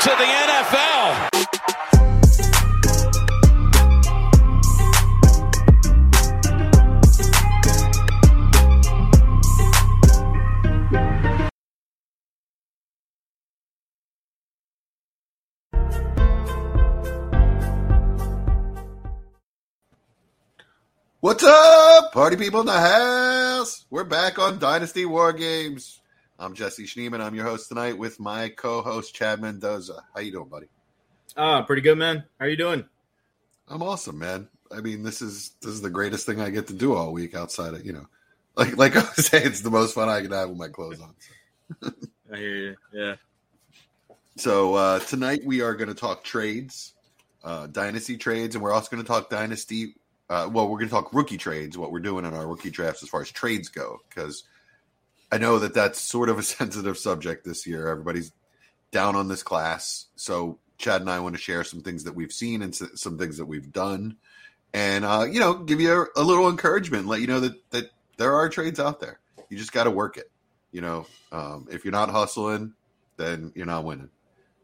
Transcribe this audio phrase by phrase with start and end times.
[0.00, 1.28] to the NFL.
[21.20, 23.84] What's up, party people in the house?
[23.90, 26.00] We're back on Dynasty War Games.
[26.40, 27.20] I'm Jesse Schneeman.
[27.20, 30.04] I'm your host tonight with my co-host Chad Mendoza.
[30.14, 30.68] How you doing, buddy?
[31.36, 32.24] Ah, pretty good, man.
[32.38, 32.84] How are you doing?
[33.66, 34.48] I'm awesome, man.
[34.70, 37.34] I mean, this is this is the greatest thing I get to do all week
[37.34, 38.06] outside of you know,
[38.56, 41.00] like like I was saying, it's the most fun I can have with my clothes
[41.00, 41.14] on.
[42.32, 42.76] I hear you.
[42.92, 43.14] Yeah.
[44.36, 46.94] So uh, tonight we are going to talk trades,
[47.42, 49.96] uh, dynasty trades, and we're also going to talk dynasty.
[50.30, 53.02] Uh, well, we're going to talk rookie trades, what we're doing in our rookie drafts
[53.02, 54.44] as far as trades go, because
[55.30, 57.88] I know that that's sort of a sensitive subject this year.
[57.88, 58.32] Everybody's
[58.90, 62.32] down on this class, so Chad and I want to share some things that we've
[62.32, 64.16] seen and some things that we've done,
[64.72, 67.90] and uh, you know, give you a, a little encouragement, let you know that that
[68.16, 69.18] there are trades out there.
[69.50, 70.30] You just got to work it.
[70.72, 72.74] You know, um, if you're not hustling,
[73.16, 74.10] then you're not winning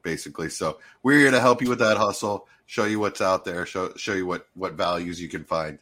[0.04, 0.50] basically.
[0.50, 3.92] So we're here to help you with that hustle, show you what's out there, show
[3.96, 5.80] show you what what values you can find,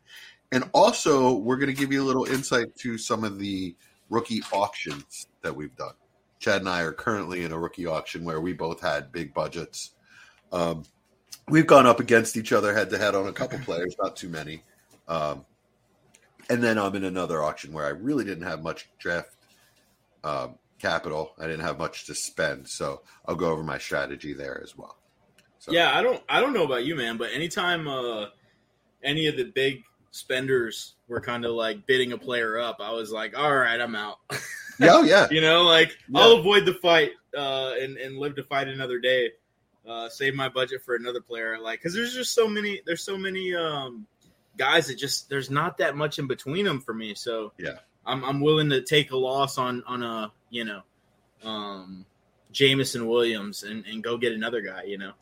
[0.50, 3.76] and also we're going to give you a little insight to some of the
[4.12, 5.94] rookie auctions that we've done.
[6.38, 9.92] Chad and I are currently in a rookie auction where we both had big budgets.
[10.52, 10.84] Um,
[11.48, 14.28] we've gone up against each other head to head on a couple players, not too
[14.28, 14.62] many.
[15.08, 15.46] Um,
[16.50, 19.34] and then I'm in another auction where I really didn't have much draft
[20.24, 21.32] um, capital.
[21.38, 24.98] I didn't have much to spend, so I'll go over my strategy there as well.
[25.58, 28.26] So, Yeah, I don't I don't know about you, man, but anytime uh
[29.02, 33.12] any of the big spenders were kind of like bidding a player up, I was
[33.12, 34.18] like, all right, I'm out.
[34.80, 36.20] yeah, oh, yeah, you know, like Yeah.
[36.20, 39.30] I'll avoid the fight uh and, and live to fight another day.
[39.88, 41.58] Uh save my budget for another player.
[41.60, 44.06] Like cuz there's just so many there's so many um
[44.56, 47.14] guys that just there's not that much in between them for me.
[47.14, 47.78] So Yeah.
[48.04, 50.82] I'm I'm willing to take a loss on on a, you know,
[51.44, 52.04] um
[52.52, 55.12] Jameson Williams and, and go get another guy, you know.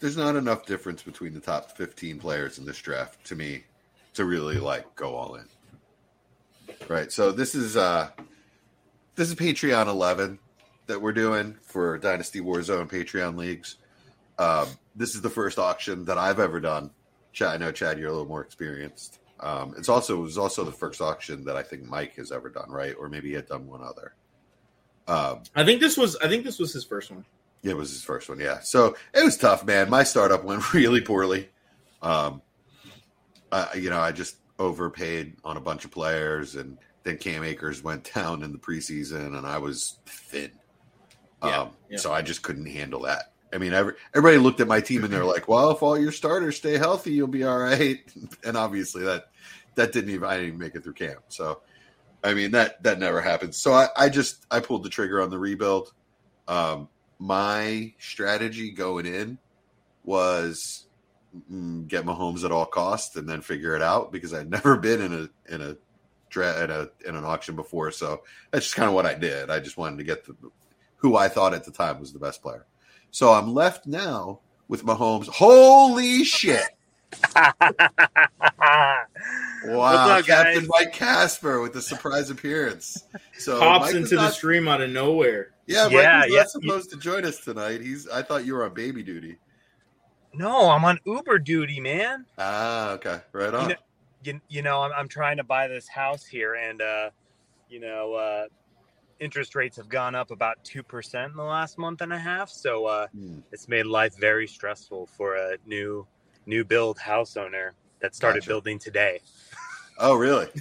[0.00, 3.62] There's not enough difference between the top 15 players in this draft to me
[4.14, 5.44] to really like go all in.
[6.88, 7.10] Right.
[7.10, 8.10] So this is uh
[9.14, 10.38] this is Patreon 11
[10.86, 13.76] that we're doing for Dynasty Warzone Patreon leagues.
[14.38, 16.90] Um, this is the first auction that I've ever done.
[17.32, 19.18] Chad, I know Chad, you're a little more experienced.
[19.40, 22.48] Um, it's also it was also the first auction that I think Mike has ever
[22.48, 22.94] done, right?
[22.98, 24.14] Or maybe he had done one other.
[25.08, 27.24] Um, I think this was I think this was his first one.
[27.62, 28.60] Yeah, it was his first one, yeah.
[28.60, 29.88] So it was tough, man.
[29.88, 31.48] My startup went really poorly.
[32.02, 32.42] Um,
[33.52, 37.82] I, you know, I just overpaid on a bunch of players, and then Cam Akers
[37.82, 40.50] went down in the preseason, and I was thin.
[41.44, 41.98] Yeah, um, yeah.
[41.98, 43.32] So I just couldn't handle that.
[43.52, 46.12] I mean, every, everybody looked at my team and they're like, "Well, if all your
[46.12, 48.00] starters stay healthy, you'll be all right."
[48.44, 49.26] And obviously, that
[49.74, 51.20] that didn't even I didn't even make it through camp.
[51.28, 51.60] So,
[52.24, 53.54] I mean that that never happened.
[53.54, 55.92] So I, I just I pulled the trigger on the rebuild.
[56.48, 56.88] Um,
[57.18, 59.38] my strategy going in
[60.04, 60.86] was
[61.50, 65.00] Mm, get Mahomes at all costs and then figure it out because I'd never been
[65.00, 65.76] in a in a
[66.36, 67.90] in a in an auction before.
[67.90, 69.50] So that's just kind of what I did.
[69.50, 70.34] I just wanted to get the
[70.96, 72.66] who I thought at the time was the best player.
[73.10, 75.28] So I'm left now with Mahomes.
[75.28, 76.64] Holy shit!
[79.64, 80.68] Wow, up, Captain guys?
[80.68, 83.04] Mike Casper with the surprise appearance.
[83.38, 85.52] So Pops Mike was into the stream out of nowhere.
[85.66, 87.80] Yeah, Mike Yeah, not supposed to join us tonight.
[87.80, 88.08] He's.
[88.08, 89.38] I thought you were on baby duty.
[90.34, 92.24] No, I'm on Uber duty, man.
[92.38, 93.68] Ah, okay, right on.
[93.70, 93.74] know-
[94.24, 97.10] You, you know, I'm, I'm trying to buy this house here, and uh,
[97.68, 98.46] you know, uh,
[99.20, 102.48] interest rates have gone up about two percent in the last month and a half.
[102.50, 103.40] So uh, Hmm.
[103.52, 106.06] it's made life very stressful for a new
[106.46, 108.48] new build house owner that started Gotcha.
[108.50, 109.20] building today.
[109.98, 110.48] Oh, really?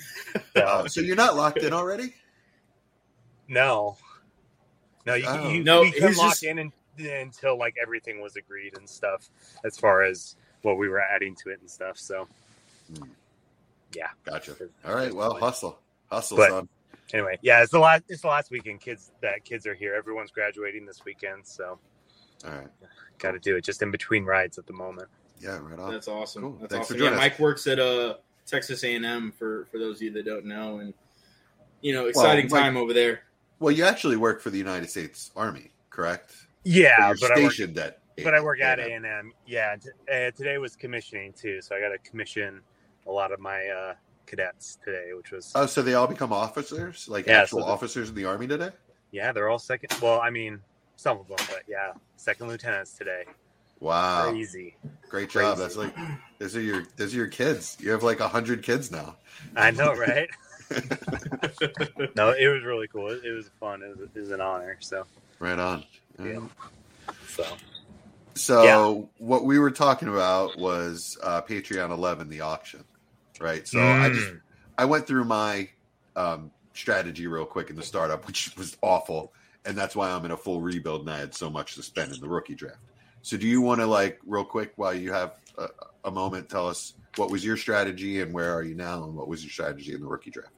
[0.55, 2.13] So, Oh, so you're not locked in already?
[3.47, 3.97] no,
[5.05, 5.49] no, you, Oh.
[5.49, 8.87] you, No, we couldn't he's lock just- in un- until like everything was agreed and
[8.89, 9.29] stuff,
[9.63, 11.97] as far as what we were adding to it and stuff.
[11.97, 12.27] So
[13.95, 14.07] yeah.
[14.25, 14.55] Gotcha.
[14.85, 15.13] All right.
[15.13, 15.79] Well, hustle,
[16.11, 16.69] hustle, But- son.
[17.13, 18.81] anyway, yeah, it's the last it's the last weekend.
[18.81, 19.93] Kids that kids are here.
[19.95, 21.77] Everyone's graduating this weekend, so
[22.45, 22.67] All right.
[23.19, 25.09] got to do it just in between rides at the moment.
[25.39, 25.91] Yeah, right on.
[25.91, 26.43] That's awesome.
[26.43, 26.57] Cool.
[26.61, 27.03] That's Thanks for awesome.
[27.03, 27.31] Yeah, joining us.
[27.31, 28.15] Mike works at uh,
[28.45, 30.93] Texas A&M for for those of you that don't know, and
[31.81, 33.23] you know, exciting Mike- time over there.
[33.59, 36.35] Well, you actually work for the United States Army, correct?
[36.63, 37.99] Yeah, But you're I work, stationed at.
[38.23, 38.91] but I work at A A&M.
[38.93, 39.33] and M.
[39.45, 42.61] Yeah, t- uh, today was commissioning too, so I got to commission
[43.07, 43.93] a lot of my uh,
[44.27, 47.71] cadets today, which was Oh, so they all become officers, like Yeah, actual so the-
[47.71, 48.69] officers in the army today?
[49.11, 49.89] yeah, they're all second.
[50.01, 50.59] Well, I mean,
[50.97, 53.23] some of them, but yeah, second lieutenants today.
[53.79, 54.75] Wow, Crazy.
[55.09, 55.57] great job.
[55.57, 55.61] Crazy.
[55.63, 55.95] That's like
[56.37, 57.75] those are your those are your kids.
[57.79, 59.17] You have like a hundred kids now.
[59.55, 60.29] I know, right?
[62.15, 63.09] no, it was really cool.
[63.09, 63.81] It, it was fun.
[63.81, 64.77] It was, it was an honor.
[64.79, 65.05] So,
[65.39, 65.83] Right on.
[66.23, 66.47] Yeah.
[67.27, 67.45] so
[68.35, 69.07] So Yeah.
[69.19, 72.85] what we were talking about was uh, Patreon 11, the auction,
[73.39, 73.67] right?
[73.67, 74.41] So I just Mm.
[74.77, 75.69] I went through my
[76.15, 79.33] um, strategy real quick in the startup, which was awful,
[79.65, 82.13] and that's why I'm in a full rebuild and I had so much to spend
[82.13, 82.79] in the rookie draft.
[83.21, 85.67] So do you want to like real quick while you have a,
[86.05, 89.27] a moment, tell us what was your strategy and where are you now, and what
[89.27, 90.49] was your strategy in the rookie draft?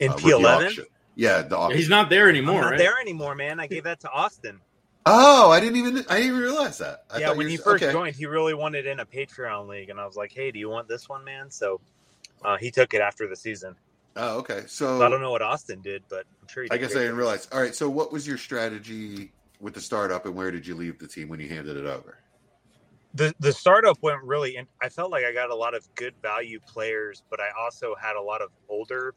[0.00, 0.86] in Uh, P11, auction.
[1.16, 1.78] Yeah, the auction.
[1.78, 2.78] He's not there anymore, I'm not right?
[2.78, 3.60] there anymore, man.
[3.60, 4.60] I gave that to Austin.
[5.10, 7.04] Oh, I didn't even I didn't even realize that.
[7.10, 7.92] I yeah, when he first okay.
[7.92, 10.68] joined, he really wanted in a Patreon league, and I was like, "Hey, do you
[10.68, 11.80] want this one, man?" So
[12.44, 13.74] uh, he took it after the season.
[14.16, 14.64] Oh, okay.
[14.66, 16.68] So I don't know what Austin did, but I'm sure he.
[16.68, 17.18] Did I guess I didn't things.
[17.18, 17.48] realize.
[17.52, 20.98] All right, so what was your strategy with the startup, and where did you leave
[20.98, 22.18] the team when you handed it over?
[23.14, 24.56] the the startup went really.
[24.56, 27.94] In, I felt like I got a lot of good value players, but I also
[28.00, 29.14] had a lot of older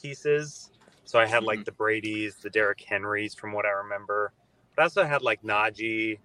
[0.00, 0.70] pieces.
[1.04, 4.32] So I had like the Brady's, the Derrick Henrys, from what I remember.
[4.74, 6.18] But I also had like Najee.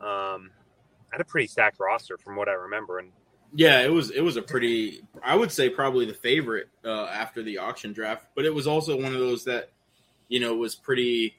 [0.00, 0.50] Um,
[1.10, 3.12] I had a pretty stacked roster from what I remember, and
[3.54, 7.42] Yeah, it was it was a pretty I would say probably the favorite uh, after
[7.42, 9.70] the auction draft, but it was also one of those that
[10.28, 11.36] you know was pretty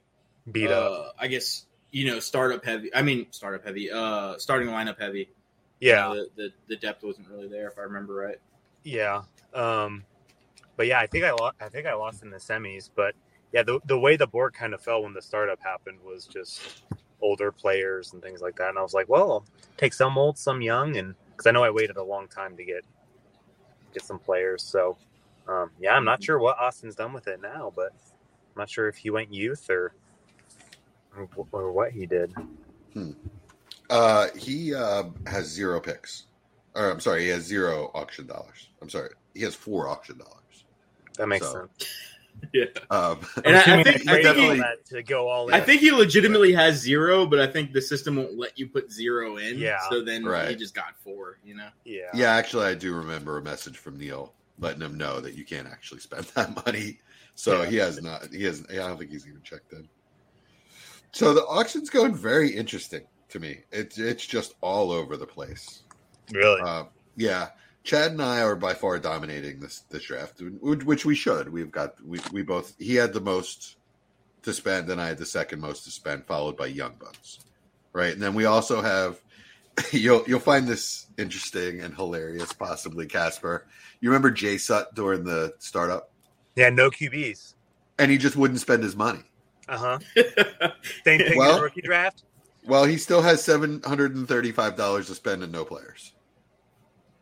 [0.52, 1.16] beat uh, up.
[1.20, 2.94] I guess you know startup heavy.
[2.94, 3.92] I mean startup heavy.
[3.92, 5.30] Uh, starting lineup heavy.
[5.82, 8.38] Yeah, You know, the, the the depth wasn't really there if I remember right.
[8.84, 9.24] Yeah.
[9.54, 10.06] Um,
[10.78, 11.56] but yeah, I think I lost.
[11.60, 12.90] I think I lost in the semis.
[12.96, 13.14] But
[13.54, 16.84] yeah, the the way the board kind of fell when the startup happened was just
[17.22, 18.70] older players and things like that.
[18.70, 19.46] And I was like, well, I'll
[19.78, 22.66] take some old, some young, and because I know I waited a long time to
[22.66, 22.86] get
[23.94, 24.64] get some players.
[24.64, 24.98] So
[25.48, 28.88] um, yeah, I'm not sure what Austin's done with it now, but I'm not sure
[28.88, 29.94] if he went youth or
[31.16, 32.34] or, or what he did.
[33.90, 36.26] Uh, he uh, has zero picks.
[36.76, 38.70] Or I'm sorry, he has zero auction dollars.
[38.82, 40.66] I'm sorry, he has four auction dollars.
[41.18, 41.72] That makes So, sense.
[42.54, 45.54] Yeah, Um, and I, I think I think, he, all that to go all in.
[45.54, 48.92] I think he legitimately has zero, but I think the system won't let you put
[48.92, 49.58] zero in.
[49.58, 49.80] Yeah.
[49.90, 50.50] So then right.
[50.50, 51.40] he just got four.
[51.44, 51.68] You know.
[51.84, 52.04] yeah.
[52.14, 55.68] yeah, actually, I do remember a message from Neil letting him know that you can't
[55.68, 57.00] actually spend that money.
[57.36, 57.70] So Yeah.
[57.70, 58.28] he has not.
[58.32, 58.64] He has.
[58.70, 59.90] I don't think he's even checked in.
[61.12, 63.60] So the auction's going very interesting to me.
[63.72, 65.84] It's it's just all over the place.
[66.32, 66.62] Really.
[66.62, 66.86] Uh,
[67.18, 67.50] yeah,
[67.86, 71.48] Chad and I are by far dominating this this draft, which which we should.
[71.50, 72.74] We've got we we both.
[72.80, 73.78] He had the most
[74.42, 77.40] to spend, and I had the second most to spend, followed by Young Bucks.
[77.94, 79.22] Right, and then we also have.
[79.92, 83.68] You'll you'll find this interesting and hilarious, possibly Casper.
[84.00, 86.12] You remember Jay Sut during the startup,
[86.56, 86.70] yeah.
[86.70, 87.56] No QBs.
[88.00, 89.20] and he just wouldn't spend his money.
[89.68, 90.00] Uh huh.
[91.04, 92.24] Same thing in Well- the rookie draft.
[92.66, 96.14] Well, he still has seven hundred and thirty five dollars to spend and no players.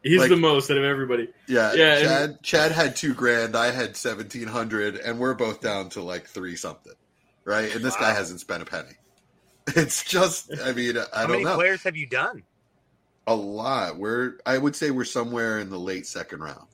[0.04, 1.30] He's Like- the most out of everybody.
[1.48, 2.44] Yeah, Yeah, and- Chad.
[2.44, 3.56] Chad had two grand.
[3.56, 6.94] I had seventeen hundred, and we're both down to like three something,
[7.46, 7.74] right?
[7.74, 8.90] And this guy hasn't spent a penny.
[9.78, 11.56] It's just, I mean, I How don't many know.
[11.56, 12.44] players have you done?
[13.28, 13.98] A lot.
[13.98, 16.68] We're, I would say, we're somewhere in the late second round,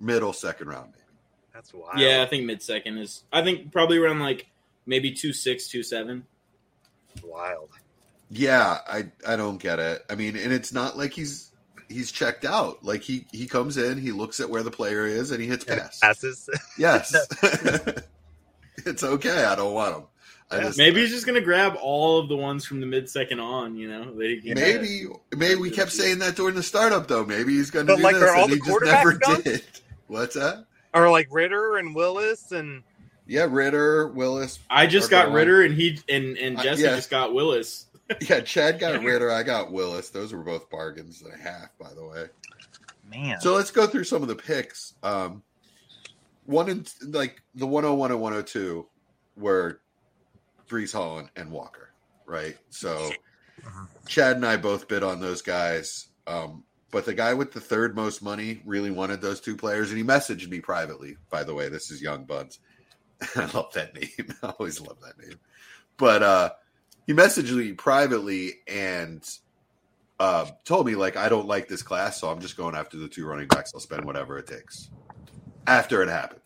[0.00, 1.04] middle second round, maybe.
[1.52, 1.96] That's wild.
[2.00, 3.22] Yeah, I think mid second is.
[3.32, 4.48] I think probably around like
[4.84, 6.26] maybe two six, two seven.
[7.22, 7.70] wild.
[8.30, 10.02] Yeah, I, I don't get it.
[10.10, 11.52] I mean, and it's not like he's
[11.88, 12.84] he's checked out.
[12.84, 15.64] Like he he comes in, he looks at where the player is, and he hits
[15.64, 15.98] And pass.
[16.00, 16.48] Passes.
[16.78, 17.14] Yes,
[18.86, 19.44] it's okay.
[19.44, 20.02] I don't want him.
[20.50, 23.08] I Yeah, just, Maybe he's just gonna grab all of the ones from the mid
[23.08, 23.76] second on.
[23.76, 24.56] You know, that he can get.
[24.56, 27.24] Maybe, maybe we kept saying that during the startup, though.
[27.24, 29.20] Maybe he's going to But, do like, this, are all and he just never quarterbacks
[29.20, 29.40] gone?
[29.42, 29.62] did.
[30.06, 30.66] What's that?
[30.92, 32.82] or like Ridder and Willis and
[33.26, 34.58] Yeah, Ridder, Willis.
[34.70, 35.34] I just got gone.
[35.34, 36.94] Ridder, and he and and Uh, Jesse yeah.
[36.96, 37.86] just got Willis.
[38.28, 39.30] Yeah, Chad got Ridder.
[39.30, 40.10] I got Willis.
[40.10, 42.26] Those were both bargains and a half, by the way.
[43.10, 43.40] man.
[43.40, 44.94] So let's go through some of the picks.
[45.02, 45.42] Um,
[46.46, 48.86] one in like the 101 and 102
[49.36, 49.80] were
[50.68, 51.90] Breece Hall and, and Walker,
[52.26, 52.56] right?
[52.70, 53.10] So
[53.62, 53.88] Mhm.
[54.06, 56.08] Chad and I both bid on those guys.
[56.26, 59.98] Um, but the guy with the third most money really wanted those two players, and
[59.98, 61.16] he messaged me privately.
[61.30, 62.58] By the way, this is Young Buds.
[63.36, 64.34] I love that name.
[64.42, 65.38] I always love that name.
[65.96, 66.50] But uh,
[67.06, 69.22] he messaged me privately and
[70.20, 73.08] uh, told me like I don't like this class, so I'm just going after the
[73.08, 73.72] two running backs.
[73.74, 74.90] I'll spend whatever it takes.
[75.66, 76.42] After it happened,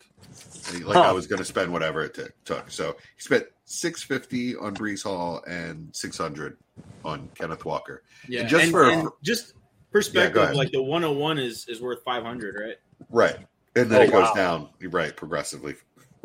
[0.67, 2.71] and he, like I was going to spend whatever it t- took.
[2.71, 6.57] So he spent six fifty on Breece Hall and six hundred
[7.03, 8.03] on Kenneth Walker.
[8.27, 9.53] Yeah, And just and, for- and just
[9.91, 10.55] perspective, ahead.
[10.55, 12.75] like the one hundred one is is worth five hundred, right?
[13.09, 13.37] Right,
[13.75, 14.33] and then Oh, it goes wow.
[14.33, 15.75] down right progressively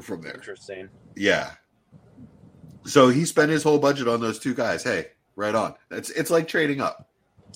[0.00, 0.34] from there.
[0.34, 0.88] Interesting.
[1.16, 1.50] Yeah.
[2.84, 4.82] So he spent his whole budget on those two guys.
[4.82, 5.74] Hey, right on.
[5.90, 7.08] It's it's like trading up.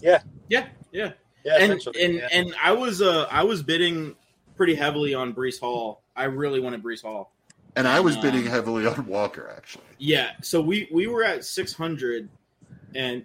[0.02, 1.12] Yeah, yeah, yeah.
[1.44, 2.28] Yeah, And and yeah.
[2.32, 4.16] and I was uh I was bidding
[4.56, 6.02] pretty heavily on Breece Hall.
[6.16, 7.32] I really wanted Breece Hall.
[7.76, 9.84] And I was Um, bidding heavily on Walker actually.
[9.98, 12.28] Yeah, so we we were at 600
[12.94, 13.24] and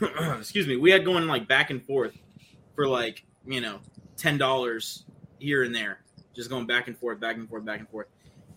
[0.38, 2.16] excuse me, we had going like back and forth
[2.74, 3.80] for like, you know,
[4.18, 5.02] $10
[5.38, 5.98] here and there.
[6.34, 8.06] Just going back and forth, back and forth, back and forth.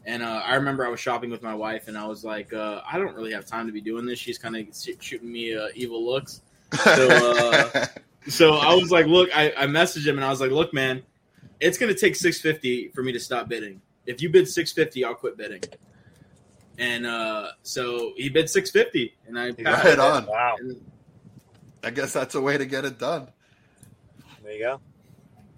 [0.08, 2.82] And uh, I remember I was shopping with my wife, and I was like, uh,
[2.92, 4.68] "I don't really have time to be doing this." She's kind of
[5.02, 6.42] shooting me uh, evil looks,
[6.84, 7.86] So, uh,
[8.28, 11.02] so I was like, "Look," I, I messaged him, and I was like, "Look, man,
[11.60, 13.82] it's gonna take six fifty for me to stop bidding.
[14.06, 15.62] If you bid six fifty, I'll quit bidding."
[16.78, 20.00] And uh, so he bid six fifty, and I passed Right it.
[20.00, 20.26] on.
[20.28, 20.56] wow,
[21.84, 23.30] I guess that's a way to get it done.
[24.44, 24.82] there you go.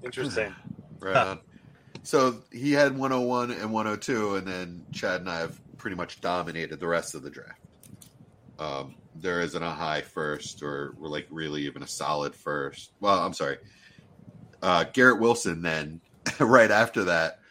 [0.03, 0.55] Interesting.
[0.99, 1.39] Right on.
[2.07, 6.79] So he had 101 and 102, and then Chad and I have pretty much dominated
[6.79, 7.59] the rest of the draft.
[8.57, 12.93] Um, there isn't a high first, or like really even a solid first.
[13.01, 13.57] Well, I'm sorry.
[14.61, 15.99] Uh, Garrett Wilson then,
[16.39, 17.41] right after that,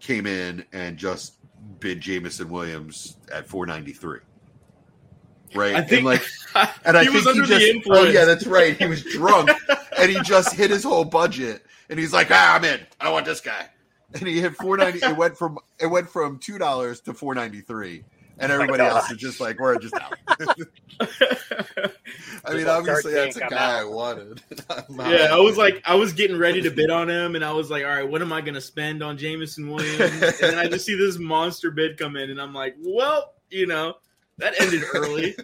[0.00, 1.34] came in and just
[1.78, 4.18] bid Jameson Williams at 493.
[5.54, 6.24] Right, I think and like
[6.84, 8.06] and I he was think under he just, the influence.
[8.08, 8.76] Oh yeah, that's right.
[8.76, 9.50] He was drunk,
[9.96, 12.80] and he just hit his whole budget, and he's like, "Ah, I'm in.
[13.00, 13.68] I want this guy."
[14.20, 14.98] And he hit four ninety.
[14.98, 18.04] It went from it went from two dollars to four ninety three,
[18.38, 20.14] and Oh everybody else is just like, "We're just out."
[22.44, 24.42] I mean, obviously, that's a guy I wanted.
[24.90, 27.70] Yeah, I was like, I was getting ready to bid on him, and I was
[27.70, 30.00] like, all right, what am I going to spend on Jameson Williams?
[30.00, 33.66] And then I just see this monster bid come in, and I'm like, well, you
[33.66, 33.94] know,
[34.38, 35.34] that ended early.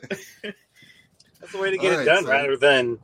[0.43, 2.99] That's the way to get All it right, done, so- rather than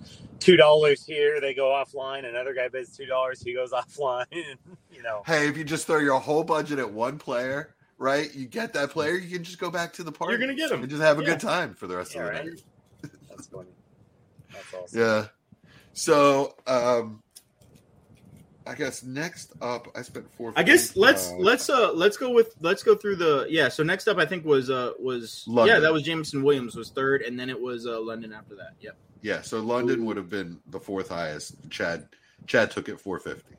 [0.44, 2.24] two dollars here, they go offline.
[2.28, 4.26] Another guy bids two dollars, he goes offline.
[4.30, 8.32] you know, hey, if you just throw your whole budget at one player, right?
[8.34, 10.32] You get that player, you can just go back to the party.
[10.32, 10.80] You're going to get him.
[10.82, 11.28] and just have a Yeah.
[11.30, 12.46] good time for the rest Yeah, of the right.
[12.46, 12.60] night.
[13.30, 13.68] that's funny.
[14.52, 15.00] That's awesome.
[15.00, 15.26] Yeah.
[15.94, 17.22] So, um,
[18.66, 20.52] I guess next up, I spent four.
[20.56, 23.68] I guess let's uh, let's uh let's go with let's go through the yeah.
[23.68, 25.74] So next up, I think was uh was London.
[25.76, 28.70] yeah that was Jameson Williams was third, and then it was uh, London after that.
[28.80, 28.96] Yep.
[29.25, 29.40] Yeah.
[29.40, 31.54] So London would have been the fourth highest.
[31.71, 32.09] Chad,
[32.47, 33.54] Chad took it four fifty.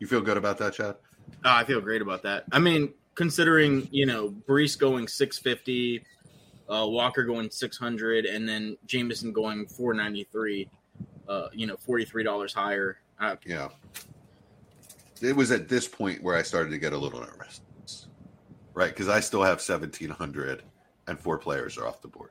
[0.00, 0.96] You feel good about that, Chad?
[1.44, 2.42] Oh, I feel great about that.
[2.50, 6.04] I mean, considering you know Breece going six fifty,
[6.68, 10.68] uh, Walker going six hundred, and then Jameson going four ninety three.
[11.28, 12.98] Uh, you know, forty three dollars higher.
[13.20, 13.68] Uh, Yeah.
[15.22, 17.60] It was at this point where I started to get a little nervous,
[18.74, 18.88] right?
[18.90, 20.64] Because I still have seventeen hundred,
[21.06, 22.30] and four players are off the board.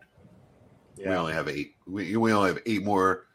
[0.98, 1.76] We only have eight.
[1.88, 3.26] We, we only have eight more,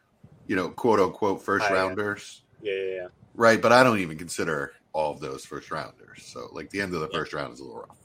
[0.47, 1.73] you know, quote unquote first yeah.
[1.75, 2.43] rounders.
[2.61, 3.07] yeah, yeah, yeah.
[3.33, 6.23] Right, but I don't even consider all of those first rounders.
[6.23, 7.19] So, like the end of the Yeah.
[7.19, 7.97] first round is a little rough.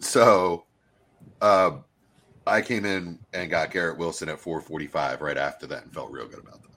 [0.00, 0.66] So,
[1.40, 1.78] uh,
[2.46, 6.26] I came in and got Garrett Wilson at 445 right after that and felt real
[6.26, 6.70] good about that.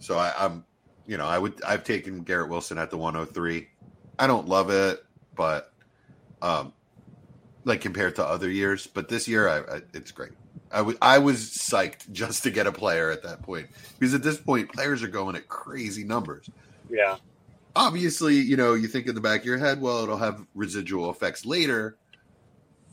[0.00, 0.64] So I, I'm,
[1.06, 3.68] you know, I would I've taken Garrett Wilson at the 103.
[4.18, 5.00] I don't love it,
[5.34, 5.72] but
[6.42, 6.72] um,
[7.64, 10.32] like compared to other years, but this year I, I it's great.
[10.72, 14.22] I wa- I was psyched just to get a player at that point because at
[14.22, 16.48] this point players are going at crazy numbers
[16.88, 17.16] Yeah,
[17.74, 21.10] obviously, you know, you think in the back of your head, well, it'll have residual
[21.10, 21.96] effects later.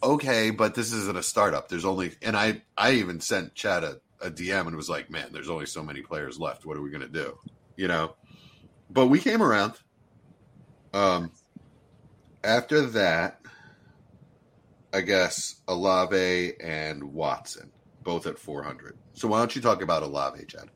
[0.02, 1.68] Okay, but this isn't a startup.
[1.68, 5.30] There's only, and I, I even sent Chad a, a DM and was like, man,
[5.32, 6.66] there's only so many players left.
[6.66, 7.38] What are we going to do?
[7.76, 8.16] You know,
[8.90, 9.74] but we came around.
[10.94, 11.32] Um,
[12.44, 13.39] after that,
[14.94, 17.72] I guess Olave and Watson,
[18.04, 18.98] both at 400.
[19.14, 20.70] So why don't you talk about Olave, Chad?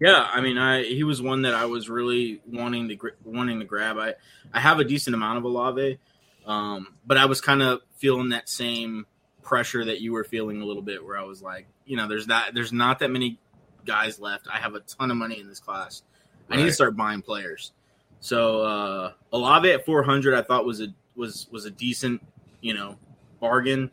[0.00, 3.66] Yeah, I mean, I he was one that I was really wanting to wanting to
[3.66, 3.98] grab.
[3.98, 4.14] I
[4.52, 5.98] I have a decent amount of Olave,
[6.46, 9.06] um, but I was kind of feeling that same
[9.42, 12.28] pressure that you were feeling a little bit, where I was like, you know, there's
[12.28, 13.38] that there's not that many
[13.84, 14.48] guys left.
[14.50, 16.02] I have a ton of money in this class.
[16.48, 17.72] I need to start buying players.
[18.20, 20.88] So uh, Olave at 400, I thought was a
[21.20, 22.20] was was a decent,
[22.60, 22.96] you know,
[23.38, 23.90] bargain.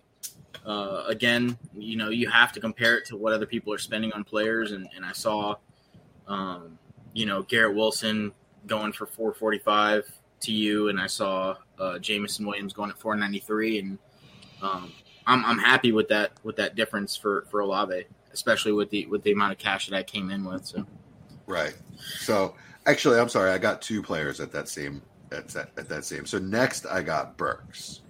[0.65, 4.11] Uh, again, you know, you have to compare it to what other people are spending
[4.13, 5.55] on players, and, and I saw
[6.27, 6.77] um,
[7.13, 8.31] you know, Garrett Wilson
[8.65, 13.97] going for 445 to you, and I saw uh, Jameson Williams going at 493, and
[14.61, 14.91] um,
[15.25, 19.23] I'm, I'm happy with that with that difference for for Olave, especially with the with
[19.23, 20.65] the amount of cash that I came in with.
[20.65, 20.85] So
[21.47, 21.75] Right.
[22.19, 22.55] So
[22.85, 23.51] actually, I'm sorry.
[23.51, 26.25] I got two players at that same at that at that same.
[26.25, 28.01] So next, I got Burks.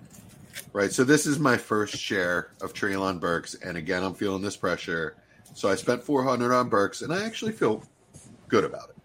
[0.73, 0.91] Right.
[0.91, 5.15] So this is my first share of Treylon Burks, and again, I'm feeling this pressure.
[5.53, 7.83] So I spent 400 on Burks, and I actually feel
[8.47, 8.97] good about it.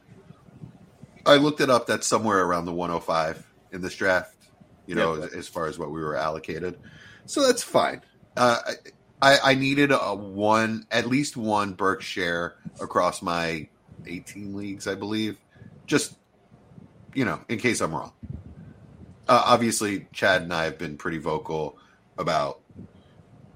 [1.25, 1.87] I looked it up.
[1.87, 4.35] That's somewhere around the 105 in this draft.
[4.87, 6.78] you know, as, as, far as what we were allocated.
[7.26, 8.02] So that's fine.
[8.37, 8.59] Uh,
[9.21, 13.69] I, I needed a one, at least one Burks share across my
[14.07, 15.38] 18 leagues, I believe.
[15.87, 16.16] Just,
[17.14, 18.12] you know, in case I'm wrong.
[19.28, 21.78] Uh, obviously, Chad and I have been pretty vocal
[22.19, 22.61] about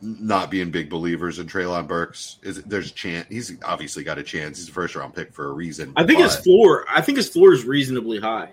[0.01, 2.39] not being big believers in Treylon Burks.
[2.43, 4.59] Is there's a chance he's obviously got a chance.
[4.59, 5.93] He's a first round pick for a reason.
[5.97, 6.27] I think but...
[6.27, 6.85] his floor.
[6.89, 8.53] I think his floor is reasonably high.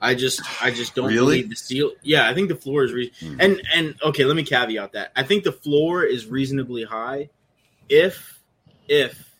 [0.00, 1.42] I just I just don't really?
[1.42, 1.92] believe the seal.
[2.02, 3.36] Yeah, I think the floor is re- mm.
[3.38, 4.24] and and okay.
[4.24, 5.12] Let me caveat that.
[5.14, 7.28] I think the floor is reasonably high
[7.88, 8.40] if
[8.88, 9.34] if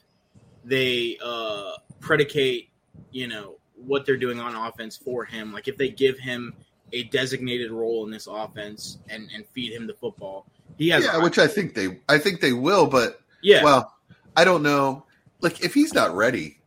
[0.64, 2.68] they uh predicate
[3.10, 3.56] you know
[3.86, 5.52] what they're doing on offense for him.
[5.52, 6.54] Like if they give him
[6.92, 10.46] a designated role in this offense and and feed him the football.
[10.76, 13.94] He has yeah, which I think they I think they will, but yeah, well,
[14.36, 15.04] I don't know.
[15.40, 16.58] Like if he's not ready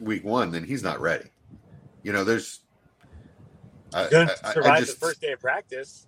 [0.00, 1.30] week one, then he's not ready.
[2.02, 2.60] You know, there's
[3.94, 6.06] I, going to survive just, the first day of practice.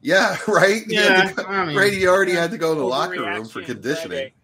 [0.00, 0.82] Yeah, right.
[0.86, 4.10] Yeah, go, I mean, Brady already had to go to the locker room for conditioning.
[4.10, 4.34] Friday.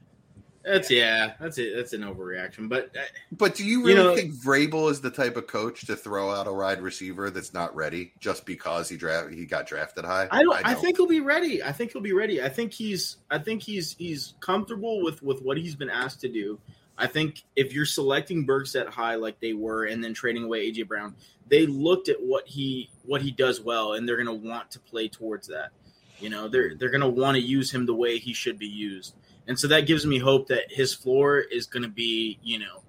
[0.64, 1.74] That's yeah, that's it.
[1.74, 2.68] That's an overreaction.
[2.68, 3.00] But uh,
[3.32, 6.30] but do you really you know, think Vrabel is the type of coach to throw
[6.30, 10.28] out a wide receiver that's not ready just because he draft he got drafted high?
[10.30, 10.54] I don't.
[10.54, 10.66] I, don't.
[10.66, 11.62] I think he'll be ready.
[11.62, 12.42] I think he'll be ready.
[12.42, 13.16] I think he's.
[13.30, 16.58] I think he's he's comfortable with with what he's been asked to do.
[16.98, 20.70] I think if you're selecting Burks at high like they were, and then trading away
[20.70, 21.14] AJ Brown,
[21.48, 24.80] they looked at what he what he does well, and they're going to want to
[24.80, 25.70] play towards that.
[26.20, 28.66] You know, they're they're going to want to use him the way he should be
[28.66, 29.14] used.
[29.46, 32.82] And so that gives me hope that his floor is going to be, you know,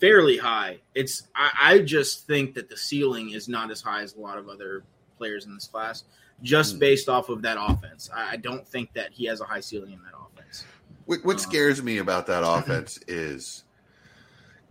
[0.00, 0.78] fairly high.
[0.94, 4.38] It's I, I, just think that the ceiling is not as high as a lot
[4.38, 4.84] of other
[5.16, 6.04] players in this class,
[6.42, 6.80] just mm.
[6.80, 8.10] based off of that offense.
[8.14, 10.64] I, I, don't think that he has a high ceiling in that offense.
[11.06, 13.64] What, what um, scares me about that offense is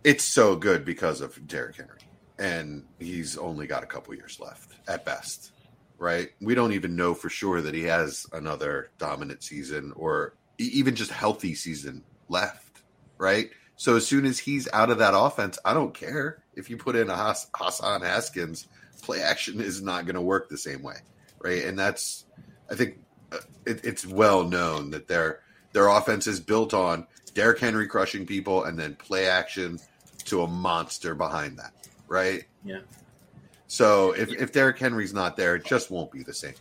[0.03, 1.99] it's so good because of Derrick Henry,
[2.37, 5.51] and he's only got a couple years left at best.
[5.97, 6.29] Right?
[6.41, 10.33] We don't even know for sure that he has another dominant season or
[10.65, 12.81] even just healthy season left,
[13.17, 13.49] right?
[13.75, 16.95] So as soon as he's out of that offense, I don't care if you put
[16.95, 18.67] in a Hass- Hassan Haskins.
[19.01, 20.95] Play action is not going to work the same way,
[21.39, 21.65] right?
[21.65, 22.25] And that's,
[22.69, 22.99] I think,
[23.31, 25.41] uh, it, it's well known that their
[25.73, 29.79] their offense is built on Derrick Henry crushing people and then play action
[30.25, 31.73] to a monster behind that,
[32.07, 32.43] right?
[32.63, 32.79] Yeah.
[33.67, 36.53] So if if Derrick Henry's not there, it just won't be the same.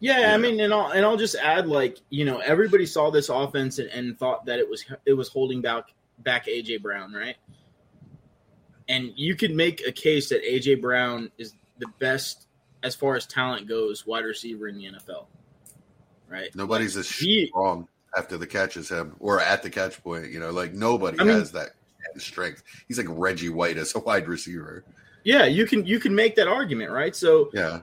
[0.00, 3.10] Yeah, yeah, I mean, and I'll and I'll just add, like you know, everybody saw
[3.10, 7.12] this offense and, and thought that it was it was holding back back AJ Brown,
[7.12, 7.36] right?
[8.88, 12.46] And you could make a case that AJ Brown is the best
[12.82, 15.26] as far as talent goes, wide receiver in the NFL,
[16.28, 16.48] right?
[16.54, 17.86] Nobody's like, as strong
[18.16, 20.30] after the catch as him, or at the catch point.
[20.30, 21.70] You know, like nobody I mean, has that
[22.16, 22.62] strength.
[22.88, 24.84] He's like Reggie White as a wide receiver.
[25.24, 27.14] Yeah, you can you can make that argument, right?
[27.14, 27.82] So yeah,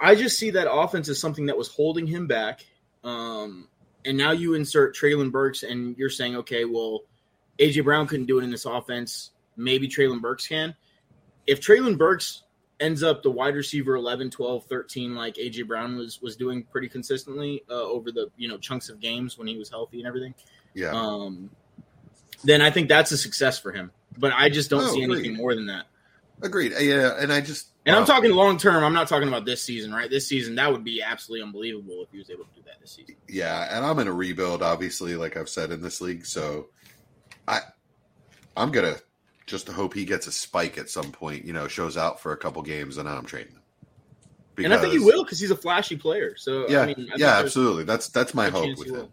[0.00, 2.64] I just see that offense as something that was holding him back.
[3.04, 3.68] Um,
[4.04, 7.02] and now you insert Treylon Burks, and you're saying, okay, well,
[7.58, 9.32] AJ Brown couldn't do it in this offense.
[9.56, 10.74] Maybe Treylon Burks can.
[11.46, 12.44] If Treylon Burks
[12.80, 16.88] ends up the wide receiver 11, 12, 13, like AJ Brown was was doing pretty
[16.88, 20.34] consistently uh, over the you know chunks of games when he was healthy and everything.
[20.74, 20.92] Yeah.
[20.92, 21.50] Um,
[22.44, 23.90] then I think that's a success for him.
[24.16, 25.86] But I just don't see anything more than that.
[26.42, 26.72] Agreed.
[26.78, 28.84] Yeah, and I just and I'm talking long term.
[28.84, 30.10] I'm not talking about this season, right?
[30.10, 32.92] This season, that would be absolutely unbelievable if he was able to do that this
[32.92, 33.16] season.
[33.28, 36.26] Yeah, and I'm in a rebuild, obviously, like I've said in this league.
[36.26, 36.68] So,
[37.46, 37.60] I,
[38.56, 38.96] I'm gonna
[39.46, 41.44] just hope he gets a spike at some point.
[41.44, 43.62] You know, shows out for a couple games, and I'm trading him.
[44.54, 46.36] Because, and I think he will because he's a flashy player.
[46.36, 47.84] So yeah, I mean, I yeah, absolutely.
[47.84, 49.08] That's that's my hope with him.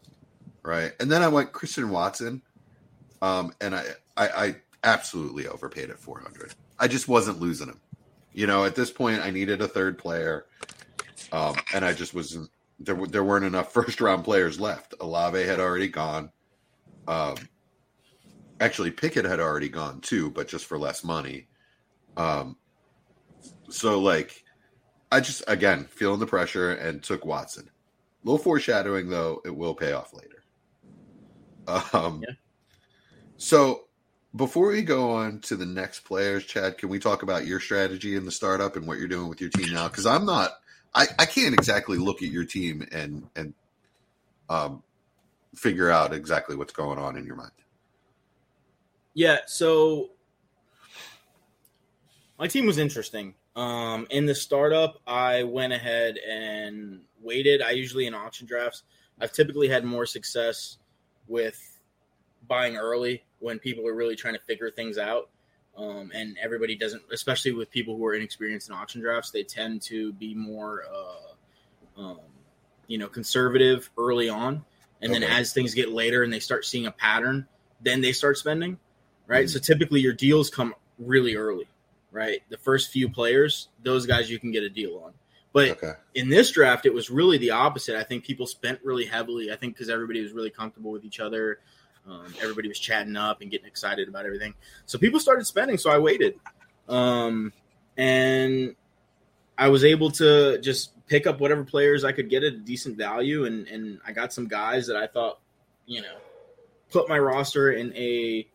[0.64, 2.42] Right, and then I went Christian Watson,
[3.22, 3.86] um, and I
[4.18, 6.54] I, I absolutely overpaid at 400.
[6.80, 7.82] I just wasn't losing him.
[8.36, 10.46] You know, at this point, I needed a third player,
[11.32, 12.50] um, and I just wasn't.
[12.82, 14.94] There, there weren't enough first round players left.
[15.00, 16.32] Olave had already gone.
[17.08, 17.38] Um,
[18.60, 21.48] actually, Pickett had already gone too, but just for less money.
[22.18, 22.58] Um,
[23.70, 24.44] so like,
[25.14, 27.70] I just again feeling the pressure and took Watson.
[27.70, 30.44] A little foreshadowing though, it will pay off later.
[31.94, 32.36] Um, yeah.
[33.38, 33.85] So
[34.36, 38.16] before we go on to the next players, Chad, can we talk about your strategy
[38.16, 39.88] in the startup and what you're doing with your team now?
[39.88, 40.52] Because I'm not,
[40.94, 43.54] I, I can't exactly look at your team and and
[44.50, 44.84] um,
[45.56, 47.52] figure out exactly what's going on in your mind.
[49.14, 50.10] Yeah, so
[52.38, 53.36] my team was interesting.
[53.56, 57.62] Um, in the startup, I went ahead and waited.
[57.62, 58.84] I usually in auction drafts,
[59.20, 60.78] I've typically had more success
[61.28, 61.75] with
[62.48, 65.30] buying early when people are really trying to figure things out.
[65.78, 69.82] Um, and everybody doesn't, especially with people who are inexperienced in auction drafts, they tend
[69.84, 72.20] to be more, uh, um,
[72.88, 74.64] you know, conservative early on,
[75.02, 77.46] and then as things get later and they start seeing a pattern,
[77.82, 78.80] then they start spending,
[79.28, 79.48] right?
[79.48, 79.50] Mhm.
[79.50, 81.68] So typically your deals come really early,
[82.12, 82.42] right?
[82.50, 85.14] The first few players, those guys you can get a deal on,
[85.52, 85.94] but Okay.
[86.14, 87.98] in this draft, it was really the opposite.
[87.98, 89.52] I think people spent really heavily.
[89.52, 91.60] I think because everybody was really comfortable with each other.
[92.10, 94.54] Um, everybody was chatting up and getting excited about everything.
[94.86, 95.78] So people started spending.
[95.78, 96.40] So I waited.
[96.88, 97.52] Um,
[97.98, 98.76] and
[99.58, 102.98] I was able to just pick up whatever players I could get at a decent
[102.98, 103.46] value.
[103.46, 105.40] And, and I got some guys that I thought,
[105.86, 106.18] you know,
[106.92, 108.48] put my roster in a.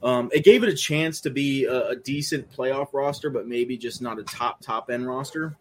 [0.00, 3.76] Um, it gave it a chance to be a, a decent playoff roster, but maybe
[3.76, 5.56] just not a top top end roster.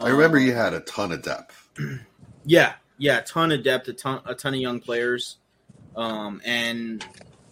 [0.00, 1.68] I remember Um, you had a ton of depth.
[2.46, 5.36] yeah, yeah, a ton of depth, a ton, a ton of young players,
[5.96, 7.04] um, and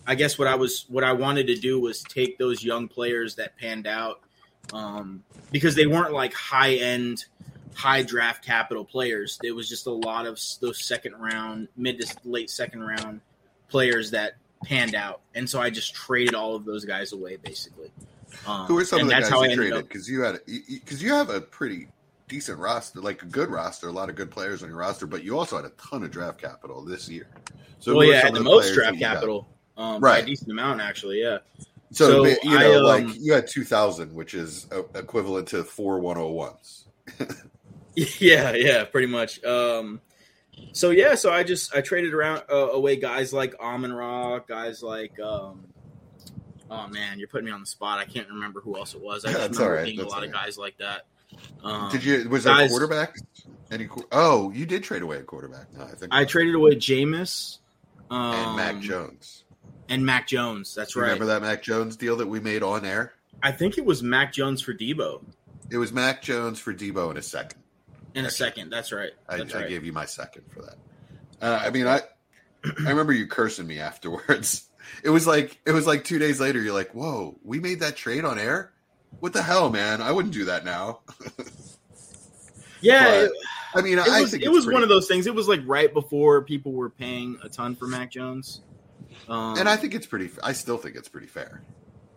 [0.06, 3.36] I guess what I was, what I wanted to do was take those young players
[3.36, 4.20] that panned out,
[4.72, 7.24] um, because they weren't like high end,
[7.74, 9.38] high draft capital players.
[9.42, 13.20] It was just a lot of those second round, mid to late second round
[13.68, 17.90] players that panned out, and so I just traded all of those guys away, basically.
[18.46, 19.88] Um, Who were some of the guys how I you traded?
[19.88, 21.88] Because you had because you have a pretty
[22.30, 25.22] decent roster, like a good roster, a lot of good players on your roster, but
[25.24, 27.26] you also had a ton of draft capital this year.
[27.80, 29.14] So well, yeah, of the most draft that you got?
[29.14, 30.22] capital, um, by Right.
[30.22, 31.20] a decent amount, actually.
[31.20, 31.38] Yeah.
[31.92, 35.64] So, So you I, know, um, like you had two thousand, which is equivalent to
[35.64, 36.86] four one hundred ones.
[37.96, 39.42] Yeah, yeah, pretty much.
[39.44, 40.00] Um,
[40.72, 44.82] so yeah, so I just I traded around uh, away guys like Amon Ra, guys
[44.82, 45.64] like um,
[46.70, 47.98] oh man, you're putting me on the spot.
[47.98, 49.24] I can't remember who else it was.
[49.24, 51.02] I just That's remember all right, being a that's lot of guys like that.
[51.62, 52.28] Um, Did you?
[52.28, 53.16] Was there guys- quarterback?
[53.70, 53.88] Any?
[54.10, 55.72] Oh, you did trade away a quarterback.
[55.72, 57.58] No, I think I traded away Jameis
[58.10, 59.44] um, and Mac Jones.
[59.88, 60.74] and Mac Jones.
[60.74, 61.04] That's right.
[61.04, 63.12] Remember that Mac Jones deal that we made on air?
[63.42, 65.22] I think it was Mac Jones for Debo
[65.70, 67.60] It was Mac Jones for Debo in a second.
[68.14, 68.70] in a second.
[68.70, 69.12] That's right.
[69.28, 69.68] I, That's I right.
[69.68, 70.74] gave you my second for that.
[71.40, 72.00] Uh, I mean, I
[72.64, 74.66] I remember you cursing me afterwards.
[75.04, 76.60] It was like it was like two days later.
[76.60, 78.72] You're like, "Whoa, we made that trade on air?
[79.18, 80.00] What the hell, man?
[80.00, 81.00] I wouldn't do that now."
[82.80, 83.26] yeah,
[83.74, 85.26] But, I mean, it I was think it was one of those things.
[85.26, 88.62] It was like right before people were paying a ton for Mac Jones.
[89.28, 90.30] Um, and I think it's pretty.
[90.42, 91.62] I still think it's pretty fair.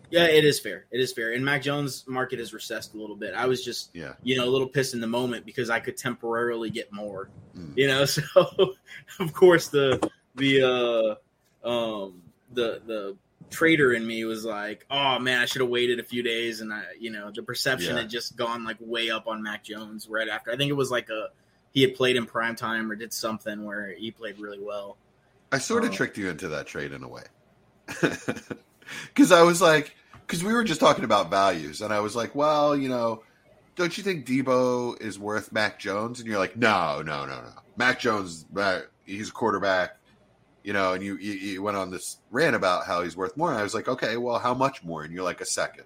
[0.09, 0.85] Yeah, it is fair.
[0.91, 1.33] It is fair.
[1.33, 3.33] And Mac Jones' market has recessed a little bit.
[3.33, 4.13] I was just, Yeah.
[4.21, 7.29] you know, a little pissed in the moment because I could temporarily get more.
[7.57, 7.75] Mm.
[7.75, 8.75] You know, so
[9.19, 11.17] of course the the
[11.65, 13.17] uh um the the
[13.49, 16.73] trader in me was like, oh man, I should have waited a few days and
[16.73, 18.01] I you know, the perception Yeah.
[18.01, 20.51] had just gone like way up on Mac Jones right after.
[20.51, 21.29] I think it was like a
[21.71, 24.97] he had played in prime time or did something where he played really well.
[25.51, 25.93] I sort of Oh.
[25.93, 27.23] tricked you into that trade in a way,
[29.07, 32.33] because I was like, because we were just talking about values, and I was like,
[32.35, 33.23] well, you know,
[33.75, 36.19] don't you think Debo is worth Mac Jones?
[36.19, 37.49] And you're like, no, no, no, no.
[37.75, 39.97] Mac Jones, uh, he's a quarterback,
[40.63, 40.93] you know.
[40.93, 43.51] And you, you you went on this rant about how he's worth more.
[43.51, 45.03] And I was like, okay, well, how much more?
[45.03, 45.85] And you're like, a second.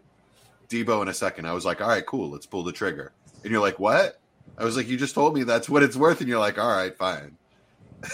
[0.69, 1.45] Debo in a second.
[1.45, 3.13] I was like, all right, cool, let's pull the trigger.
[3.43, 4.19] And you're like, what?
[4.57, 6.69] I was like, you just told me that's what it's worth, and you're like, all
[6.75, 7.37] right, fine.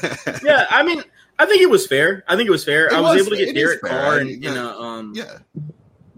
[0.43, 1.03] Yeah, I mean,
[1.39, 2.23] I think it was fair.
[2.27, 2.87] I think it was fair.
[2.87, 3.81] It I was, was- able to get Derek.
[3.81, 5.39] Carr in, mean, in a um yeah.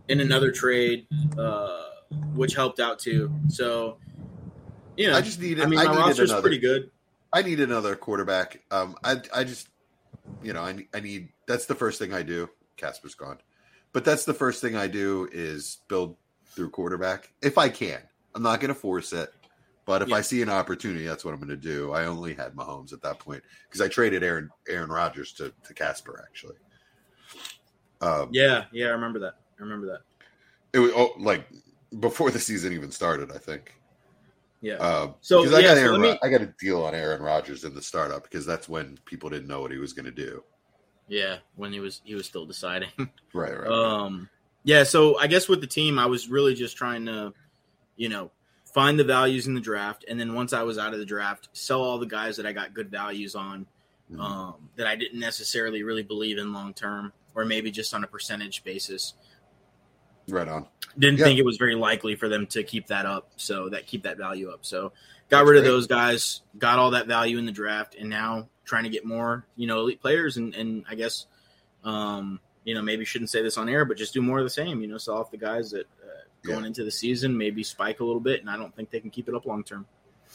[0.08, 1.84] in another trade, uh,
[2.34, 3.32] which helped out too.
[3.48, 3.98] So,
[4.98, 5.64] you know, I just needed.
[5.64, 6.42] I mean, I my roster's another.
[6.42, 6.92] pretty good.
[7.34, 8.62] I need another quarterback.
[8.72, 9.68] Um, I I just,
[10.44, 11.30] you know, I need- I need.
[11.48, 12.50] That's the first thing I do.
[12.78, 13.38] Casper's gone,
[13.94, 18.02] but that's the first thing I do is build through quarterback if I can.
[18.34, 19.34] I'm not going to force it,
[19.86, 20.16] but if Yeah.
[20.16, 21.92] I see an opportunity, that's what I'm going to do.
[21.94, 25.74] I only had Mahomes at that point because I traded Aaron Aaron Rodgers to to
[25.74, 26.58] Casper actually.
[28.02, 29.36] Um, Yeah, yeah, I remember that.
[29.60, 30.02] I remember that.
[30.74, 31.48] it was oh, like
[32.02, 33.32] before the season even started.
[33.32, 33.74] I think.
[34.66, 34.76] Yeah.
[34.78, 37.76] Um, So, I yeah, got so me- I got a deal on Aaron Rodgers in
[37.76, 40.44] the startup because that's when people didn't know what he was going to do.
[41.08, 42.90] yeah, when he was he was still deciding.
[43.34, 43.70] Right, right.
[43.70, 44.28] Um,
[44.64, 47.32] yeah, so I guess with the team, I was really just trying to,
[47.98, 48.32] you know,
[48.74, 51.50] find the values in the draft, and then once I was out of the draft,
[51.54, 53.68] sell all the guys that I got good values on,
[54.12, 54.20] Mhm.
[54.20, 58.08] um, that I didn't necessarily really believe in long term, or maybe just on a
[58.08, 59.14] percentage basis.
[60.28, 60.68] Right on.
[60.98, 61.26] Didn't Yeah.
[61.26, 64.18] think it was very likely for them to keep that up, so that keep that
[64.18, 64.66] value up.
[64.66, 64.94] So
[65.30, 65.72] got That's rid of great.
[65.72, 69.46] those guys, got all that value in the draft, and now trying to get more,
[69.56, 71.26] you know, elite players, and and I guess,
[71.84, 74.50] um, you know, maybe shouldn't say this on air, but just do more of the
[74.50, 74.82] same.
[74.82, 76.08] You know, sell off the guys that uh,
[76.44, 76.68] going Yeah.
[76.68, 79.28] into the season maybe spike a little bit, and I don't think they can keep
[79.30, 79.86] it up long term.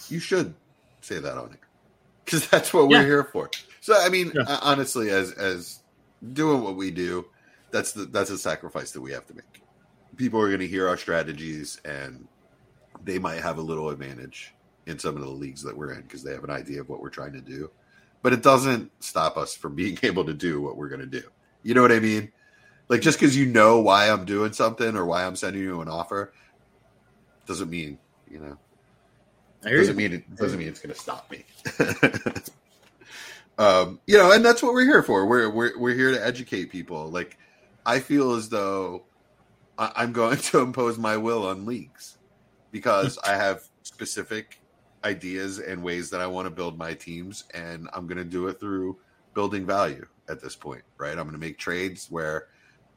[0.09, 0.55] You should
[1.01, 1.61] say that on it
[2.25, 3.51] because that's what we're here for.
[3.81, 4.59] So, I mean, Yeah.
[4.63, 5.81] honestly, as as
[6.35, 7.27] doing what we do,
[7.71, 9.60] that's the that's a sacrifice that we have to make.
[10.21, 12.29] People are going to hear our strategies and
[13.03, 14.53] they might have a little advantage
[14.87, 17.01] in some of the leagues that we're in because they have an idea of what
[17.01, 17.71] we're trying to do.
[18.21, 21.23] But it doesn't stop us from being able to do what we're going to do.
[21.63, 22.31] You know what I mean?
[22.89, 25.89] Like just because you know why I'm doing something or why I'm sending you an
[25.89, 26.33] offer
[27.47, 27.99] doesn't mean
[28.31, 28.59] you know
[29.63, 31.45] doesn't mean it doesn't mean it's going to stop me.
[33.59, 35.25] um, you know, and that's what we're here for.
[35.27, 37.09] We're we're we're here to educate people.
[37.11, 37.39] Like
[37.87, 39.05] I feel as though
[39.81, 42.19] I, I'm going to impose my will on leagues
[42.71, 44.61] because I have specific
[45.03, 48.47] ideas and ways that I want to build my teams, and I'm going to do
[48.47, 48.99] it through
[49.35, 50.83] building value at this point.
[50.99, 51.13] Right?
[51.13, 52.47] I'm going to make trades where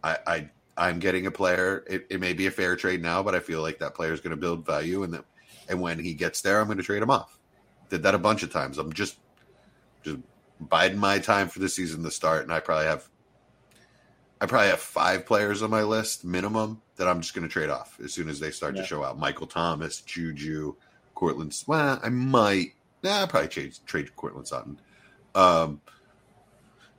[0.04, 0.18] I.
[0.28, 1.84] I I'm getting a player.
[1.88, 4.22] It, it may be a fair trade now, but I feel like that player is
[4.22, 5.24] going to build value, and
[5.70, 7.38] and when he gets there, I'm going to trade him off.
[7.90, 8.80] Did that a bunch of times.
[8.80, 9.20] I'm just
[10.02, 10.18] just
[10.60, 13.08] biding my time for the season to start, and I probably have
[14.44, 17.70] I probably have five players on my list minimum that I'm just going to trade
[17.70, 18.82] off as soon as they start Yeah.
[18.82, 19.18] to show out.
[19.18, 20.76] Michael Thomas, Juju,
[21.16, 21.56] Courtland.
[21.66, 22.74] Well, I might.
[23.04, 24.82] Nah, I'll probably trade trade Courtland Sutton.
[25.34, 25.80] Um,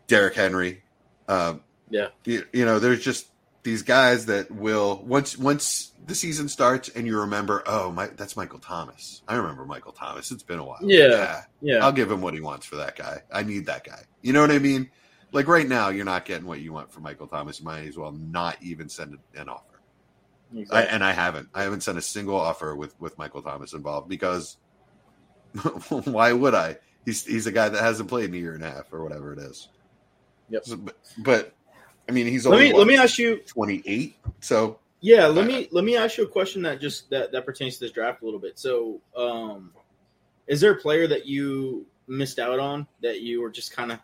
[0.07, 0.85] Derrick Henry.
[1.29, 2.09] Um, Yeah.
[2.25, 3.27] you, you know, there's just
[3.63, 8.39] these guys that will once once the season starts and you remember, oh, my, that's
[8.39, 9.21] Michael Thomas.
[9.29, 10.31] I remember Michael Thomas.
[10.31, 10.79] It's been a while.
[10.83, 11.43] Yeah.
[11.61, 11.85] Yeah.
[11.85, 13.21] I'll give him what he wants for that guy.
[13.31, 14.03] I need that guy.
[14.23, 14.91] You know what I mean?
[15.35, 17.59] Like right now, you're not getting what you want for Michael Thomas.
[17.59, 19.81] You might as well not even send an offer.
[20.71, 21.49] I, and I haven't.
[21.53, 24.57] I haven't sent a single offer with with Michael Thomas involved because
[26.05, 26.77] why would I?
[27.05, 29.33] He's he's a guy that hasn't played in a year and a half or whatever
[29.33, 29.69] it is.
[30.51, 30.65] Yep.
[30.65, 31.55] So, but, but
[32.09, 34.17] I mean, he's let me what, let me ask you 28.
[34.41, 37.45] So Yeah, let Uh, me let me ask you a question that just that that
[37.45, 38.59] pertains to this draft a little bit.
[38.59, 39.73] So, um,
[40.47, 43.99] is there a player that you missed out on that you were just kind of,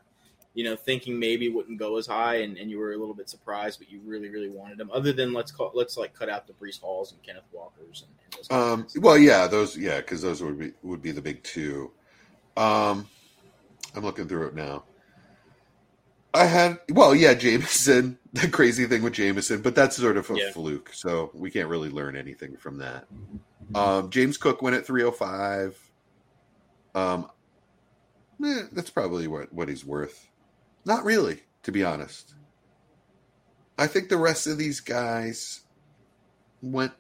[0.55, 3.31] you know, thinking maybe wouldn't go as high, and, and you were a little bit
[3.31, 4.91] surprised, but you really really wanted them.
[4.93, 8.15] Other than let's call let's like cut out the Breece Halls and Kenneth Walkers and,
[8.25, 8.51] and those.
[8.99, 11.93] Um, well, yeah, those, yeah, because those would be would be the big two.
[12.57, 13.07] Um,
[13.95, 14.85] I'm looking through it now.
[16.33, 18.17] I had, well, yeah, Jameson.
[18.33, 20.53] The crazy thing with Jameson, but that's sort of a Yeah.
[20.53, 23.09] fluke, so we can't really learn anything from that.
[23.75, 25.77] Um, James Cook went at 305.
[26.95, 27.29] Um,
[28.45, 30.30] eh, that's probably what what he's worth.
[30.85, 32.35] Not really, to be honest.
[33.79, 35.61] I think the rest of these guys
[36.62, 36.93] went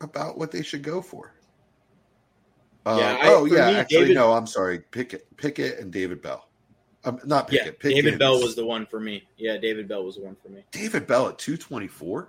[0.00, 1.32] about what they should go for.
[2.84, 4.78] Um, Yeah, I- oh yeah, me, actually David- no, I'm sorry.
[4.78, 6.48] Pickett, Pickett, and David Bell.
[7.04, 7.80] Um, not yeah, Pickett.
[8.04, 9.26] David Bell was the one for me.
[9.36, 10.64] Yeah, David Bell was the one for me.
[10.72, 12.28] David Bell at 224.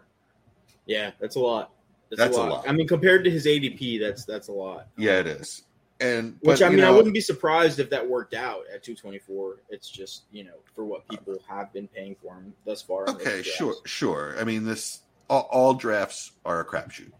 [0.86, 1.73] Yeah, that's a lot.
[2.10, 2.67] That's a lot.
[2.69, 4.88] I mean, compared to his ADP, that's that's a lot.
[4.97, 5.63] Yeah, it is.
[5.99, 9.62] And Which but, I mean, I wouldn't be surprised if that worked out at 224.
[9.69, 13.10] It's just you know for what people have been paying for him thus far.
[13.10, 14.36] Okay, sure, sure.
[14.39, 17.12] I mean, this all, all drafts are a crapshoot,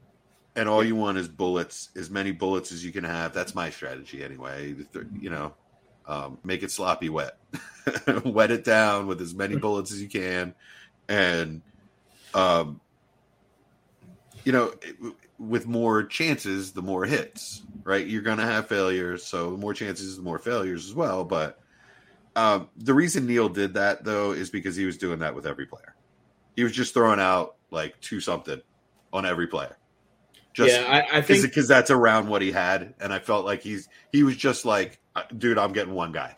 [0.55, 3.33] and all you want is bullets, as many bullets as you can have.
[3.33, 4.75] That's my strategy anyway.
[5.19, 5.53] You know,
[6.05, 7.37] um, make it sloppy wet,
[8.23, 10.53] wet it down with as many bullets as you can,
[11.09, 11.63] and
[12.35, 12.79] um,
[14.43, 14.71] you know,
[15.39, 17.63] with more chances, the more hits.
[17.84, 21.23] Right, you're going to have failures, so the more chances, the more failures as well.
[21.23, 21.60] But
[22.36, 25.65] um, the reason Neil did that though is because he was doing that with every
[25.65, 25.95] player.
[26.56, 28.62] He was just throwing out like two something
[29.13, 29.78] on every player.
[30.54, 33.62] Just yeah, I, I think because that's around what he had, and I felt like
[33.62, 36.36] he's he was just like, uh, dude, I'm getting one guy.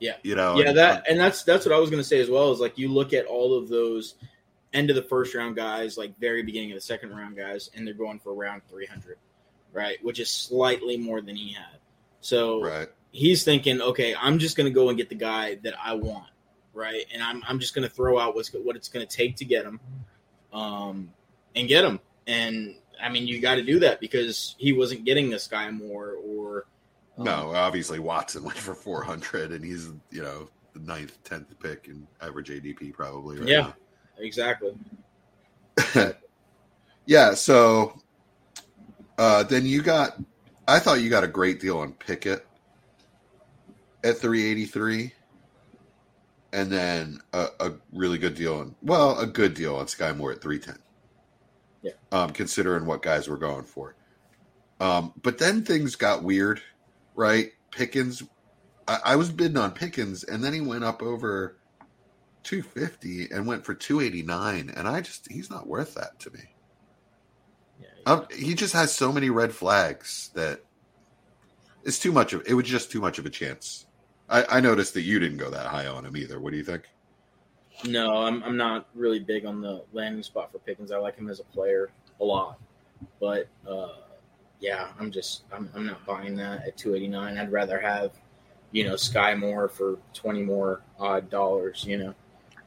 [0.00, 0.16] Yeah.
[0.24, 0.58] you know.
[0.58, 2.50] yeah and- that and that's that's what I was going to say as well.
[2.52, 4.14] Is like you look at all of those
[4.72, 7.86] end of the first round guys, like very beginning of the second round guys, and
[7.86, 9.18] they're going for around 300,
[9.72, 10.02] right?
[10.02, 11.78] Which is slightly more than he had.
[12.20, 12.88] So right.
[13.10, 16.30] he's thinking, okay, I'm just going to go and get the guy that I want,
[16.72, 17.04] right?
[17.12, 19.44] And I'm I'm just going to throw out what's what it's going to take to
[19.44, 19.80] get him,
[20.52, 21.10] um,
[21.54, 22.00] and get him.
[22.26, 26.14] And I mean, you got to do that because he wasn't getting this guy more
[26.24, 26.66] or
[27.18, 31.88] um, No, obviously Watson went for 400, and he's you know the ninth, tenth pick
[31.88, 33.38] in average ADP probably.
[33.38, 33.72] Right Yeah.
[34.22, 34.74] Exactly.
[37.06, 37.34] yeah.
[37.34, 38.00] So
[39.18, 40.16] uh, then you got,
[40.66, 42.46] I thought you got a great deal on Pickett
[44.04, 45.12] at 383,
[46.52, 50.32] and then a, a really good deal on, well, a good deal on Skyy Moore
[50.32, 50.82] at 310.
[51.82, 51.92] Yeah.
[52.12, 53.96] Um, considering what guys were going for.
[54.80, 56.62] Um, but then things got weird,
[57.16, 57.52] right?
[57.72, 58.22] Pickens,
[58.86, 61.56] I, I was bidding on Pickens, and then he went up over
[62.42, 66.40] 250 and went for 289, and I just, he's not worth that to me.
[67.80, 70.60] Yeah, Um, he just has so many red flags that
[71.84, 73.86] it's too much of it was just too much of a chance.
[74.28, 76.40] I, I noticed that you didn't go that high on him either.
[76.40, 76.84] What do you think?
[77.84, 80.92] No, I'm I'm not really big on the landing spot for Pickens.
[80.92, 82.58] I like him as a player a lot,
[83.20, 83.88] but uh,
[84.60, 87.38] yeah, I'm just I'm I'm not buying that at 289.
[87.38, 88.12] I'd rather have
[88.70, 91.84] you know Skyy Moore for 20 more odd dollars.
[91.86, 92.14] You know.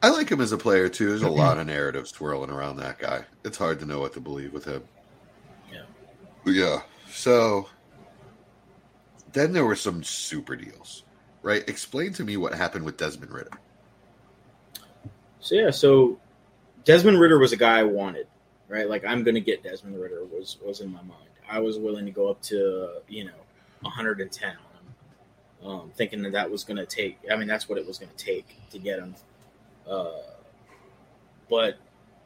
[0.06, 1.10] I like him as a player too.
[1.10, 3.26] There's a lot of narratives swirling around that guy.
[3.44, 4.84] It's hard to know what to believe with him.
[5.74, 5.82] Yeah.
[6.46, 6.82] Yeah.
[7.10, 7.68] So
[9.34, 11.06] then there were some super deals,
[11.42, 11.68] right?
[11.68, 13.50] Explain to me what happened with Desmond Ridder.
[15.40, 16.20] So yeah, so
[16.84, 18.28] Desmond Ridder was a guy I wanted,
[18.68, 18.88] right?
[18.88, 21.32] Like I'm gonna get Desmond Ridder was was in my mind.
[21.50, 23.42] I was willing to go up to you know
[23.82, 27.18] 110 on him, um, thinking that that was gonna take.
[27.32, 29.16] I mean, that's what it was gonna take to get him.
[29.90, 30.22] Uh,
[31.50, 31.78] but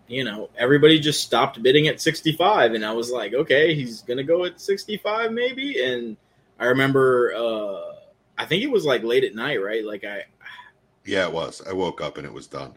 [0.07, 4.23] you know, everybody just stopped bidding at 65, and I was like, okay, he's gonna
[4.23, 5.83] go at 65 maybe.
[5.83, 6.17] And
[6.59, 7.95] I remember, uh,
[8.37, 9.85] I think it was like late at night, right?
[9.85, 10.23] Like I,
[11.05, 11.61] Yeah, it was.
[11.67, 12.73] I woke up and it was done.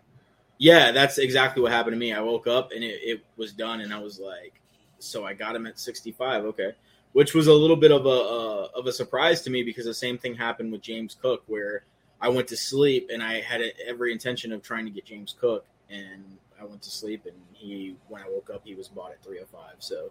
[0.58, 2.12] yeah, that's exactly what happened to me.
[2.12, 4.60] I woke up and it, it was done, and I was like,
[4.98, 6.72] so I got him at 65, okay,
[7.12, 9.94] which was a little bit of a uh, of a surprise to me because the
[9.94, 11.84] same thing happened with James Cook, where
[12.22, 15.66] I went to sleep and I had every intention of trying to get James Cook,
[15.90, 16.24] and
[16.58, 19.74] I went to sleep, and he when I woke up, he was bought at 305.
[19.80, 20.10] So,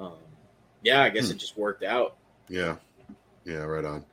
[0.00, 0.14] um,
[0.82, 1.32] yeah, I guess Hmm.
[1.32, 2.16] it just worked out.
[2.48, 2.76] Yeah.
[3.44, 4.04] Yeah, right on.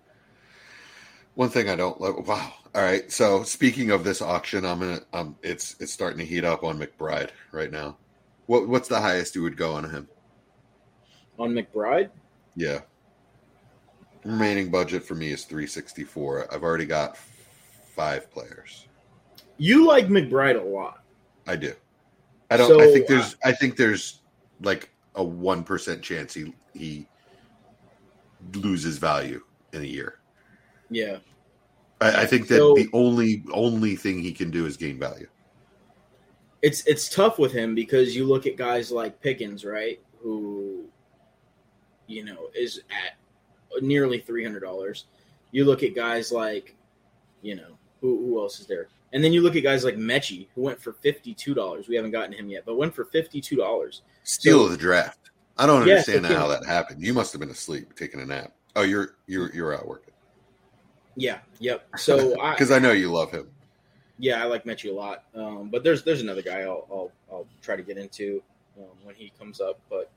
[1.36, 2.54] One thing I don't like wow.
[2.76, 3.12] All right.
[3.12, 6.78] So speaking of this auction, I'm gonna um it's it's starting to heat up on
[6.78, 7.98] McBride right now.
[8.46, 10.08] What what's the highest you would go on him?
[11.40, 12.10] On McBride,
[12.56, 12.82] Yeah.
[14.26, 16.54] Remaining budget for me is 364.
[16.54, 17.18] I've already got
[17.96, 18.88] five players.
[19.58, 21.04] you like McBride a lot.
[21.48, 21.74] I do.
[22.50, 24.22] I don't I think there's uh, I think there's
[24.62, 27.08] like a 1% chance he he
[28.56, 30.20] loses value in a year.
[30.90, 31.18] Yeah.
[32.02, 35.28] I, I think that So- the only only thing he can do is gain value.
[36.62, 40.86] it's it's tough with him because you look at guys like Pickens, right, who
[42.08, 43.18] you know is at
[43.82, 45.06] nearly three hundred dollars.
[45.52, 46.76] You look at guys like,
[47.42, 48.88] you know, who who else is there?
[49.14, 51.88] And then you look at guys like Metchie, who went for fifty two dollars.
[51.88, 54.02] We haven't gotten him yet, but went for fifty two dollars.
[54.24, 55.20] Steal So- the draft.
[55.56, 56.34] I don't Yeah, understand okay.
[56.34, 57.04] how that happened.
[57.04, 58.54] You must have been asleep, taking a nap.
[58.76, 60.14] Oh, you're you're you're out working
[61.16, 61.88] Yeah, yep.
[61.98, 63.48] So I, because I know you love him.
[64.18, 65.26] yeah, I like Metchie a lot.
[65.36, 68.42] Um, but there's there's another guy I'll I'll, I'll try to get into
[68.80, 70.10] um, when he comes up, but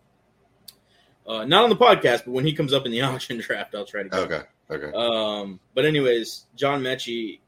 [1.27, 2.25] uh, not on the podcast.
[2.25, 4.09] But when he comes up in the auction draft, I'll try to.
[4.09, 4.93] Get Okay, okay.
[4.97, 7.41] Um, but anyways, John Metchie,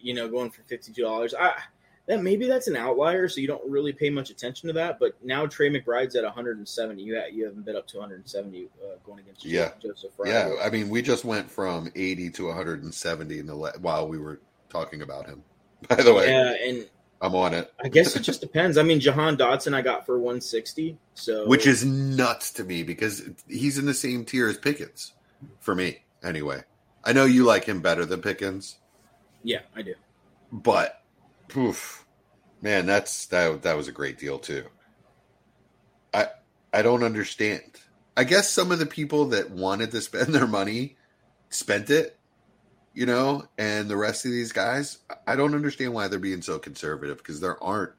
[0.00, 1.34] you know, going for fifty two dollars.
[1.38, 1.52] I
[2.06, 5.00] that maybe that's an outlier, so you don't really pay much attention to that.
[5.00, 7.02] But now Trey McBride's at one hundred and seventy.
[7.02, 9.70] You ha- you haven't bid up to one hundred and seventy uh, going against Yeah.
[9.82, 10.12] Joseph.
[10.16, 10.30] Friday.
[10.32, 14.18] Yeah, I mean, we just went from 80 to 170 in the le- while we
[14.18, 15.42] were talking about him.
[15.88, 16.88] By the way, yeah, and
[17.20, 18.76] I'm on it, I guess it just depends.
[18.76, 20.98] I mean, Jahan Dotson, I got for one sixty.
[21.14, 25.12] So which is nuts to me because he's in the same tier as Pickens
[25.60, 26.04] for me.
[26.22, 26.62] Anyway,
[27.04, 28.78] I know you like him better than Pickens,
[29.42, 29.94] yeah, I do.
[30.52, 31.02] but
[31.48, 32.04] poof,
[32.60, 34.64] man, that's that that was a great deal too.
[36.12, 36.26] I
[36.72, 37.62] I don't understand.
[38.16, 40.96] I guess some of the people that wanted to spend their money
[41.50, 42.15] spent it,
[42.96, 46.58] you know, and the rest of these guys, I don't understand why they're being so
[46.58, 47.92] conservative because there aren't.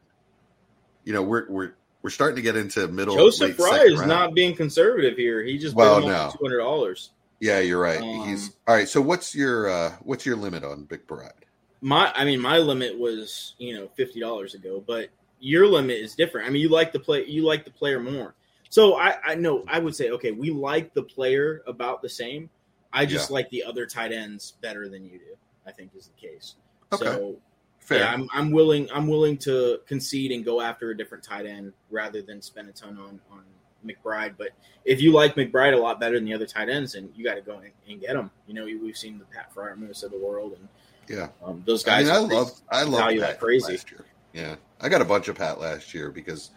[1.05, 3.15] You know, we're we're we're starting to get into middle.
[3.15, 5.43] Joseph Fry is not being conservative here.
[5.43, 6.31] He just Well, no.
[6.35, 7.11] two hundred dollars.
[7.39, 8.01] Yeah, you're right.
[8.01, 8.89] Um, He's all right.
[8.89, 11.31] So what's your uh what's your limit on McBride?
[11.79, 16.15] My, I mean, my limit was you know fifty dollars ago, but your limit is
[16.15, 16.47] different.
[16.47, 18.33] I mean, you like the play, you like the player more.
[18.69, 22.49] So I, I know I would say okay, we like the player about the same.
[22.93, 25.37] I just like the other tight ends better than you do.
[25.65, 26.55] I think is the case.
[26.93, 27.05] Okay.
[27.05, 27.35] So
[27.79, 27.99] Fair.
[27.99, 28.89] yeah, I'm, I'm willing.
[28.93, 32.71] I'm willing to concede and go after a different tight end rather than spend a
[32.71, 33.43] ton on on
[33.85, 34.35] McBride.
[34.37, 34.49] But
[34.85, 37.35] if you like McBride a lot better than the other tight ends, then you got
[37.35, 38.31] to go and, and get him.
[38.47, 40.67] You know, we've seen the Pat Freiermuths of the world, and
[41.07, 41.29] yeah.
[41.43, 42.05] um, those I guys.
[42.07, 43.73] mean, I love I love value Pat crazy.
[43.73, 44.05] last year.
[44.33, 46.51] Yeah, I got a bunch of Pat last year because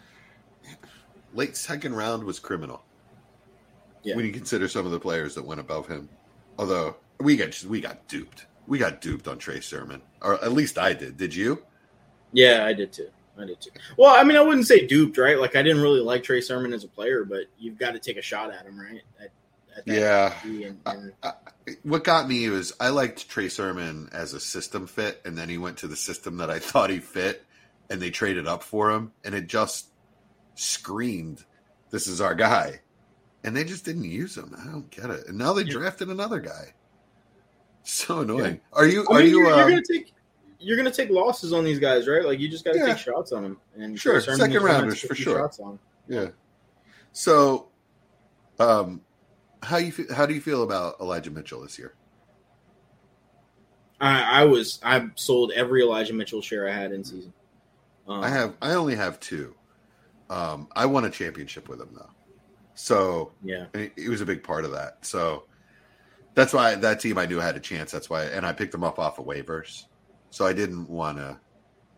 [1.33, 2.83] late second round was criminal.
[4.03, 4.15] Yeah.
[4.15, 6.09] When you consider some of the players that went above him,
[6.57, 8.47] although we got we got duped.
[8.67, 11.17] We got duped on Trey Sermon, or at least I did.
[11.17, 11.63] Did you?
[12.31, 13.09] Yeah, I did too.
[13.37, 13.71] I did too.
[13.97, 15.39] Well, I mean, I wouldn't say duped, right?
[15.39, 18.17] Like I didn't really like Trey Sermon as a player, but you've got to take
[18.17, 19.01] a shot at him, right?
[19.19, 19.31] At,
[19.77, 19.95] at that
[20.45, 20.67] Yeah.
[20.67, 21.13] And, and
[21.83, 25.57] What got me was I liked Trey Sermon as a system fit, and then he
[25.57, 27.45] went to the system that I thought he fit,
[27.89, 29.87] and they traded up for him, and it just
[30.55, 31.43] screamed,
[31.89, 32.81] "This is our guy,"
[33.43, 34.55] and they just didn't use him.
[34.59, 35.27] I don't get it.
[35.27, 35.71] And now they Yeah.
[35.71, 36.73] drafted another guy.
[37.83, 38.61] So annoying.
[38.73, 39.07] Are you?
[39.09, 39.39] I Are mean, you?
[39.39, 40.13] you're, um, you're gonna take
[40.59, 42.23] you're gonna take losses on these guys, right?
[42.23, 42.85] Like you just got to Yeah.
[42.93, 43.57] take shots on them.
[43.75, 45.39] And Sure, second rounders for sure.
[45.39, 45.79] Shots on.
[46.07, 46.27] Yeah.
[47.11, 47.69] So,
[48.59, 49.01] um,
[49.63, 51.95] how you how do you feel about Elijah Mitchell this year?
[53.99, 57.33] I, I was I sold every Elijah Mitchell share I had in season.
[58.07, 59.55] Um, I have I only have two.
[60.29, 62.09] Um, I won a championship with him though,
[62.73, 63.65] so yeah.
[63.73, 65.05] it, it was a big part of that.
[65.05, 65.43] So
[66.33, 67.91] that's why that team I knew had a chance.
[67.91, 69.85] That's why, and I picked them up off of waivers.
[70.29, 71.39] So I didn't want to.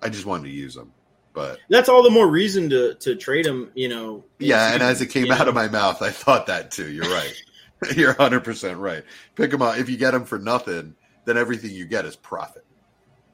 [0.02, 0.92] I just wanted to use them,
[1.34, 3.72] but That's all the more reason to to trade them.
[3.76, 4.26] You know.
[4.40, 4.74] yeah.
[4.74, 5.50] And season, as it came out know?
[5.50, 6.92] of my mouth, I thought that too.
[6.92, 7.34] You're right.
[7.96, 9.04] You're 100 percent right.
[9.36, 10.96] Pick them up if you get them for nothing.
[11.26, 12.66] Then everything you get is profit.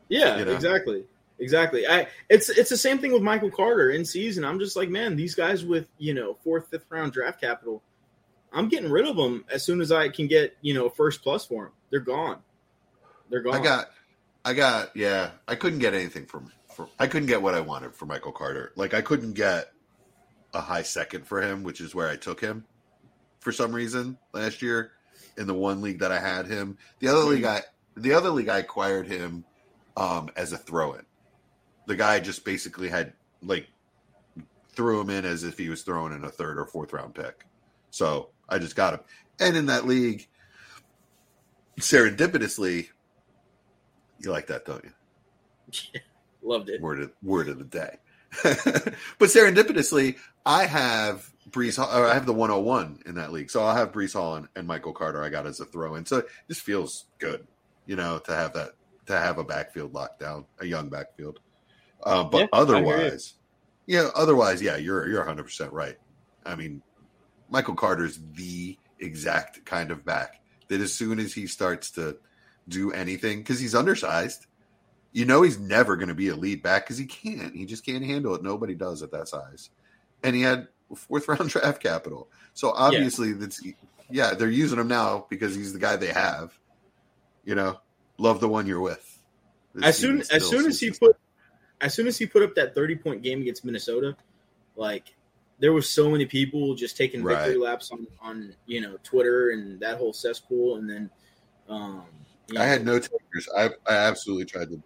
[0.10, 0.54] Yeah, you know?
[0.54, 1.06] exactly.
[1.40, 1.88] Exactly.
[1.88, 4.44] I it's it's the same thing with Michael Carter in season.
[4.44, 7.82] I'm just like, man, these guys with, you know, fourth, fifth round draft capital,
[8.52, 11.46] I'm getting rid of them as soon as I can get, you know, first plus
[11.46, 11.74] for them.
[11.90, 12.40] They're gone.
[13.30, 13.56] They're gone.
[13.56, 13.92] I got,
[14.44, 15.32] I got, yeah.
[15.48, 18.74] I couldn't get anything from, for, I couldn't get what I wanted for Michael Carter.
[18.76, 19.72] Like I couldn't get
[20.54, 22.66] a high second for him, which is where I took him
[23.40, 24.92] for some reason last year
[25.38, 26.78] in the one league that I had him.
[27.00, 27.62] The other league I,
[27.96, 29.46] the other league I acquired him
[29.96, 31.06] um, as a throw-in.
[31.90, 33.68] The guy just basically had like
[34.74, 37.46] threw him in as if he was throwing in a third or fourth round pick.
[37.90, 39.00] So I just got him.
[39.40, 40.28] And in that league,
[41.80, 42.90] serendipitously,
[44.20, 46.00] you like that, don't you?
[46.42, 46.82] Loved it.
[46.82, 47.98] Word of, word of the day.
[48.44, 53.50] but serendipitously, I have Breece Hall, I have the 101 in that league.
[53.50, 56.06] So I'll have Breece Hall and, and Michael Carter I got as a throw in.
[56.06, 57.48] So this feels good,
[57.86, 58.74] you know, to have that,
[59.08, 61.40] to have a backfield lockdown, a young backfield.
[62.04, 62.90] Uh, but Yeah, I hear you.
[62.90, 63.34] otherwise,
[63.86, 65.98] yeah, otherwise, yeah, you're, you're 100% right.
[66.46, 66.82] I mean,
[67.50, 72.18] Michael Carter's the exact kind of back that as soon as he starts to
[72.68, 74.46] do anything, because he's undersized,
[75.12, 77.56] you know he's never going to be a lead back because he can't.
[77.56, 78.44] He just can't handle it.
[78.44, 79.70] Nobody does at that size.
[80.24, 82.30] And he had fourth round draft capital.
[82.54, 83.62] So obviously that's
[84.10, 86.58] yeah, they're using him now because he's the guy they have.
[87.44, 87.80] You know,
[88.18, 89.06] love the one you're with.
[89.74, 91.18] This As soon as soon as he put
[91.82, 94.16] as soon as he put up that 30 point game against Minnesota,
[94.76, 95.16] like
[95.60, 99.80] there were so many people just taking victory laps on on you know Twitter and
[99.80, 101.10] that whole cesspool, and then
[101.68, 102.04] um,
[102.52, 103.48] you I had no takers.
[103.56, 104.82] I I absolutely tried to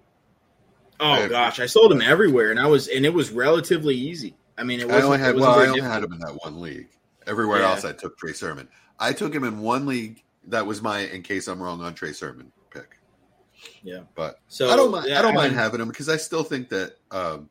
[1.00, 4.36] Oh I- gosh, I sold him everywhere, and I was, and it was relatively easy.
[4.58, 5.92] I mean, it I only had well, I only difficult.
[5.92, 6.88] had him in that one league.
[7.26, 7.72] Everywhere Yeah.
[7.72, 8.68] else, I took Trey Sermon.
[9.00, 10.22] I took him in one league.
[10.48, 12.52] That was my, in case I'm wrong on Trey Sermon.
[13.84, 14.02] Yeah.
[14.16, 15.08] but So I don't mind.
[15.10, 17.50] yeah, I don't mind mean, having him because I still think that, um,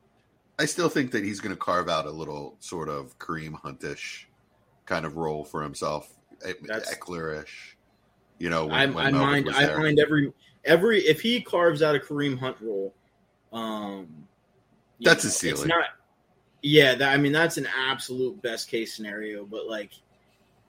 [0.59, 4.25] I still think that he's going to carve out a little sort of Kareem Huntish
[4.85, 6.11] kind of role for himself,
[6.43, 7.75] Ekelerish.
[8.39, 9.49] You know, when, I, when I mind.
[9.53, 9.79] I there.
[9.79, 10.33] mind every
[10.65, 12.93] every if he carves out a Kareem Hunt role,
[13.51, 14.27] um,
[15.01, 15.59] That's know, his ceiling.
[15.59, 15.85] It's not.
[16.61, 19.91] Yeah, that, I mean that's an absolute best case scenario, but like,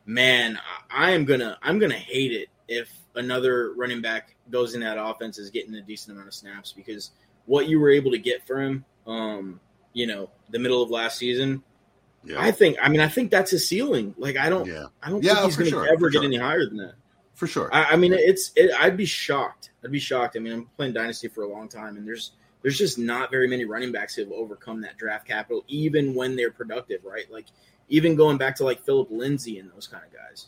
[0.07, 0.59] man,
[0.91, 4.97] I, I am gonna I'm gonna hate it if another running back goes in that
[4.99, 7.11] offense is getting a decent amount of snaps because
[7.47, 9.61] what you were able to get for him, um,
[9.93, 11.63] you know, the middle of last season,
[12.25, 12.77] Yeah, I think.
[12.83, 14.15] I mean, I think that's his ceiling.
[14.19, 14.67] Like, I don't.
[14.67, 16.25] yeah, I don't Yeah, think he's going to sure, ever get sure.
[16.25, 16.95] any higher than that.
[17.35, 17.69] for sure.
[17.73, 18.51] I, I mean, it's.
[18.57, 19.71] It, I'd be shocked.
[19.85, 20.37] I'd be shocked.
[20.37, 23.47] I mean, I'm playing dynasty for a long time, and there's there's just not very
[23.47, 27.31] many running backs who have overcome that draft capital, even when they're productive, right?
[27.31, 27.47] Like,
[27.91, 30.47] even going back to like Phillip Lindsay and those kind of guys.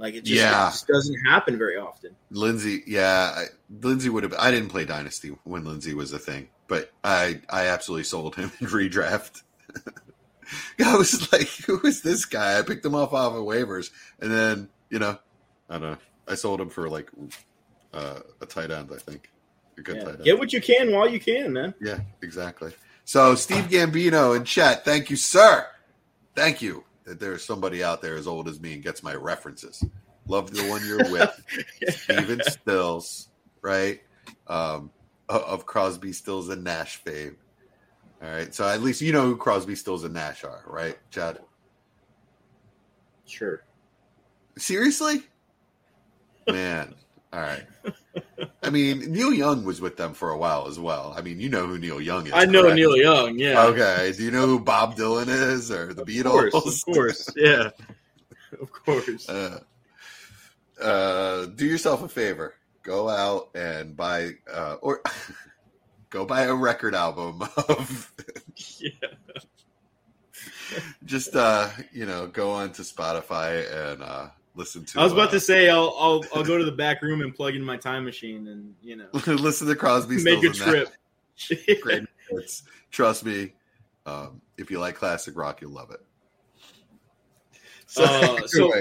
[0.00, 0.68] Like, it just, Yeah.
[0.68, 2.16] it just doesn't happen very often.
[2.30, 3.44] Lindsay, yeah, I,
[3.82, 4.34] Lindsay would have.
[4.38, 8.50] I didn't play Dynasty when Lindsay was a thing, but I I absolutely sold him
[8.60, 9.42] in redraft.
[10.84, 12.58] I was like, who is this guy?
[12.58, 13.90] I picked him off off of waivers,
[14.20, 15.18] and then you know,
[15.68, 15.98] I don't know.
[16.26, 17.10] I sold him for like
[17.92, 18.90] uh, a tight end.
[18.94, 19.30] I think
[19.78, 20.04] a good Yeah.
[20.04, 20.24] tight end.
[20.24, 21.74] Get what you can while you can, man.
[21.80, 22.72] Yeah, exactly.
[23.04, 25.66] So Steve Gambino in chat, thank you, sir.
[26.34, 29.82] Thank you that there's somebody out there as old as me and gets my references.
[30.26, 31.44] Love the one you're with.
[31.96, 33.28] Stephen Stills,
[33.62, 34.00] right?
[34.46, 34.90] Um,
[35.28, 37.36] of- of Crosby, Stills, and Nash fame.
[38.22, 41.38] All right, so at least you know who Crosby, Stills, and Nash are, right, Chad?
[43.26, 43.62] Sure.
[44.58, 45.22] Seriously,
[46.46, 46.94] man.
[47.32, 47.64] All right.
[48.62, 51.14] I mean, Neil Young was with them for a while as well.
[51.16, 52.32] I mean, you know who Neil Young is.
[52.34, 52.76] I know correct?
[52.76, 53.38] Neil Young.
[53.38, 53.64] Yeah.
[53.66, 54.12] Okay.
[54.16, 56.50] Do you know who Bob Dylan is or the Of Beatles?
[56.50, 56.82] course.
[56.82, 57.30] Of course.
[57.36, 57.70] Yeah.
[58.60, 59.28] Of course.
[59.28, 59.60] Uh,
[60.82, 62.54] uh, do yourself a favor.
[62.82, 65.02] Go out and buy, uh, or
[66.10, 68.12] go buy a record album of.
[68.78, 68.90] Yeah.
[71.04, 75.00] just uh, you know, go on to Spotify and uh, listen to.
[75.00, 77.34] I was about uh, to say I'll, I'll I'll go to the back room and
[77.34, 80.22] plug in my time machine and you know listen to Crosby.
[80.22, 80.88] make a trip.
[81.82, 82.62] Great hits.
[82.90, 83.54] Trust me.
[84.06, 86.00] Um, if you like classic rock, you'll love it.
[87.96, 88.72] Uh, so-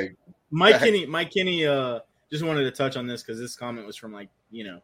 [0.51, 1.99] Mike Kinney, Mike Kinney, uh,
[2.31, 4.79] just wanted to touch on this because this comment was from like you know,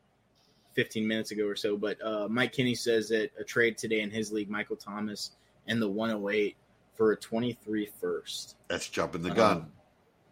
[0.74, 1.76] 15 minutes ago or so.
[1.76, 5.32] But uh, Mike Kinney says that a trade today in his league, Michael Thomas
[5.68, 6.56] and the 108
[6.94, 8.56] for a 23 first.
[8.68, 9.72] that's jumping the Um, gun.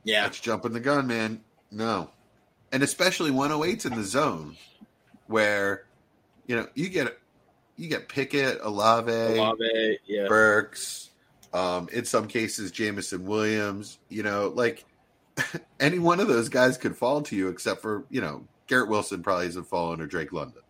[0.04, 1.42] Yeah, That's jumping the gun, man.
[1.72, 2.10] No,
[2.72, 4.56] and especially 108's in the zone
[5.28, 5.86] where
[6.46, 7.18] you know you get
[7.78, 11.10] you get Pickett, Olave, Olave, yeah, Burks,
[11.54, 13.98] um, in some cases Jameson Williams.
[14.10, 14.86] You know, like
[15.80, 19.24] any one of those guys could fall to you, except for you know Garrett Wilson
[19.24, 20.62] probably isn't falling or Drake London.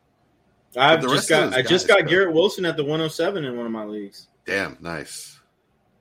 [0.77, 2.09] I've just got I just got bro.
[2.09, 4.27] Garrett Wilson at the 107 in one of my leagues.
[4.45, 5.39] Damn, nice,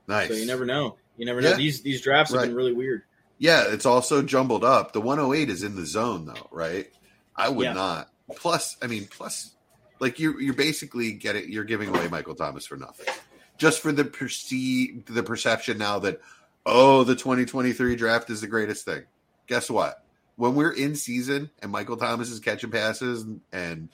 [0.07, 0.28] nice.
[0.28, 0.97] So you never know.
[1.16, 1.51] You never know.
[1.51, 1.57] Yeah.
[1.57, 2.47] These these drafts have Right.
[2.47, 3.03] been really weird.
[3.43, 4.93] Yeah, it's also jumbled up.
[4.93, 6.88] The 108 is in the zone though, right?
[7.34, 7.72] I would Yeah.
[7.72, 8.09] not.
[8.36, 9.51] Plus, I mean, plus,
[9.99, 13.12] like you're you're basically getting you're giving away Michael Thomas for nothing,
[13.59, 16.20] just for the perceive the perception now that
[16.64, 19.03] oh the 2023 draft is the greatest thing.
[19.49, 20.05] Guess what?
[20.36, 23.88] When we're in season and Michael Thomas is catching passes and, and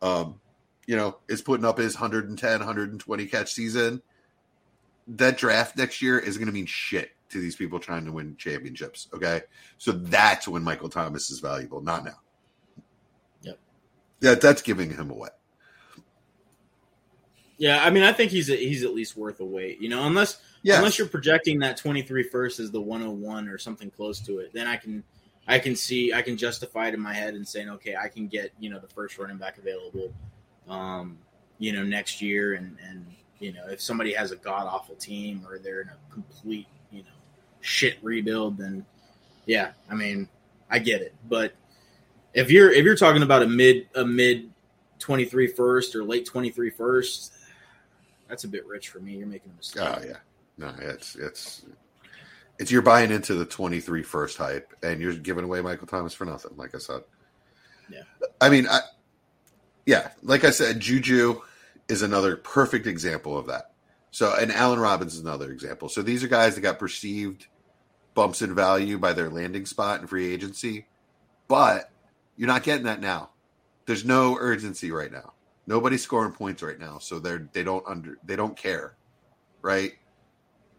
[0.00, 0.40] um,
[0.86, 4.00] you know is putting up his 110 120 catch season,
[5.08, 8.36] that draft next year is going to mean shit to these people trying to win
[8.36, 9.08] championships.
[9.14, 9.42] Okay,
[9.78, 12.20] so that's when Michael Thomas is valuable, not now.
[13.42, 13.58] Yep.
[14.20, 15.30] Yeah, that's giving him away.
[17.56, 19.80] Yeah, I mean, I think he's he's at least worth a wait.
[19.80, 23.90] You know, unless Yeah, unless you're projecting that 23 first as the 101 or something
[23.90, 25.04] close to it, then I can
[25.46, 28.26] I can see I can justify it in my head and saying, okay, I can
[28.26, 30.12] get you know the first running back available,
[30.68, 31.18] um,
[31.58, 33.06] you know, next year, and and
[33.38, 36.66] you know if somebody has a god awful team or they're in a complete
[37.64, 38.84] shit rebuild, then
[39.46, 40.28] yeah, I mean,
[40.70, 41.54] I get it, but
[42.34, 44.50] if you're if you're talking about a mid a mid
[44.98, 47.32] 23 first or late 23 first,
[48.28, 49.16] that's a bit rich for me.
[49.16, 49.82] You're making a mistake.
[49.82, 50.16] Oh yeah,
[50.58, 51.64] no, it's it's
[52.58, 56.24] it's you're buying into the 23 first hype, and you're giving away Michael Thomas for
[56.24, 56.52] nothing.
[56.56, 57.02] Like I said,
[57.88, 58.02] Yeah.
[58.40, 58.80] I mean, I
[59.86, 61.40] yeah, like I said, Juju
[61.88, 63.72] is another perfect example of that.
[64.10, 65.88] So, and Allen Robbins is another example.
[65.88, 67.48] So these are guys that got perceived
[68.14, 70.86] bumps in value by their landing spot and free agency,
[71.48, 71.90] but
[72.36, 73.30] you're not getting that now.
[73.86, 75.34] There's no urgency right now.
[75.66, 78.94] Nobody's scoring points right now, so they're they don't under they don't care,
[79.62, 79.92] right?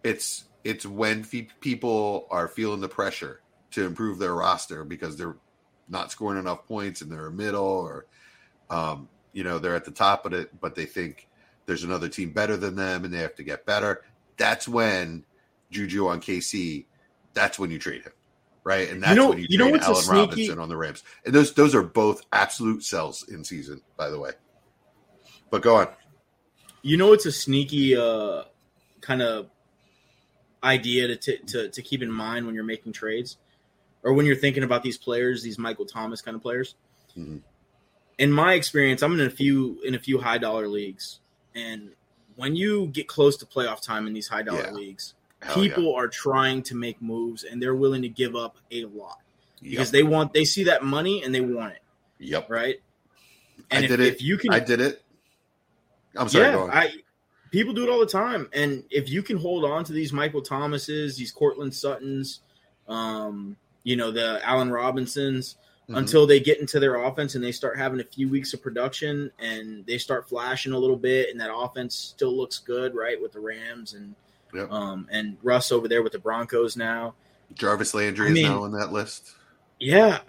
[0.03, 1.23] It's it's when
[1.59, 5.37] people are feeling the pressure to improve their roster because they're
[5.87, 8.05] not scoring enough points and they're a middle or
[8.69, 11.27] um, you know they're at the top of it, but they think
[11.65, 14.03] there's another team better than them and they have to get better.
[14.37, 15.23] That's when
[15.71, 16.85] Juju on KC.
[17.35, 18.13] That's when you trade him,
[18.63, 18.89] right?
[18.89, 21.03] And that's know- when you, you know trade a Allen sneaky- Robinson on the Rams.
[21.25, 24.31] And those those are both absolute sells in season, by the way.
[25.51, 25.89] But go on.
[26.81, 28.43] You know, it's a sneaky uh,
[29.01, 29.49] kind of
[30.63, 33.37] idea to, t- to to keep in mind when you're making trades,
[34.03, 36.75] or when you're thinking about these players, these Michael Thomas kind of players.
[37.17, 37.41] Mhm.
[38.17, 41.19] In my experience, I'm in a few in a few high dollar leagues,
[41.53, 41.91] and
[42.35, 44.71] when you get close to playoff time in these high dollar Yeah.
[44.71, 45.13] leagues,
[45.45, 45.75] Hell yeah.
[45.75, 49.19] people are trying to make moves, and they're willing to give up a lot
[49.61, 49.91] because Yep.
[49.93, 51.81] they want they see that money and they want it,
[52.19, 52.49] Yep.
[52.49, 52.81] right?
[53.71, 54.07] I if, did it.
[54.13, 55.01] if you can I did it.
[56.15, 56.45] I'm sorry.
[56.47, 56.69] yeah.
[56.71, 56.93] I
[57.51, 60.41] people do it all the time, and if you can hold on to these Michael
[60.41, 62.41] Thomases, these Courtland Suttons,
[62.87, 65.57] um, you know the Allen Robinsons,
[65.89, 65.97] Mhm.
[65.97, 69.31] until they get into their offense and they start having a few weeks of production
[69.37, 73.33] and they start flashing a little bit, and that offense still looks good, right, with
[73.33, 74.15] the Rams and
[74.55, 74.71] Yep.
[74.71, 77.15] um and Russ over there with the Broncos now.
[77.53, 79.31] Jarvis Landry I mean- is now on that list.
[79.79, 80.19] Yeah,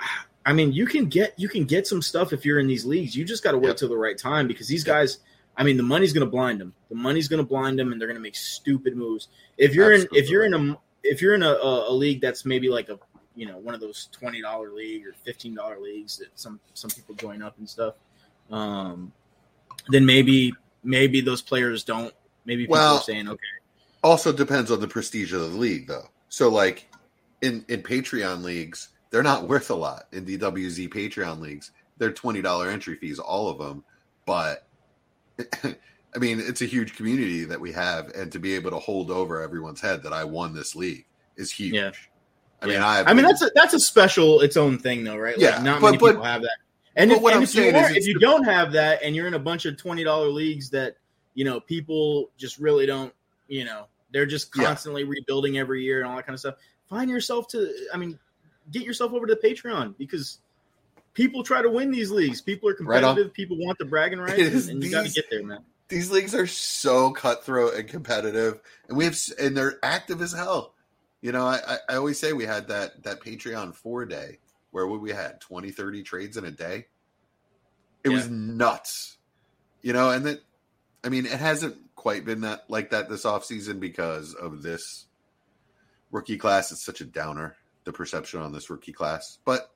[0.45, 3.16] I mean, you can get you can get some stuff if you're in these leagues.
[3.16, 3.77] You just got to wait Yep.
[3.79, 4.95] till the right time because these Yep.
[4.95, 5.18] guys.
[5.59, 6.74] I mean, the money's going to blind them.
[6.91, 9.29] The money's going to blind them, and they're going to make stupid moves.
[9.57, 12.45] If you're in, if you're in a, if you're in a, a, a league that's
[12.45, 12.99] maybe like a,
[13.35, 16.91] you know, one of those twenty dollar league or fifteen dollar leagues that some some
[16.91, 17.95] people join up and stuff,
[18.51, 19.12] um,
[19.89, 20.53] then maybe
[20.85, 22.12] maybe those players don't.
[22.45, 23.43] Maybe people Well, are saying, okay,
[24.07, 26.09] Also depends on the prestige of the league, though.
[26.29, 26.89] So, like
[27.43, 30.05] in in Patreon leagues, they're not worth a lot.
[30.13, 33.83] In DWZ Patreon leagues, they're twenty dollar entry fees, all of them.
[34.25, 34.69] But
[35.65, 39.11] I mean, it's a huge community that we have, and to be able to hold
[39.11, 41.05] over everyone's head that I won this league
[41.37, 41.75] is huge.
[41.75, 41.91] Yeah.
[42.63, 42.87] I mean, Yeah.
[42.87, 45.37] I I mean, that's a that's a special its own thing, though, right?
[45.37, 46.59] Yeah, like, not but- many but- people have that.
[46.95, 49.17] And if, what and I'm if you, are, is if you don't have that, and
[49.17, 50.97] you're in a bunch of twenty dollar leagues that
[51.35, 53.13] you know people just really don't,
[53.49, 54.65] you know, they're just Yeah.
[54.67, 56.55] constantly rebuilding every year and all that kind of stuff.
[56.89, 58.19] Find yourself to, I mean,
[58.71, 60.39] get yourself over to the Patreon because
[61.15, 62.41] people try to win these leagues.
[62.41, 63.33] People are Right competitive.
[63.33, 65.65] people want the bragging rights, and, and you got to get there, man.
[65.89, 70.75] These leagues are so cutthroat and competitive, and we have and they're active as hell.
[71.23, 74.39] You know, I, I, I always say we had that that Patreon four day
[74.73, 76.87] where we had 20, 30 trades in a day.
[78.05, 79.17] It was nuts.
[79.83, 80.41] You know, and that
[81.05, 85.07] I mean, it hasn't quite been that like that this offseason because of this
[86.12, 86.70] rookie class.
[86.70, 89.38] It's such a downer, the perception on this rookie class.
[89.44, 89.72] But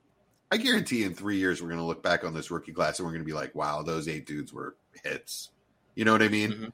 [0.53, 3.13] I guarantee in three years we're gonna look back on this rookie class and we're
[3.13, 5.51] gonna be like, wow, those eight dudes were hits.
[5.95, 6.53] You know what I mean?
[6.53, 6.73] Mhm.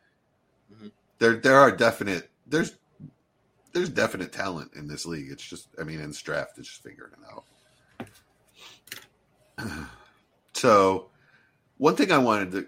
[0.74, 0.92] Mhm.
[1.18, 2.76] There there are definite there's
[3.72, 5.30] there's definite talent in this league.
[5.30, 7.44] It's just I mean in this draft it's just figuring it out.
[10.54, 11.10] so
[11.78, 12.66] one thing I wanted to,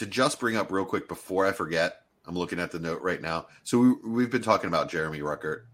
[0.00, 3.20] to just bring up real quick before I forget, I'm looking at the note right
[3.20, 3.46] now.
[3.64, 5.64] So we, we've been talking about Jeremy Ruckert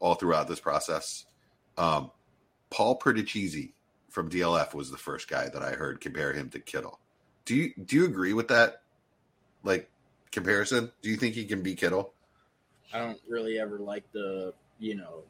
[0.00, 1.24] all throughout this process.
[1.78, 2.10] Um,
[2.68, 3.72] Paul Perticizzi
[4.10, 6.98] from DLF was the first guy that I heard compare him to Kittle.
[7.44, 8.82] Do you do you agree with that?
[9.62, 9.88] Like
[10.32, 10.90] comparison?
[11.02, 12.12] Do you think he can be Kittle?
[12.92, 15.22] I don't really ever like the, you know,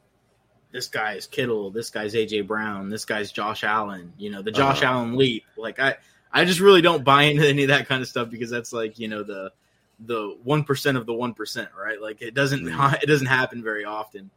[0.71, 4.51] this guy is Kittle, this guy's AJ Brown, this guy's Josh Allen, you know, the
[4.51, 4.93] Josh Uh-huh.
[4.93, 5.43] Allen leap.
[5.57, 5.97] Like I
[6.31, 8.99] I just really don't buy into any of that kind of stuff because that's like,
[8.99, 9.51] you know, the
[9.99, 11.99] the 1% of the 1%, right?
[11.99, 12.93] Like it doesn't Mhm.
[13.03, 14.29] it doesn't happen very often.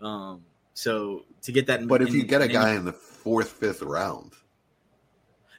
[0.00, 2.84] Um so to get that in- But if in- you get a in- guy in
[2.84, 4.32] the fourth, fifth round,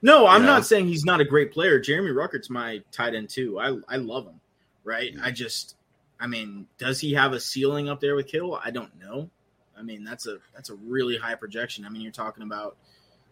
[0.01, 1.79] No, I'm not saying he's not a great player.
[1.79, 3.59] Jeremy Ruckert's my tight end too.
[3.59, 4.39] I I love him,
[4.83, 5.13] right?
[5.13, 5.21] Yeah.
[5.23, 5.75] I just,
[6.19, 8.59] I mean, does he have a ceiling up there with Kittle?
[8.63, 9.29] I don't know.
[9.77, 11.85] I mean, that's a that's a really high projection.
[11.85, 12.75] I mean, you're talking about,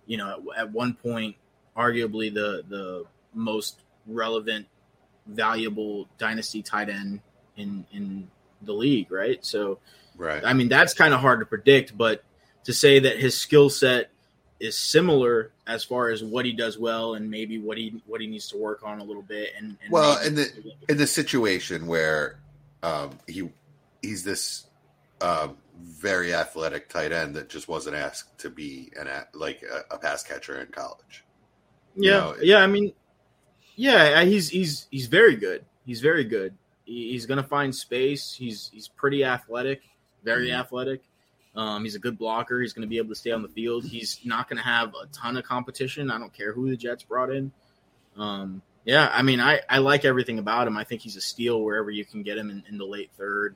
[0.05, 1.35] you know, at, at one point,
[1.75, 4.67] arguably the the most relevant,
[5.27, 7.21] valuable dynasty tight end
[7.57, 8.29] in in
[8.61, 9.43] the league, right?
[9.45, 9.79] So,
[10.15, 10.43] right?
[10.45, 12.23] I mean, that's kind of hard to predict, but
[12.65, 14.09] to say that his skill set
[14.59, 18.27] is similar as far as what he does well and maybe what he what he
[18.27, 21.87] needs to work on a little bit and, and Well, in the- in the situation
[21.87, 22.39] where
[22.81, 23.49] um, he
[24.01, 24.65] he's this
[25.21, 29.97] um, very athletic tight end that just wasn't asked to be an like a, a
[29.97, 31.23] pass catcher in college.
[31.95, 32.57] Yeah, know, yeah.
[32.57, 32.93] I mean,
[33.75, 35.65] yeah, he's he's he's very good.
[35.85, 36.55] He's very good.
[36.85, 38.33] He's gonna find space.
[38.33, 39.81] He's he's pretty athletic,
[40.23, 40.59] very Mhm.
[40.59, 41.01] athletic.
[41.55, 42.61] Um, he's a good blocker.
[42.61, 43.85] He's going to be able to stay on the field.
[43.85, 46.09] He's not going to have a ton of competition.
[46.09, 47.51] I don't care who the Jets brought in.
[48.17, 50.77] Um, yeah, I mean, I, I like everything about him.
[50.77, 53.55] I think he's a steal wherever you can get him in, in the late third,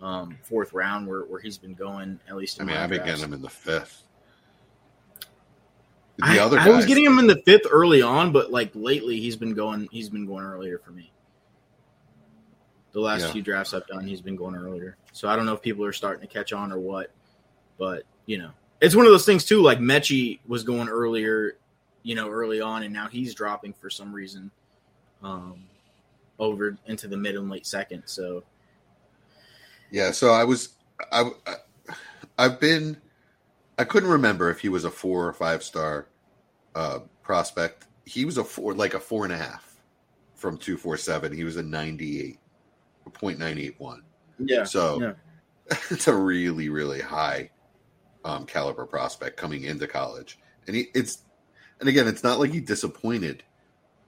[0.00, 2.62] um, fourth round, where, where he's been going at least.
[2.62, 4.03] I mean, I've been getting him in the fifth.
[6.18, 9.20] The I, other I was getting him in the fifth early on, but like lately,
[9.20, 9.88] he's been going.
[9.90, 11.10] He's been going earlier for me.
[12.92, 13.32] The last Yeah.
[13.32, 14.96] few drafts I've done, he's been going earlier.
[15.12, 17.10] So I don't know if people are starting to catch on or what,
[17.78, 18.50] but you know,
[18.80, 19.60] it's one of those things too.
[19.60, 21.56] Like Metchie was going earlier,
[22.04, 24.52] you know, early on, and now he's dropping for some reason,
[25.24, 25.64] um,
[26.38, 28.04] over into the mid and late second.
[28.06, 28.44] So
[29.90, 30.68] Yeah, so I was
[31.10, 31.54] I, I
[32.38, 32.96] I've been
[33.78, 36.08] I couldn't remember if he was a four or five star
[36.74, 37.86] uh prospect.
[38.04, 39.80] He was a four like a four and a half
[40.34, 41.32] from two four seven.
[41.32, 42.38] He was a ninety eight
[43.12, 44.02] point nine eight one.
[44.38, 45.12] yeah, So yeah.
[45.90, 47.50] it's a really, really high
[48.24, 50.38] um caliber prospect coming into college.
[50.66, 51.22] And he it's
[51.80, 53.42] and again, it's not like he disappointed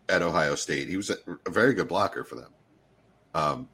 [0.08, 0.88] at Ohio State.
[0.88, 2.52] He was a, a very good blocker for them.
[3.34, 3.68] Um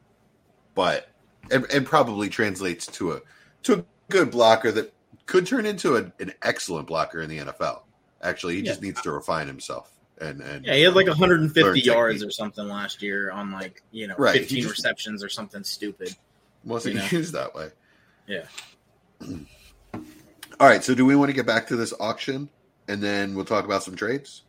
[0.74, 1.08] but
[1.50, 3.20] and, and probably translates to a
[3.64, 4.92] to a good blocker that
[5.32, 7.80] could turn into a, an excellent blocker in the NFL.
[8.22, 9.90] Actually, he just needs to refine himself.
[10.20, 12.28] And and Yeah, he had like 150 yards technique.
[12.28, 16.14] or something last year on like you know Right, 15 just- receptions or something stupid.
[16.64, 17.08] wasn't you know?
[17.10, 17.70] used that way.
[18.28, 18.44] Yeah.
[20.60, 22.48] All right, so do we want to get back to this auction
[22.88, 24.42] and then we'll talk about some trades?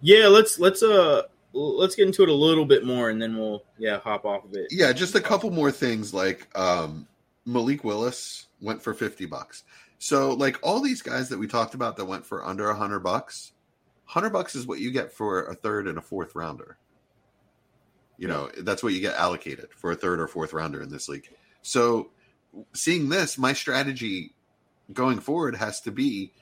[0.00, 3.64] Yeah, let's let's uh let's get into it a little bit more and then we'll
[3.78, 4.66] yeah hop off of it.
[4.70, 7.08] Yeah, just a couple more things like um
[7.46, 9.64] Malik Willis went for 50 bucks.
[10.02, 12.98] So like all these guys that we talked about that went for under a 100
[13.04, 13.52] bucks,
[14.06, 16.76] 100 bucks is what you get for a third and a fourth rounder.
[18.18, 21.08] You know, that's what you get allocated for a third or fourth rounder in this
[21.08, 21.28] league.
[21.62, 22.10] So
[22.74, 24.34] seeing this, my strategy
[24.92, 26.32] going forward has to be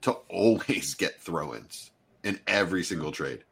[0.00, 1.90] to always get throw-ins
[2.24, 3.44] in every single trade.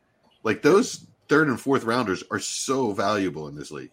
[0.42, 3.92] Like those third and fourth rounders are so valuable in this league.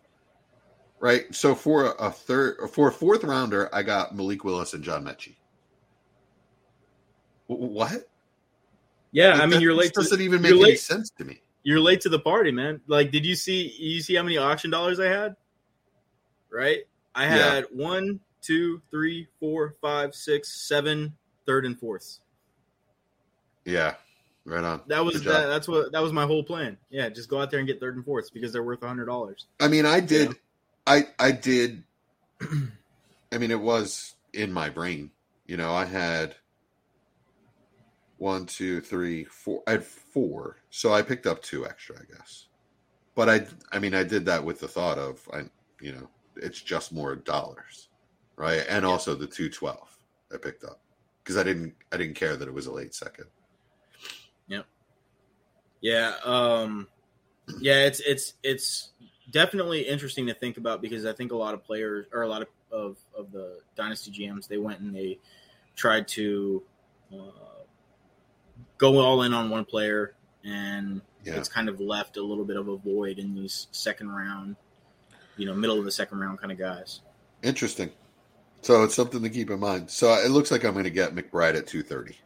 [1.01, 1.25] Right?
[1.35, 5.35] So for a third for a fourth rounder, I got Malik Willis and John Metchie.
[7.47, 8.07] Wh- What?
[9.11, 9.93] Yeah, I mean you're late.
[9.93, 11.41] To, doesn't even make any late- sense to me.
[11.63, 12.81] you're late to the party, man.
[12.87, 13.67] Like, did you see?
[13.79, 15.35] You see how many auction dollars I had?
[16.49, 16.83] Right,
[17.15, 17.53] I Yeah.
[17.55, 22.19] had one, two, three, four, five, six, seven third and fourths.
[23.65, 23.95] Yeah,
[24.45, 24.81] right on.
[24.87, 26.77] That was that, that's what that was my whole plan.
[26.89, 29.05] Yeah, just go out there and get third and fourths because they're worth a hundred
[29.05, 29.45] dollars.
[29.59, 30.33] I mean, I did, Yeah.
[30.85, 31.83] I I did.
[33.31, 35.11] I mean, it was in my brain.
[35.47, 36.35] You know, I had
[38.17, 39.61] one, two, three, four.
[39.67, 42.47] I had four, so I picked up two extra, I guess.
[43.15, 45.43] But I, I mean, I did that with the thought of, I,
[45.81, 47.89] you know, it's just more dollars,
[48.35, 48.63] right?
[48.69, 49.97] And also the two twelve
[50.33, 50.79] I picked up
[51.23, 53.25] because I didn't, I didn't care that it was a late second.
[54.47, 54.61] Yeah,
[55.81, 56.13] Yeah.
[56.23, 56.87] um,
[57.59, 58.91] yeah, it's it's it's
[59.31, 62.41] definitely interesting to think about because I think a lot of players or a lot
[62.41, 65.17] of of, of the dynasty GMs they went and they
[65.75, 66.61] tried to
[67.13, 67.56] uh,
[68.77, 70.13] go all in on one player
[70.43, 71.35] and Yeah.
[71.35, 74.55] it's kind of left a little bit of a void in these second round,
[75.35, 77.01] you know, middle of the second round kind of guys.
[77.43, 77.91] Interesting.
[78.61, 79.89] So it's something to keep in mind.
[79.91, 82.17] So it looks like I'm going to get McBride at 230.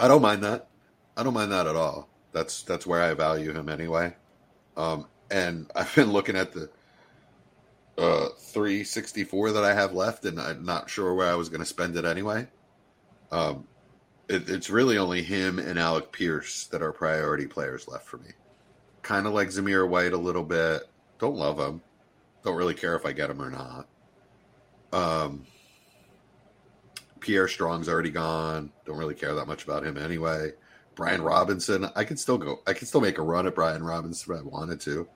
[0.00, 0.68] I don't mind that.
[1.16, 2.08] I don't mind that at all.
[2.32, 4.14] That's that's where I value him anyway.
[4.76, 6.68] Um, and I've been looking at the
[7.96, 11.66] uh, 364 that I have left, and I'm not sure where I was going to
[11.66, 12.48] spend it anyway.
[13.30, 13.68] Um,
[14.28, 18.30] it, it's really only him and Alec Pierce that are priority players left for me.
[19.02, 20.82] Kind of like Zamir White a little bit.
[21.18, 21.82] Don't love him.
[22.42, 23.86] Don't really care if I get him or not.
[24.92, 25.46] Um,
[27.20, 28.70] Pierre Strong's already gone.
[28.84, 30.52] Don't really care that much about him anyway.
[30.94, 32.60] Brian Robinson, I could still go.
[32.66, 35.08] I could still make a run at Brian Robinson if I wanted to.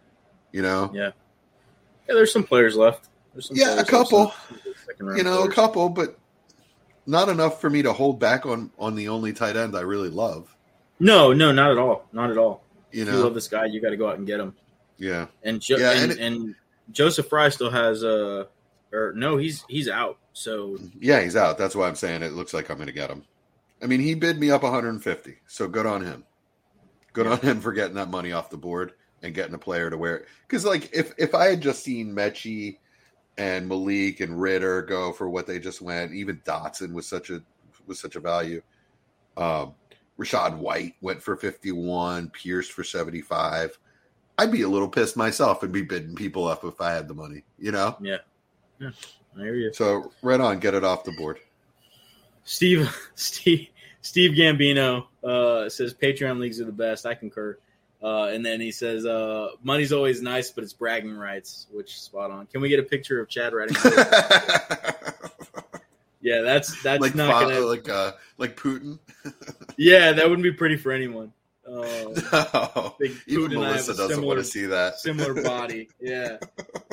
[0.52, 1.11] You know, Yeah,
[2.09, 2.14] yeah.
[2.14, 3.09] There's some players left.
[3.38, 4.34] Some Yeah, a players left, couple.
[5.16, 6.18] you know, a couple, but
[7.09, 10.11] not enough for me to hold back on on the only tight end I really
[10.11, 10.54] love.
[11.00, 12.06] No, no, not at all.
[12.12, 12.62] Not at all.
[12.92, 14.54] You If you love know, this guy, you got to go out and get him.
[14.98, 16.54] yeah, And jo- Yeah, and, and and,
[16.92, 18.44] Joseph Fry still has uh
[18.92, 20.18] or no, he's he's out.
[20.32, 21.59] So yeah, he's out.
[21.59, 23.24] That's why I'm saying it looks like I'm going to get him.
[23.82, 26.24] I mean, he bid me up 150, so good on him.
[27.12, 28.92] Good on him for getting that money off the board
[29.22, 30.26] and getting a player to wear it.
[30.46, 32.78] Because like, if if I had just seen Metchie
[33.39, 37.43] and Malik and Ridder go for what they just went, even Dotson was such a
[37.86, 38.61] was such a value.
[39.36, 39.74] Um,
[40.18, 43.78] Rachaad White went for 51, Pierce for 75.
[44.36, 47.14] I'd be a little pissed myself and be bidding people up if I had the
[47.14, 47.97] money, you know?
[48.01, 48.18] yeah,
[48.80, 48.91] yeah.
[49.36, 51.39] I hear you, So right on, get it off the board.
[52.45, 52.95] Steve.
[53.14, 53.68] Steve
[54.01, 57.05] Steve Gambino uh, says Patreon leagues are the best.
[57.05, 57.59] I concur.
[58.03, 62.30] Uh, and then he says, uh, "Money's always nice, but it's bragging rights." Which spot
[62.30, 62.46] on.
[62.46, 63.76] Can we get a picture of Chad writing?
[66.20, 67.61] yeah, that's that's like not fa- gonna.
[67.66, 68.99] like uh like Putin.
[69.76, 71.32] yeah, that wouldn't be pretty for anyone.
[71.68, 72.94] Uh, no.
[72.99, 74.99] think Even Putin and I have Melissa doesn't similar- want to see that.
[75.01, 75.90] similar body.
[76.01, 76.38] Yeah,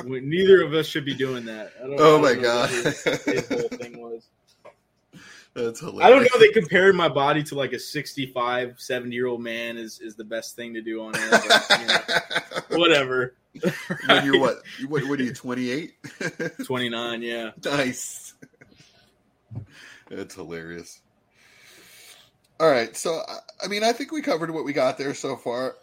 [0.04, 1.72] We- neither of us should be doing that.
[1.82, 2.68] I don't, Oh I my don't know God.
[2.68, 4.26] His, his whole thing was.
[5.56, 6.04] That's hilarious.
[6.04, 6.38] I don't know.
[6.38, 10.24] They compared my body to like a 65, 70 year old man is is the
[10.24, 11.30] best thing to do on air.
[11.30, 11.98] But, you know,
[12.78, 13.34] whatever.
[14.06, 14.56] when you're what?
[14.88, 15.32] What, what are you?
[15.32, 15.94] Twenty eight.
[16.66, 17.22] Twenty nine.
[17.22, 17.52] Yeah.
[17.64, 18.34] nice.
[20.10, 21.00] That's hilarious.
[22.60, 25.36] All right, so I- I mean, I think we covered what we got there so
[25.36, 25.76] far.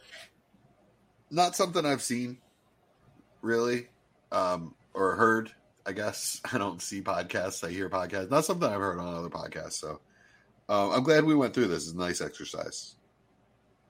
[1.32, 2.38] Not something I've seen,
[3.41, 3.88] really,
[4.32, 5.51] um, or heard.
[5.86, 8.31] I guess I don't see podcasts; I hear podcasts.
[8.31, 9.73] Not something I've heard on other podcasts.
[9.73, 9.99] So
[10.69, 11.84] um, I'm glad we went through this.
[11.84, 12.95] It's a nice exercise.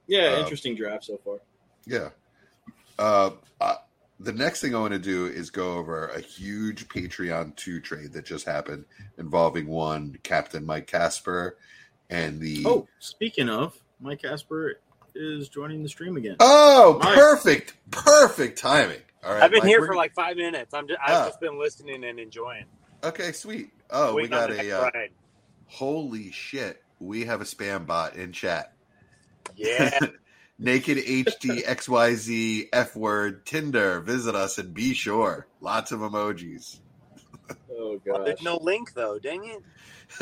[0.08, 0.36] Yeah.
[0.36, 1.40] Uh, interesting draft so far.
[1.86, 2.10] Yeah.
[3.00, 3.32] Uh,
[3.62, 3.76] uh,
[4.20, 8.14] the next thing I want to do is go over a huge Patreon 2 trade
[8.14, 8.86] that just happened
[9.18, 11.58] involving one Captain Mike Casper
[12.10, 12.64] and the.
[12.66, 14.80] Oh, speaking of, Mike Casper
[15.16, 16.38] is joining the stream again.
[16.40, 17.16] Oh, Mike.
[17.16, 17.74] perfect.
[17.92, 19.02] Perfect timing.
[19.26, 19.44] All right.
[19.44, 20.74] I've been Mike, here we're- for like five minutes.
[20.74, 21.22] I'm just, Ah.
[21.22, 22.66] I've just been listening and enjoying.
[23.04, 23.72] Okay, sweet.
[23.90, 24.72] Oh, we got a.
[24.80, 24.90] Uh,
[25.68, 26.82] holy shit.
[27.00, 28.74] We have a spam bot in chat.
[29.56, 30.00] Yeah,
[30.60, 34.00] Naked HD XYZ F word Tinder.
[34.00, 35.48] Visit us and be sure.
[35.60, 36.80] Lots of emojis.
[37.50, 37.66] Oh
[38.06, 38.28] Well, god.
[38.28, 39.20] there's no link though.
[39.20, 39.62] Dang it.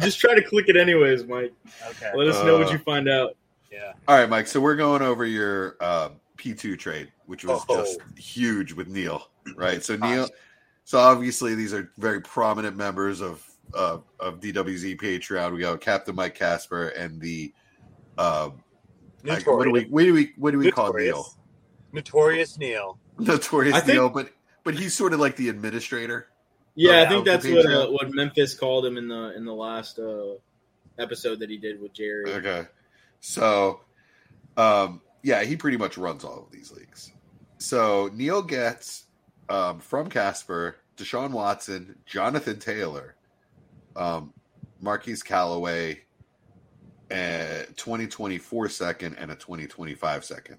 [0.00, 1.52] Just try to click it anyways, Mike.
[1.90, 2.10] Okay.
[2.14, 3.36] Let us know what Uh, you find out.
[3.70, 3.92] Yeah.
[4.08, 4.46] All right, Mike.
[4.46, 6.10] So we're going over your uh,
[6.40, 7.76] P2 trade, which was Oh.
[7.82, 9.82] just huge with Neil, right?
[9.84, 10.28] So Neil,
[10.84, 15.52] so obviously these are very prominent members of uh, of DWZ Patreon.
[15.54, 17.52] We got Captain Mike Casper and the
[18.18, 18.50] uh,
[19.28, 21.14] I- what do we what do we what do we call Notorious.
[21.14, 21.36] Neil?
[21.92, 22.98] Notorious Neil.
[23.18, 24.30] Notorious I think- Neil, but
[24.64, 26.26] but he's sort of like the administrator.
[26.74, 29.98] Yeah, I think that's what uh, what Memphis called him in the in the last
[29.98, 30.34] uh,
[30.98, 32.32] episode that he did with Jerry.
[32.34, 32.66] Okay.
[33.20, 33.80] So,
[34.56, 37.12] um, yeah, he pretty much runs all of these leagues.
[37.58, 39.04] So Neil gets
[39.48, 43.16] um, from Casper Deshaun Watson, Jonathan Taylor,
[43.96, 44.32] um,
[44.80, 46.02] Marquise Callaway,
[47.10, 50.58] a 2024 second and a 2025 second.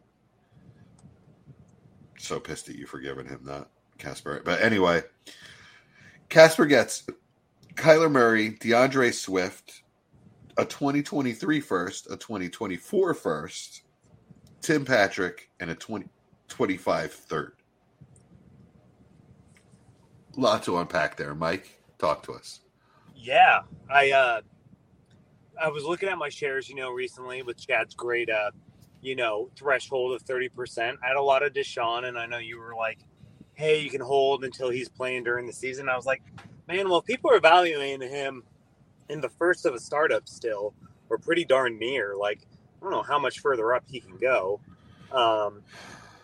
[2.18, 4.42] So pissed at you for giving him that, Casper.
[4.44, 5.04] But anyway,
[6.30, 7.04] Casper gets
[7.76, 9.84] Kyler Murray, D'Andre Swift,
[10.58, 13.82] a 2023 first, a 2024 first,
[14.62, 17.54] Tim Patrick, and a 2025 third.
[20.38, 21.80] Lot to unpack there, Mike.
[21.98, 22.62] Talk to us.
[23.16, 24.42] Yeah, I uh,
[25.62, 28.52] I was looking at my shares, you know, recently with Chad's great, uh,
[29.02, 30.98] you know, threshold of thirty percent.
[31.04, 33.00] I had a lot of Deshaun, and I know you were like,
[33.54, 36.22] "Hey, you can hold until he's playing during the season." I was like,
[36.68, 38.44] "Man, well, people are evaluating him
[39.10, 40.74] in the first of a startup still,
[41.10, 42.16] or pretty darn near.
[42.16, 42.48] Like,
[42.82, 44.60] I don't know how much further up he can go."
[45.12, 45.62] Um,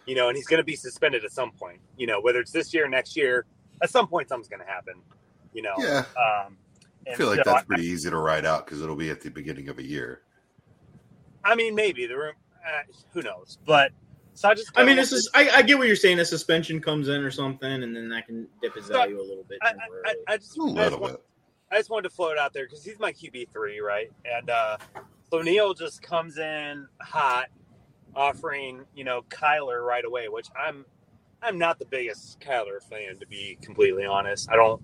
[0.05, 1.79] you know, and he's going to be suspended at some point.
[1.97, 3.45] You know, whether it's this year, or next year,
[3.81, 4.95] at some point, something's going to happen.
[5.53, 6.05] You know, Yeah.
[6.15, 6.57] Um,
[7.09, 9.29] I feel like so that's pretty easy to write out because it'll be at the
[9.29, 10.21] beginning of a year.
[11.43, 12.33] I mean, maybe the room.
[12.65, 12.81] Uh,
[13.13, 13.57] who knows?
[13.65, 13.91] But
[14.33, 14.71] so I just.
[14.75, 16.19] I mean, this is I, I get what you're saying.
[16.19, 19.23] A suspension comes in or something, and then that can dip his So, value a
[19.23, 19.59] little bit.
[19.61, 20.19] I, I, temporarily.
[20.27, 21.23] I, I just, A I just, little want, bit.
[21.71, 24.11] I just wanted to float out there because he's my QB three, right?
[24.25, 24.77] And uh,
[25.31, 27.47] so Neil just comes in hot,
[28.15, 30.85] offering you know Kyler right away, which I'm
[31.41, 34.49] I'm not the biggest Kyler fan to be completely honest.
[34.51, 34.81] I don't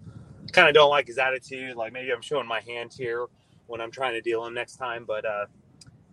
[0.52, 1.76] kind of don't like his attitude.
[1.76, 3.26] Like maybe I'm showing my hand here
[3.68, 5.46] when I'm trying to deal him next time, but uh,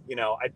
[0.07, 0.51] you know I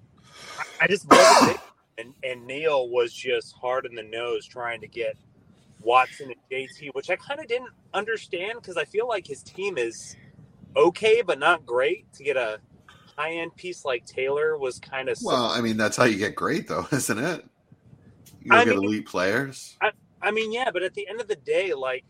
[0.81, 1.59] I just wasn't
[1.99, 5.16] and and Neil was just hard in the nose trying to get
[5.81, 9.77] Watson and JT, which I kind of didn't understand because I feel like his team
[9.77, 10.16] is
[10.77, 12.11] okay but not great.
[12.14, 12.61] To get a
[13.17, 16.35] high end piece like Taylor was kind of Well, I mean, that's how you get
[16.35, 17.45] great, though, isn't it?
[18.43, 19.77] You get mean- elite players.
[20.23, 22.05] I mean, yeah, but at the end of the day, like,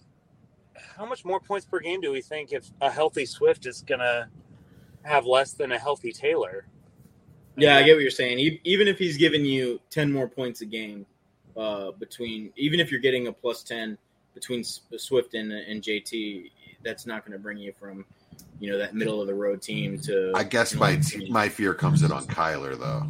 [0.97, 4.29] how much more points per game do we think if a healthy Swift is gonna
[5.03, 6.67] have less than a healthy Taylor?
[7.57, 8.39] Yeah, I get what you're saying.
[8.39, 11.07] E- Even if he's giving you ten more points a game,
[11.57, 13.99] uh, between even if you're getting a plus ten
[14.35, 16.51] between Swift and, and JT,
[16.85, 18.05] that's not going to bring you from
[18.61, 20.33] you know that middle of the road team to.
[20.35, 21.33] I guess you know, my team.
[21.33, 23.07] my fear comes in on Kyler, though.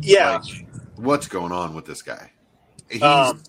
[0.00, 0.66] Yeah, Like,
[0.96, 2.30] what's going on with this guy?
[2.90, 3.42] He's Um,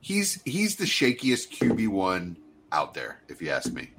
[0.00, 2.36] he's he's the shakiest QB one
[2.72, 3.90] out there, if you ask me.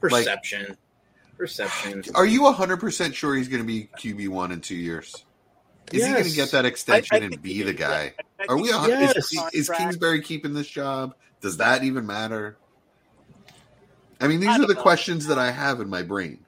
[0.00, 0.76] perception.
[1.36, 2.02] perception.
[2.14, 5.24] Are you hundred percent sure he's going to be QB one in two years?
[5.92, 8.12] Is he going to get that extension I- I and be the guy?
[8.16, 8.24] yeah.
[8.40, 8.64] I- I Are we?
[8.68, 9.16] think a he hun- Yes.
[9.16, 9.70] Is, is.
[9.70, 11.14] Kingsbury keeping this job?
[11.40, 12.56] Does that even matter?
[14.20, 14.80] I mean, these I are the know.
[14.82, 16.38] questions that I have in my brain.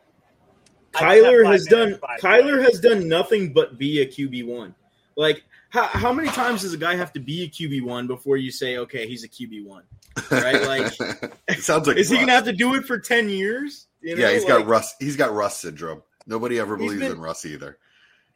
[0.95, 2.73] I Kyler has done Kyler minutes.
[2.73, 4.75] has done nothing but be a QB one.
[5.17, 8.37] Like how, how many times does a guy have to be a QB one before
[8.39, 9.83] you say okay he's a QB one?
[10.31, 10.93] Right, like-
[11.49, 13.87] it sounds like Is he gonna have to do it for ten years?
[14.01, 14.95] You know, yeah, he's like- got Russ.
[14.99, 16.03] He's got Russ syndrome.
[16.27, 17.79] Nobody ever believes been- in Russ either.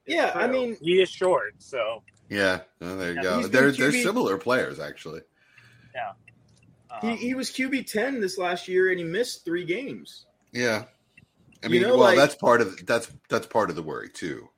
[0.07, 3.47] Yeah, I mean he is short, so Yeah, well, there you Yeah, go.
[3.49, 5.23] They're they're similar players actually.
[5.95, 6.13] he,
[7.01, 10.27] um, he was QB ten this last year and he missed three games.
[10.53, 10.85] Yeah,
[11.63, 14.09] I You mean, know, well, like- that's part of that's that's part of the worry
[14.11, 14.49] too.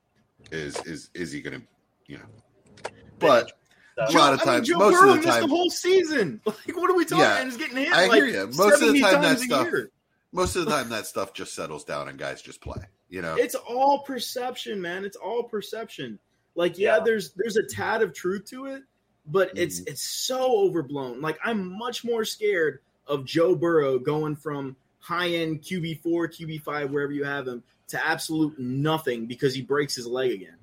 [0.52, 1.66] Is is is he going to,
[2.06, 2.90] you know?
[3.18, 3.54] But so-
[3.96, 5.48] a Joe, lot of I mean, times, Joe most Burrow of the missed time, the
[5.48, 6.40] whole season.
[6.46, 7.18] Like, what are we talking?
[7.24, 7.92] Yeah, and he's getting hit.
[7.92, 8.50] I like hear you.
[8.56, 9.90] Most of the time, that stuff- year.
[10.32, 12.82] most of the time that stuff just settles down and guys just play.
[13.08, 15.04] You know, It's all perception, man.
[15.04, 16.18] It's all perception.
[16.56, 17.04] Like, yeah, Yeah.
[17.04, 18.82] there's there's a tad of truth to it,
[19.26, 19.92] but it's Mm-hmm.
[19.92, 21.20] it's so overblown.
[21.20, 26.62] Like, I'm much more scared of Joe Burrow going from high end QB four, QB
[26.62, 30.56] five, wherever you have him, to absolute nothing because he breaks his leg again,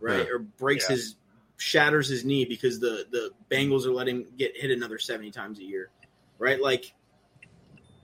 [0.00, 0.18] right?
[0.26, 0.32] Yeah.
[0.34, 0.96] Or breaks Yeah.
[0.96, 1.16] his
[1.56, 5.58] shatters his knee because the the Bengals are letting him get hit another seventy times
[5.58, 5.90] a year,
[6.38, 6.60] right?
[6.60, 6.94] Like,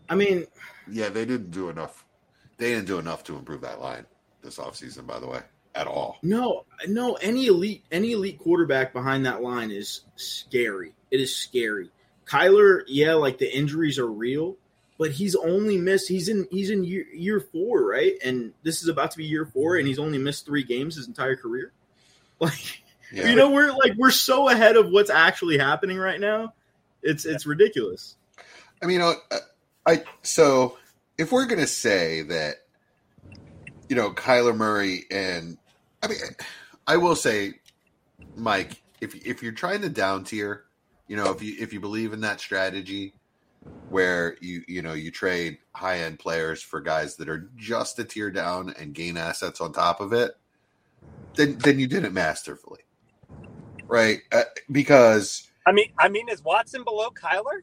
[0.09, 0.47] I mean,
[0.91, 2.05] yeah, they didn't do enough.
[2.59, 4.07] They didn't do enough to improve that line
[4.43, 5.41] this offseason, by the way,
[5.77, 6.19] at all.
[6.23, 7.15] No, no.
[7.15, 10.95] Any elite, any elite quarterback behind that line is scary.
[11.11, 11.91] It is scary.
[12.27, 14.57] Kyler, yeah, like the injuries are real,
[14.99, 16.09] but he's only missed.
[16.09, 16.49] He's in.
[16.51, 18.15] He's in year, year four, right?
[18.25, 21.07] And this is about to be year four, and he's only missed three games his
[21.07, 21.73] entire career.
[22.39, 23.31] Like, Yeah.
[23.31, 26.53] you know, we're like we're so ahead of what's actually happening right now.
[27.03, 28.17] It's it's ridiculous.
[28.83, 29.15] I mean, I,
[29.87, 30.77] I so
[31.17, 32.57] if we're gonna say that,
[33.89, 35.57] you know, Kyler Murray and
[36.07, 36.19] I mean,
[36.87, 37.55] I will say,
[38.37, 40.65] Mike, if if you're trying to down tier,
[41.09, 43.15] you know, if you if you believe in that strategy
[43.89, 48.05] where you you know you trade high end players for guys that are just a
[48.05, 50.33] tier down and gain assets on top of it,
[51.35, 52.83] then then you did it masterfully,
[53.89, 54.21] right?
[54.31, 57.63] Uh, because I mean, I mean, is Watson below Kyler?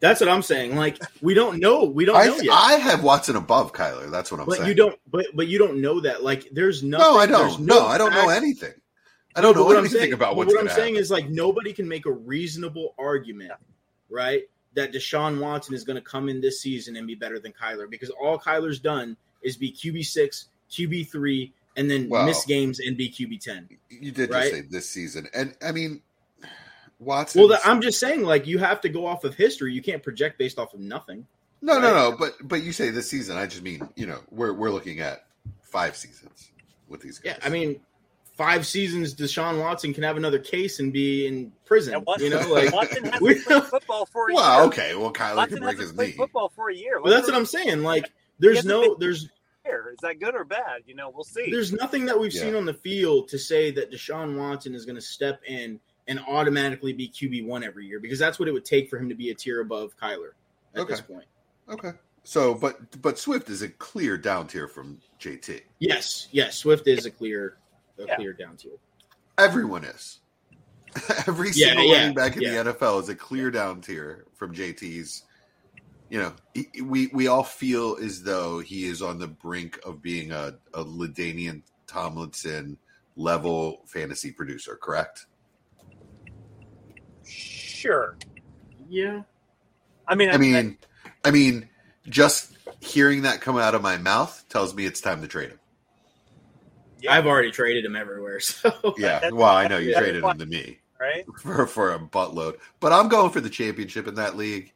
[0.00, 0.76] That's what I'm saying.
[0.76, 1.84] Like we don't know.
[1.84, 2.52] We don't know I, yet.
[2.52, 4.10] I have Watson above Kyler.
[4.10, 4.68] That's what I'm but saying.
[4.68, 4.98] you don't.
[5.10, 6.22] But but you don't know that.
[6.22, 7.04] Like there's nothing.
[7.14, 7.60] no, I don't.
[7.60, 8.74] No, I don't know anything.
[9.34, 11.02] I don't No, know what I'm anything saying- about what's what I'm saying happen.
[11.02, 13.52] is like nobody can make a reasonable argument,
[14.08, 14.42] right?
[14.74, 17.90] That Deshaun Watson is going to come in this season and be better than Kyler
[17.90, 22.26] because all Kyler's done is be QB six, QB three, and then Wow.
[22.26, 23.68] miss games and be QB ten.
[23.90, 24.42] You did right?
[24.42, 26.02] just say this season, and I mean,
[26.98, 27.40] Watson.
[27.40, 29.72] Well, the, I'm just saying, like you have to go off of history.
[29.72, 31.26] You can't project based off of nothing.
[31.62, 32.10] no, no, right?
[32.10, 32.16] no.
[32.18, 33.36] But but you say this season.
[33.36, 35.24] I just mean you know we're we're looking at
[35.62, 36.50] five seasons
[36.88, 37.36] with these guys.
[37.38, 37.80] Yeah, I mean,
[38.36, 41.94] five seasons, Deshaun Watson can have another case and be in prison.
[41.94, 44.66] And Watson, you know, like Watson hasn't we- played football for a well, year.
[44.68, 44.94] okay.
[44.94, 46.16] Well, Kyler Watson can break hasn't his knee.
[46.16, 47.00] football for a year.
[47.02, 47.82] Well, that's what I'm saying.
[47.82, 49.30] Like, there's no, there's Is
[50.00, 50.82] that good or bad?
[50.86, 51.50] You know, we'll see.
[51.50, 52.42] There's nothing that we've Yeah.
[52.42, 55.78] seen on the field to say that Deshaun Watson is going to step in
[56.08, 59.08] and automatically be QB one every year because that's what it would take for him
[59.08, 60.30] to be a tier above Kyler
[60.74, 60.92] at Okay.
[60.94, 61.26] this point.
[61.68, 61.92] Okay.
[62.24, 65.60] So, but but Swift is a clear down tier from JT.
[65.78, 67.56] Yes, yes, Swift is a clear,
[67.98, 68.16] a Yeah.
[68.16, 68.72] clear down tier.
[69.38, 70.18] Everyone is.
[71.28, 72.62] Every Yeah, single yeah, running back in yeah.
[72.62, 75.24] the NFL is a clear down tier from JT's.
[76.10, 80.00] You know, he- we we all feel as though he is on the brink of
[80.02, 82.78] being a, a LaDainian Tomlinson
[83.16, 84.76] level fantasy producer.
[84.80, 85.26] Correct?
[87.78, 88.16] Sure.
[88.90, 89.22] Yeah,
[90.08, 90.78] I mean, I mean,
[91.24, 91.68] I mean,
[92.08, 95.60] just hearing that come out of my mouth tells me it's time to trade him.
[97.00, 98.40] yeah, I've already traded him everywhere.
[98.48, 99.30] So Yeah.
[99.30, 100.00] Well, I know you Yeah.
[100.00, 100.78] traded him to me.
[101.00, 101.24] right.
[101.40, 102.56] for for a buttload.
[102.80, 104.72] But I'm going for the championship in that league.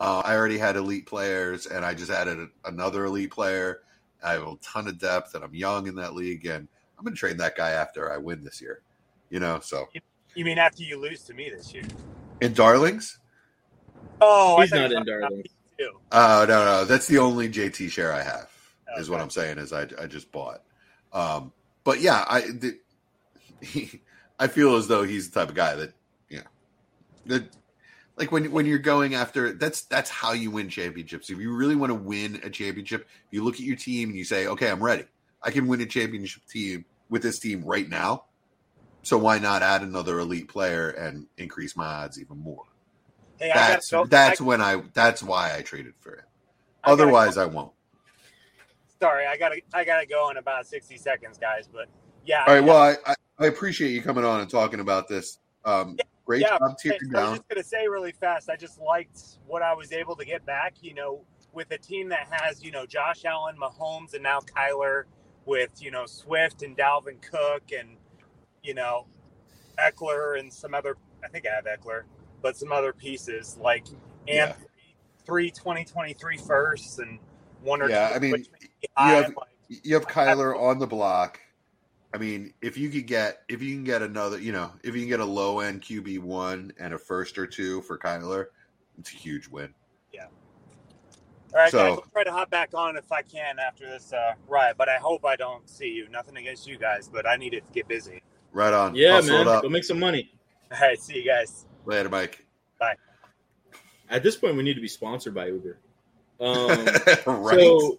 [0.00, 3.80] Uh, I already had elite players, and I just added a, another elite player.
[4.24, 7.14] I have a ton of depth, and I'm young in that league, and I'm going
[7.14, 8.80] to trade that guy after I win this year.
[9.28, 9.88] You know, so
[10.34, 11.84] You mean after you lose to me this year?
[12.40, 13.18] In Darlings.
[14.20, 15.44] Oh, He's not in were talking about Darlings.
[15.44, 15.92] me too.
[16.12, 18.50] Oh no, no, that's the only JT share I have.
[18.98, 19.58] Is what I'm saying.
[19.58, 20.62] Is I I just bought.
[21.12, 21.52] Um,
[21.84, 22.78] but yeah, I the,
[23.60, 24.00] he,
[24.38, 25.92] I feel as though he's the type of guy that
[26.28, 26.44] you know
[27.26, 27.56] that
[28.16, 31.30] like when when you're going after that's that's how you win championships.
[31.30, 34.24] If you really want to win a championship, you look at your team and you
[34.24, 35.04] say, okay, I'm ready.
[35.42, 38.24] I can win a championship team with this team right now.
[39.06, 42.64] So why not add another elite player and increase my odds even more?
[43.38, 44.04] Hey, I That's go.
[44.04, 46.24] that's I, when I that's why I traded for him.
[46.82, 47.42] I Otherwise, go.
[47.42, 47.72] I won't.
[49.00, 51.68] sorry, I gotta, I gotta go in about sixty seconds, guys.
[51.72, 51.86] But
[52.24, 52.64] yeah, All right.
[52.64, 55.38] Well, I, I, I appreciate you coming on and talking about this.
[55.64, 58.50] Um, great yeah, job tearing so I was just gonna say really fast.
[58.50, 60.74] I just liked what I was able to get back.
[60.80, 61.20] You know,
[61.52, 65.04] with a team that has you know Josh Allen, Mahomes, and now Kyler,
[65.44, 67.90] with you know Swift and Dalvin Cook, and
[68.66, 69.06] you know
[69.78, 70.96] Ekeler and some other.
[71.24, 72.02] I think I have Ekeler,
[72.42, 73.86] but some other pieces like
[74.28, 74.54] and Yeah.
[75.24, 77.18] three 2023 firsts and
[77.62, 78.14] one or Yeah, two.
[78.14, 79.48] I mean, you have like.
[79.84, 81.40] you have Kyler on the block.
[82.14, 85.00] I mean, if you could get if you can get another, you know, if you
[85.02, 88.46] can get a low end QB one and a first or two for Kyler,
[88.98, 89.72] it's a huge win.
[90.12, 90.26] Yeah.
[91.52, 94.12] All right, So- guys, I'll try to hop back on if I can after this
[94.12, 96.08] uh, riot, but I hope I don't see you.
[96.08, 98.22] Nothing against you guys, but I need it to get busy.
[98.56, 98.94] Right on.
[98.94, 100.30] yeah, Hustle man, go make some money.
[100.72, 101.66] All right, see you guys.
[101.84, 102.46] Later, Mike.
[102.80, 102.94] Bye.
[104.08, 105.76] At this point, we need to be sponsored by Uber.
[106.40, 106.86] Um,
[107.44, 107.60] right.
[107.60, 107.98] So,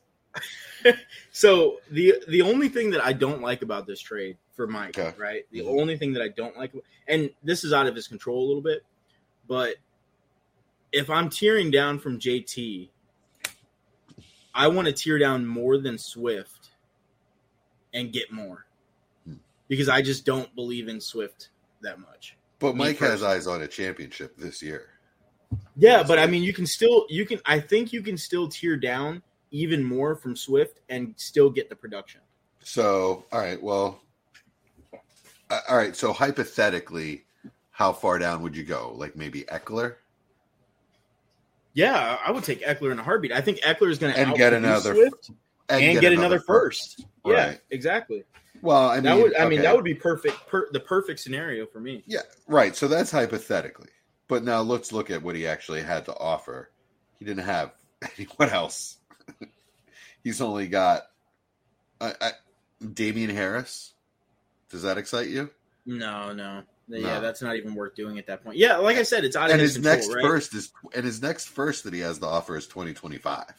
[1.31, 5.15] so the the only thing that I don't like about this trade for Mike, Okay.
[5.19, 5.45] right?
[5.51, 5.79] The Mhm.
[5.79, 6.73] only thing that I don't like,
[7.07, 8.83] and this is out of his control a little bit,
[9.47, 9.75] but
[10.91, 12.89] if I'm tearing down from JT,
[14.55, 16.71] I want to tear down more than Swift
[17.93, 18.65] and get more.
[19.67, 21.49] Because I just don't believe in Swift
[21.81, 22.37] that much.
[22.59, 24.87] but me Mike has eyes on a championship this year.
[25.75, 27.39] Yeah, but I mean, you can still you can.
[27.45, 31.75] I think you can still tear down even more from Swift and still get the
[31.75, 32.21] production.
[32.59, 33.61] So, all right.
[33.61, 34.01] Well,
[35.49, 35.95] uh, all right.
[35.95, 37.23] So, hypothetically,
[37.71, 38.93] how far down would you go?
[38.97, 39.95] Like maybe Ekeler
[41.73, 43.31] Yeah, I would take Ekeler in a heartbeat.
[43.31, 45.31] I think Ekeler is going to and get another Swift
[45.69, 47.05] and, get, another first.
[47.25, 47.61] Yeah, Right.
[47.69, 48.23] exactly.
[48.61, 49.35] Well, I mean, that would.
[49.37, 50.47] I mean, that would be perfect.
[50.47, 52.03] Per, the perfect scenario for me.
[52.05, 52.75] Yeah, right.
[52.75, 53.89] So that's hypothetically.
[54.27, 56.69] But now let's look at what he actually had to offer.
[57.19, 57.71] He didn't have
[58.17, 58.97] anyone else.
[60.23, 61.03] He's only got
[62.01, 62.31] I, I,
[62.93, 63.93] Damien Harris.
[64.69, 65.49] Does that excite you?
[65.85, 66.97] No, no, No.
[66.97, 68.57] yeah, that's not even worth doing at that point.
[68.57, 70.21] Yeah, like I said, it's out of And his, his control, next right?
[70.21, 73.53] first is and his next first that he has to offer is twenty twenty five.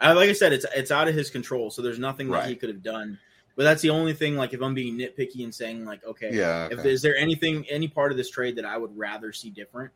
[0.00, 1.70] Uh, like I said, it's it's out of his control.
[1.70, 3.18] So there's nothing that he could have done.
[3.58, 4.36] But that's the only thing.
[4.36, 6.68] Like if I'm being nitpicky and saying like, okay, Yeah.
[6.70, 9.90] if is there anything any part of this trade that I would rather see different,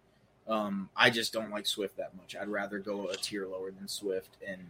[0.48, 2.34] Um, I just don't like Swift that much.
[2.34, 4.60] I'd rather go a tier lower than Swift, and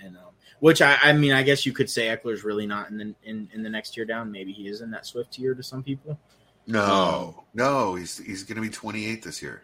[0.00, 2.96] and um, which I, I mean, I guess you could say Ekeler's really not in
[2.96, 4.32] the in, in the next tier down.
[4.32, 6.18] Maybe he is in that Swift tier to some people.
[6.66, 9.62] No, no, he's he's going to be 28 this year.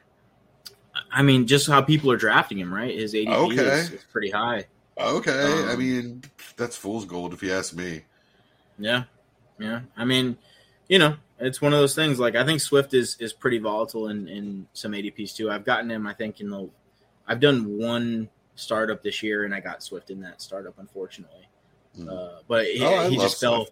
[1.10, 2.94] I mean, just how people are drafting him, right?
[2.94, 3.54] His ADP Okay.
[3.80, 4.66] is, is pretty high.
[4.98, 5.32] Okay,
[5.64, 6.22] I Um, mean
[6.58, 8.02] that's fool's gold if you ask me.
[8.78, 9.04] Yeah,
[9.58, 9.80] yeah.
[9.96, 10.36] I mean,
[10.88, 12.18] you know, it's one of those things.
[12.18, 15.50] Like I think Swift is is pretty volatile in in some ADPs too.
[15.50, 16.06] I've gotten him.
[16.06, 16.68] I think in the,
[17.26, 21.48] I've done one startup this year, and I got Swift in that startup, unfortunately.
[21.98, 22.08] Mhm.
[22.08, 23.68] Uh, but he, Oh, he love just fell.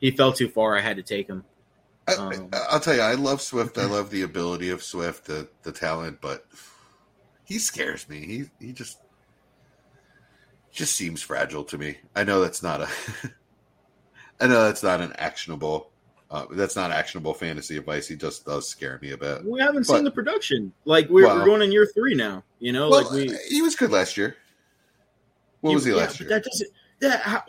[0.00, 0.76] He fell too far.
[0.76, 1.44] I had to take him.
[2.06, 3.78] I, um, I'll tell you, I love Swift.
[3.78, 6.46] I love the ability of Swift, the the talent, but
[7.44, 8.20] he scares me.
[8.60, 8.98] He he just
[10.72, 11.98] just seems fragile to me.
[12.14, 12.88] I know that's not a
[14.44, 15.90] I know that's not an actionable
[16.30, 18.06] uh, that's not actionable fantasy advice.
[18.08, 19.44] He just does scare me a bit.
[19.44, 20.72] We haven't But- seen the production.
[20.84, 22.44] Like we're, Well- we're going in year three now.
[22.58, 23.34] You know, Well, like we.
[23.48, 24.36] he was good last year.
[25.60, 26.28] What was he yeah, last year?
[26.28, 26.70] That doesn't.
[27.00, 27.42] That how,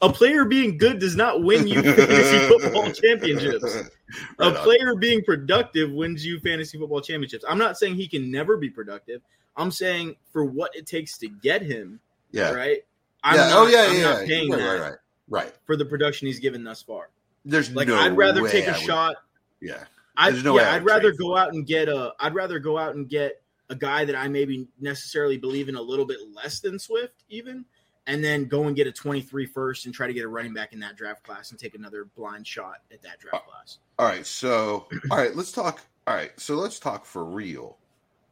[0.00, 3.90] a player being good does not win you fantasy football championships.
[4.38, 4.62] Right a on.
[4.62, 7.46] player being productive wins you fantasy football championships.
[7.48, 9.22] I'm not saying he can never be productive.
[9.56, 11.98] I'm saying for what it takes to get him,
[12.30, 12.50] yeah.
[12.50, 12.80] right?
[13.24, 13.48] I'm yeah.
[13.48, 14.02] not, oh yeah, I'm yeah.
[14.02, 14.26] not yeah.
[14.26, 14.98] paying right, that right, right,
[15.32, 15.52] right.
[15.64, 17.08] for the production he's given thus far.
[17.44, 19.16] There's Like no I'd rather take a I would- shot.
[19.60, 19.84] Yeah.
[20.16, 22.12] I'd, no yeah, I'd rather go out and get a.
[22.20, 25.80] I'd rather go out and get a guy that I maybe necessarily believe in a
[25.80, 27.64] little bit less than Swift, even,
[28.06, 30.74] and then go and get a 23 first and try to get a running back
[30.74, 33.78] in that draft class and take another blind shot at that draft class.
[33.98, 35.80] All right, so all right, let's talk.
[36.06, 37.78] All right, so let's talk for real.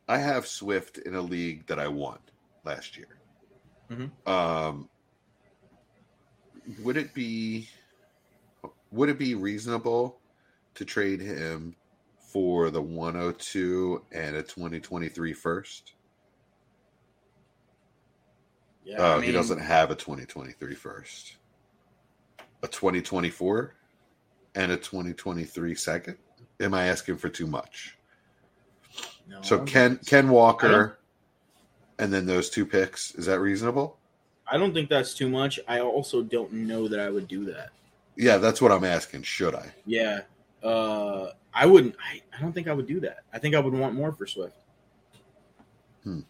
[0.07, 2.19] I have Swift in a league that I won
[2.65, 3.07] last year.
[3.91, 4.11] Mhm.
[4.29, 4.91] Um,
[6.79, 7.69] would it be
[8.91, 10.19] would it be reasonable
[10.75, 11.77] to trade him
[12.19, 15.95] for the 102 and a 2023 first?
[18.85, 21.37] Yeah, Oh, I he doesn't have a 2023 first.
[22.63, 23.75] A 2024
[24.55, 26.17] and a 2023 second?
[26.61, 27.97] Am I asking for too much?
[29.29, 30.99] no, So Ken Ken Walker
[31.99, 34.00] and then those two picks, is that reasonable?
[34.51, 35.61] I don't think that's too much.
[35.69, 37.71] I also don't know that I would do that.
[38.17, 39.23] Yeah, that's what I'm asking.
[39.23, 39.73] Should I?
[39.87, 40.21] Yeah,
[40.63, 41.95] uh, I wouldn't.
[42.05, 43.21] I, I don't think I would do that.
[43.33, 44.57] I think I would want more for Swift.
[46.05, 46.21] Hmm.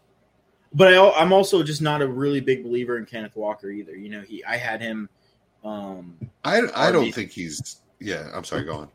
[0.73, 3.97] But I, I'm also just not a really big believer in Kenneth Walker either.
[3.97, 5.09] You know, he I had him.
[5.64, 8.89] Um, I I don't think he's yeah, I'm sorry, go on.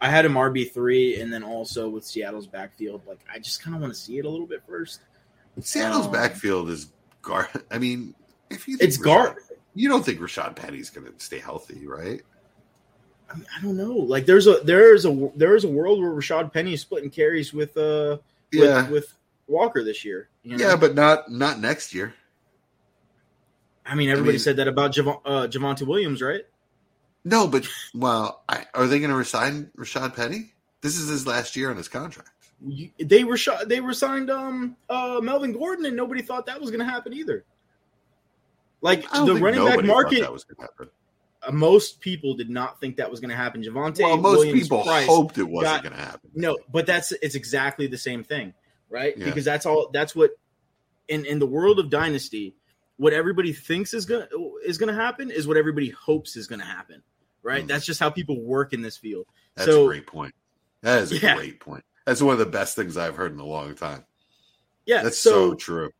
[0.00, 3.02] I had him RB three, and then also with Seattle's backfield.
[3.06, 5.00] Like, I just kind of want to see it a little bit first.
[5.60, 8.14] Seattle's Um, backfield is gar I mean,
[8.50, 9.36] if you It's Rashad- gar-
[9.74, 12.22] you don't think Rashad Penny's gonna stay healthy, right?
[13.30, 13.92] I, mean, I don't know.
[13.92, 17.52] Like, there's a there's a there is a world where Rashad Penny is splitting carries
[17.52, 18.18] with uh
[18.52, 18.88] with, Yeah.
[18.88, 19.14] with
[19.46, 20.28] Walker this year.
[20.42, 20.66] you know?
[20.68, 22.14] Yeah, but not not next year.
[23.84, 26.42] I mean, everybody mean- said that about Javon, uh, Javonte Williams, right?
[27.24, 30.52] No, but well, I, are they going to resign Rashad Penny?
[30.82, 32.30] This is his last year on his contract.
[32.66, 33.68] You- They were shot.
[33.68, 37.12] They were signed um uh Melvin Gordon, and nobody thought that was going to happen
[37.12, 37.44] either.
[38.80, 40.88] Like I don't the think running back market, that was going to happen.
[41.46, 43.62] uh, most people did not think that was going to happen.
[43.62, 46.30] Javonte Well, most Williams people Price, hoped it wasn't going to happen.
[46.34, 48.54] No, but that's it's exactly the same thing,
[48.88, 49.16] right?
[49.16, 49.24] Yeah.
[49.24, 49.90] Because that's all.
[49.92, 50.30] That's what
[51.08, 52.54] in in the world of dynasty,
[52.98, 54.28] what everybody thinks is gonna
[54.64, 57.02] is gonna happen is what everybody hopes is gonna happen,
[57.42, 57.64] right?
[57.64, 57.68] Mhm.
[57.68, 59.26] That's just how people work in this field.
[59.56, 60.34] That's so- a great point.
[60.82, 61.34] That is a Yeah.
[61.36, 61.84] great point.
[62.06, 64.04] That's one of the best things I've heard in a long time.
[64.86, 65.90] Yeah, That's so, so true.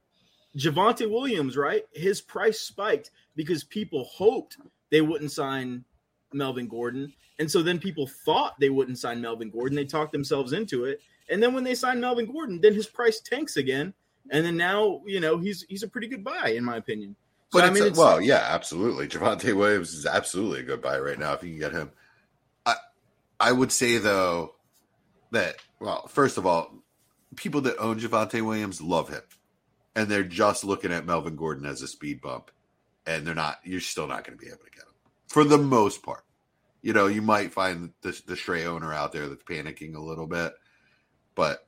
[0.57, 1.85] Javonte Williams, right?
[1.93, 4.57] His price spiked because people hoped
[4.91, 5.85] they wouldn't sign
[6.33, 7.13] Melvin Gordon.
[7.39, 9.77] And so then people thought they wouldn't sign Melvin Gordon.
[9.77, 11.01] They talked themselves into it.
[11.31, 13.95] And then when they signed Melvin Gordon, then his price tanks again.
[14.31, 17.17] And then now, you know, he's he's a pretty good buy, in my opinion.
[17.51, 19.09] So, But I mean, a- well, yeah, absolutely.
[19.09, 21.93] Javonte Williams is absolutely a good buy right now if you can get him.
[22.67, 22.75] I
[23.41, 24.55] I would say though
[25.31, 26.75] that well, first of all,
[27.37, 29.23] people that own Javante Williams love him,
[29.99, 32.53] and they're just looking at Melvin Gordon as a speed bump,
[33.05, 33.59] and they're not.
[33.65, 34.95] You're still not going to be able to get him
[35.27, 36.25] for the most part.
[36.83, 40.29] You know, you might find the the stray owner out there that's panicking a little
[40.29, 40.53] bit,
[41.35, 41.67] but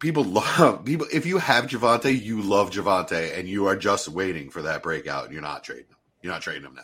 [0.00, 0.24] people
[0.58, 1.06] love people.
[1.12, 5.24] If you have Javonte, you love Javonte, and you are just waiting for that breakout,
[5.24, 5.96] and you're not trading him.
[6.22, 6.82] You're not trading him now.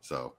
[0.00, 0.34] So,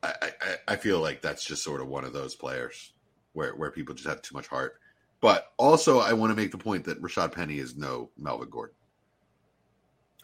[0.00, 2.92] I, I, I feel like that's just sort of one of those players
[3.32, 4.78] where where people just have too much heart.
[5.22, 8.74] But also, I want to make the point that Rashad Penny is no Melvin Gordon.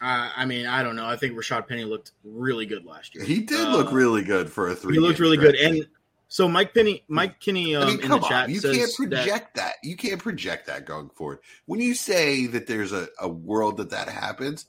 [0.01, 1.05] uh, I mean, I don't know.
[1.07, 3.23] I think Rashad Penny looked really good last year.
[3.23, 4.93] He did Uh, look really good for a three.
[4.95, 5.55] He looked really good.
[5.55, 5.87] And
[6.27, 8.53] So Mike Penny, Mike Kinney, um, I mean, in come the chat on.
[8.53, 11.39] You can't that- project that, You can't project that going forward.
[11.65, 14.67] When you say that there's a, a world that that happens,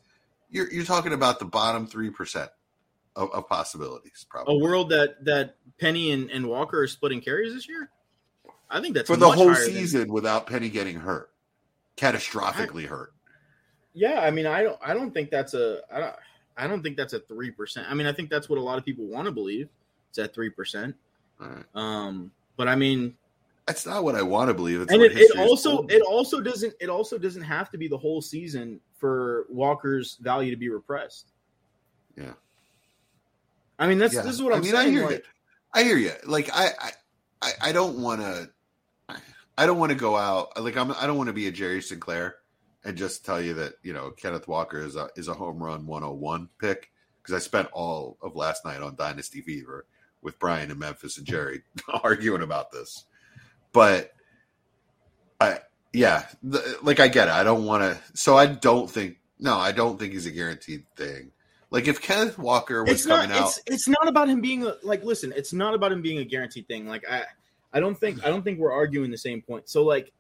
[0.49, 2.51] you're you're talking about the bottom three percent
[3.15, 7.53] of, of possibilities, probably a world that that Penny and, and Walker are splitting carries
[7.53, 7.91] this year.
[8.71, 11.31] I think that's for the whole higher than- season without Penny getting hurt,
[11.97, 13.13] catastrophically hurt.
[13.95, 16.15] yeah, I mean, I don't, I don't think that's a, I don't,
[16.57, 17.87] I don't think that's a three percent.
[17.91, 19.69] I mean, I think that's what a lot of people want to believe.
[20.11, 20.95] It's at three percent.
[21.39, 21.65] Right.
[21.75, 23.17] Um, but I mean,
[23.67, 24.83] That's not what I want to believe.
[24.83, 27.97] It's and it, it also it also doesn't it also doesn't have to be the
[27.97, 31.33] whole season for Walker's value to be repressed.
[32.17, 32.33] Yeah.
[33.79, 34.23] I mean that's Yeah.
[34.23, 35.23] this is what I'm I mean, I hear like, you.
[35.73, 36.13] I hear you.
[36.27, 36.91] Like I, I,
[37.43, 38.51] I, I don't want to.
[39.61, 40.59] I don't want to go out.
[40.59, 40.91] Like I'm.
[40.93, 42.37] I don't want to be a Jerry Sinclair
[42.83, 45.87] and just tell you that you know Kenneth Walker is a is a home run
[45.87, 46.91] 101 pick
[47.23, 49.85] because I spent all of last night on Dynasty Fever
[50.23, 51.61] with Brian and Memphis and Jerry
[52.03, 53.05] arguing about this.
[53.73, 54.15] But
[55.39, 55.59] I,
[55.93, 57.35] yeah, the, like I get it.
[57.35, 58.01] I don't want to.
[58.15, 59.19] So I don't think.
[59.39, 61.33] No, I don't think he's a guaranteed thing.
[61.71, 64.67] Like if Kenneth Walker was it's not coming out, it's it's not about him being
[64.67, 67.23] a, like listen it's not about him being a guaranteed thing like i
[67.73, 69.69] i don't think i don't think we're arguing the same point.
[69.69, 70.13] So like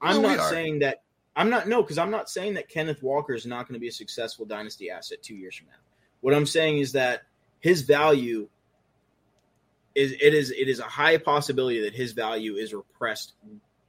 [0.00, 1.02] i'm No, not saying that
[1.36, 3.88] i'm not no because i'm not saying that kenneth walker is not going to be
[3.88, 5.74] a successful dynasty asset two years from now.
[6.20, 7.22] What i'm saying is that
[7.60, 8.48] his value
[9.94, 13.34] is it is it is a high possibility that his value is repressed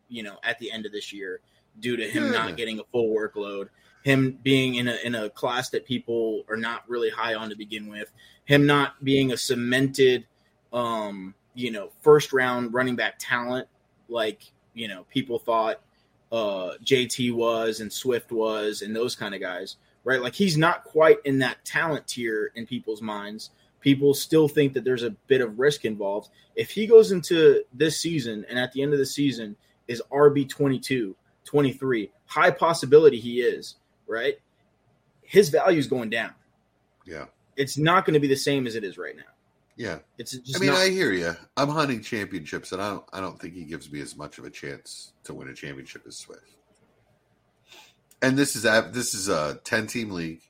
[0.09, 1.39] you know at the end of this year
[1.79, 2.31] due to him Yeah.
[2.31, 3.69] not getting a full workload
[4.03, 7.55] him being in a in a class that people are not really high on to
[7.55, 8.11] begin with,
[8.43, 10.27] him not being a cemented,
[10.73, 13.67] um, you know, first round running back talent
[14.09, 15.81] like you know people thought
[16.31, 20.21] uh, JT was and Swift was and those kind of guys, right?
[20.21, 23.51] Like he's not quite in that talent tier in people's minds.
[23.81, 26.29] People still think that there's a bit of risk involved.
[26.55, 29.55] If he goes into this season and at the end of the season
[29.87, 33.75] is RB 22, 23, high possibility he is,
[34.07, 34.39] right?
[35.21, 36.33] His value is going down.
[37.05, 37.25] yeah,
[37.57, 39.23] It's not going to be the same as it is right now.
[39.75, 39.99] Yeah.
[40.17, 40.79] It's just I mean, not.
[40.79, 41.35] I hear you.
[41.57, 43.05] I'm hunting championships, and I don't.
[43.13, 46.03] I don't think he gives me as much of a chance to win a championship
[46.07, 46.41] as Swift.
[48.21, 50.41] And this is a this is a ten team league.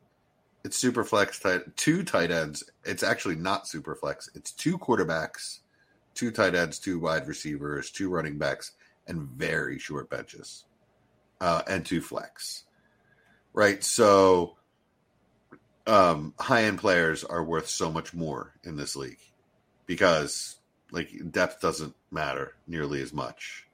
[0.63, 2.63] It's super flex tight two tight ends.
[2.85, 4.29] It's actually not super flex.
[4.35, 5.59] It's two quarterbacks,
[6.13, 8.73] two tight ends, two wide receivers, two running backs,
[9.07, 10.65] and very short benches,
[11.41, 12.63] uh, and two flex.
[13.53, 13.83] Right.
[13.83, 14.57] So,
[15.87, 19.19] um, high end players are worth so much more in this league
[19.85, 20.57] because
[20.91, 23.67] like depth doesn't matter nearly as much.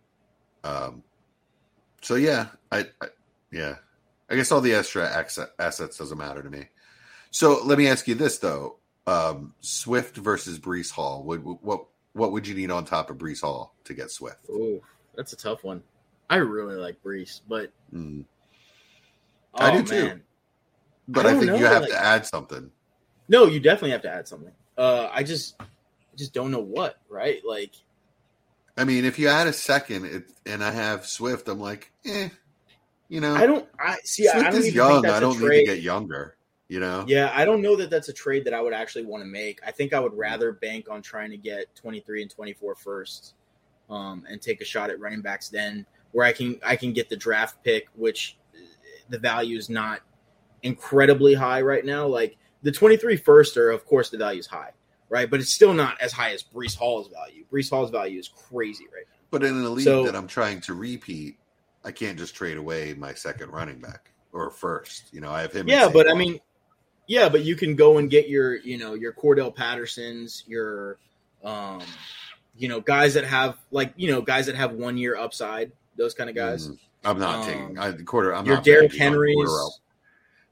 [0.63, 1.03] Um,
[2.01, 3.07] so yeah, I, I
[3.51, 3.75] yeah,
[4.29, 6.65] I guess all the extra asset, assets doesn't matter to me.
[7.31, 11.23] So let me ask you this though: um, Swift versus Breece Hall.
[11.23, 14.49] What what what would you need on top of Breece Hall to get Swift?
[14.49, 14.81] Ooh,
[15.15, 15.83] that's a tough one.
[16.29, 18.23] I really like Breece, but Mm.
[19.55, 20.21] oh, I do too.
[21.11, 22.71] But I I, think know, you have like- to add something.
[23.27, 24.51] No, you definitely have to add something.
[24.77, 25.65] Uh, I just, I
[26.15, 26.97] just don't know what.
[27.09, 27.41] Right?
[27.45, 27.73] Like,
[28.77, 32.29] I mean, if you add a second, it, and I have Swift, I'm like, eh,
[33.07, 33.67] you know, I don't.
[33.79, 34.27] I see.
[34.27, 35.05] I Swift don't is young.
[35.05, 36.35] I don't need to get younger.
[36.67, 39.23] You know, Yeah, I don't know that that's a trade that I would actually want
[39.23, 39.59] to make.
[39.65, 43.33] I think I would rather bank on trying to get 23 and 24 first,
[43.89, 47.09] um, and take a shot at running backs then, where I can I can get
[47.09, 48.37] the draft pick, which
[49.09, 50.01] the value is not
[50.63, 52.05] incredibly high right now.
[52.07, 54.71] Like the 23 first are, of course, the value is high,
[55.09, 55.29] right?
[55.29, 57.45] But it's still not as high as Breece Hall's value.
[57.51, 59.17] Breece Hall's value is crazy right now.
[59.31, 61.37] But in a league So- that I'm trying to repeat,
[61.83, 65.05] I can't just trade away my second running back or first.
[65.13, 65.67] You know, I have him.
[65.67, 66.39] Yeah, but I mean,
[67.07, 70.97] yeah, but you can go and get your, you know, your Cordarrelle Pattersons, your,
[71.43, 71.81] um,
[72.57, 76.13] you know, guys that have like, you know, guys that have one year upside, those
[76.13, 76.67] kind of guys.
[76.67, 78.35] Mm, I'm not Um, taking I, quarter.
[78.35, 79.37] I'm your not Derrick Henrys.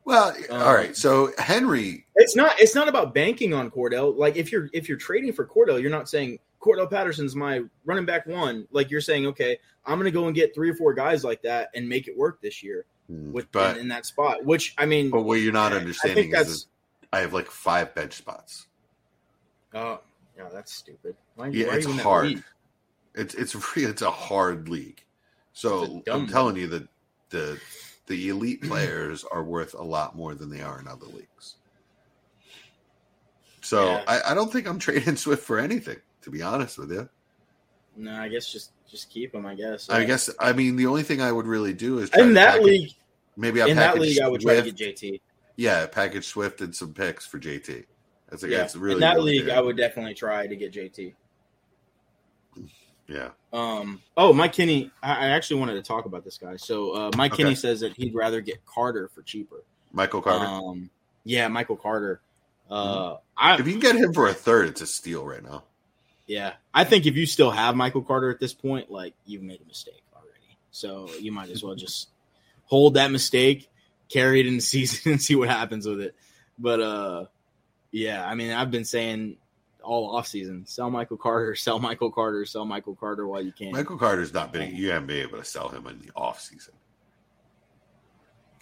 [0.07, 0.95] Well, Um, all right.
[0.95, 2.57] So Henry, It's not.
[2.61, 4.17] It's not about banking on Cordarrelle.
[4.17, 8.05] Like if you're if you're trading for Cordarrelle, you're not saying Cordarrelle Patterson's my running
[8.05, 8.69] back one.
[8.71, 11.41] Like you're saying, okay, I'm going to go and get three or four guys like
[11.41, 14.45] that and make it work this year with but in, in that spot.
[14.45, 16.67] Which I mean, but what you're not I understanding think is
[17.11, 18.67] I have like five bench spots.
[19.73, 19.99] Oh,
[20.37, 21.17] yeah, that's stupid.
[21.35, 22.43] Why, Yeah, why it's you in that hard.
[23.13, 25.03] It's it's re- it's a hard league.
[25.51, 26.87] So I'm telling you that
[27.29, 27.59] the
[28.07, 31.55] the elite players are worth a lot more than they are in other leagues.
[33.61, 34.03] So Yeah.
[34.07, 37.07] I, I don't think I'm trading Swift for anything, to be honest with you.
[37.95, 39.45] No, I guess just just keep him.
[39.45, 39.89] I guess.
[39.89, 40.05] I Yeah.
[40.05, 42.91] guess I mean the only thing I would really do is in that package- league.
[43.39, 45.21] Maybe I In that league, I would try to get JT.
[45.57, 47.85] Yeah, package Swift and some picks for JT.
[48.29, 51.13] That's like, Yeah, that's really in that league, I would definitely try to get JT.
[53.07, 53.29] Yeah.
[53.53, 54.01] Um.
[54.17, 54.91] Oh, Mike Kinney.
[55.01, 56.57] I, I actually wanted to talk about this guy.
[56.57, 57.43] So, uh, Mike Okay.
[57.43, 59.63] Kinney says that he'd rather get Carter for cheaper.
[59.93, 60.45] Michael Carter.
[60.45, 60.89] Um.
[61.23, 62.21] Yeah, Michael Carter.
[62.69, 65.63] Uh, if I you can get him for a third, it's a steal right now.
[66.27, 69.61] yeah, I think if you still have Michael Carter at this point, like you've made
[69.61, 70.57] a mistake already.
[70.71, 72.09] So you might as well just
[72.65, 73.69] hold that mistake,
[74.09, 76.13] carry it in the season, and see what happens with it.
[76.59, 77.25] But uh,
[77.91, 79.37] yeah, I mean, I've been saying
[79.87, 83.71] all off season, sell Michael Carter, sell Michael Carter, sell Michael Carter while you can.
[83.71, 84.75] Michael Carter's not been.
[84.75, 86.73] You haven't been able to sell him in the off season.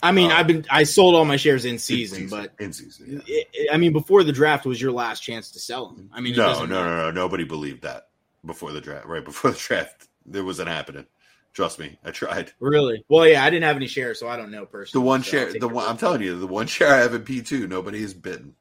[0.04, 2.74] I mean, Uh, I've been I sold all my shares in season, In but in
[2.74, 3.24] season.
[3.26, 3.44] Yeah.
[3.54, 6.10] it, I mean, before the draft was your last chance to sell them.
[6.14, 7.12] I mean, no, no, no, no.
[7.12, 8.10] Nobody believed that
[8.46, 9.08] before the draft.
[9.08, 11.06] Right before the draft, it wasn't happening.
[11.54, 12.52] Trust me, I tried.
[12.60, 13.06] Really?
[13.08, 15.02] Well, yeah, I didn't have any shares, so I don't know personally.
[15.02, 17.24] The one so share, the one I'm telling you, the one share I have in
[17.24, 18.56] P two, nobody has bitten.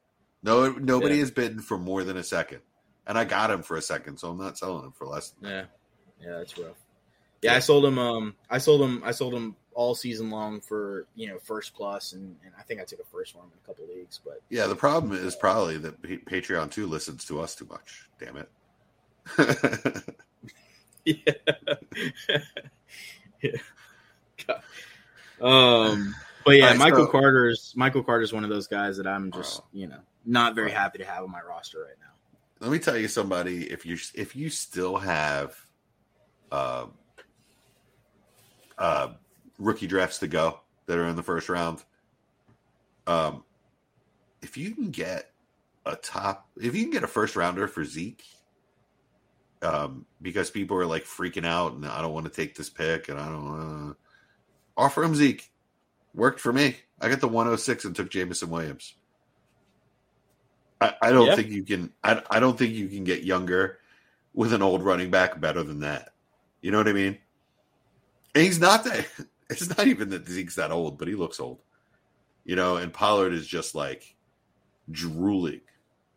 [0.45, 1.21] No, nobody Yeah.
[1.21, 2.61] has bitten for more than a second,
[3.07, 5.33] and I got him for a second, so I'm not selling him for less.
[5.41, 5.65] Yeah,
[6.21, 6.77] yeah, that's rough.
[7.41, 7.97] Yeah, I sold him.
[7.99, 9.01] Um, I sold him.
[9.03, 12.79] I sold him all season long for you know first plus, and, and I think
[12.79, 14.19] I took a first for him in a couple leagues.
[14.23, 18.07] But Yeah, the problem is probably that Patreon too listens to us too much.
[18.19, 18.49] Damn it.
[21.05, 21.33] yeah,
[23.41, 23.51] yeah.
[24.47, 24.61] God.
[25.41, 26.15] Um,
[26.45, 29.61] but yeah, right, Michael so- Carter's Michael Carter's one of those guys that I'm just
[29.61, 29.65] Oh.
[29.73, 32.05] you know not very happy to have on my roster right now.
[32.59, 35.55] Let me tell you somebody if you if you still have
[36.51, 36.87] uh,
[38.77, 39.09] uh,
[39.59, 41.83] rookie drafts to go that are in the first round,
[43.07, 43.43] um,
[44.41, 45.31] if you can get
[45.85, 48.23] a top, if you can get a first rounder for Zeke,
[49.61, 53.09] um, because people are like freaking out and I don't want to take this pick
[53.09, 53.97] and I don't want to
[54.77, 55.49] offer him Zeke.
[56.13, 56.77] Worked for me.
[57.01, 58.93] I got the 106 and took Jameson Williams.
[60.81, 61.35] I, I don't Yeah.
[61.35, 61.93] think you can.
[62.03, 63.79] I, I don't think you can get younger
[64.33, 66.09] with an old running back better than that.
[66.61, 67.17] You know what I mean?
[68.33, 69.07] And he's not that.
[69.47, 71.61] It's not even that Zeke's that old, but he looks old.
[72.45, 74.15] You know, and Pollard is just like
[74.89, 75.61] drooling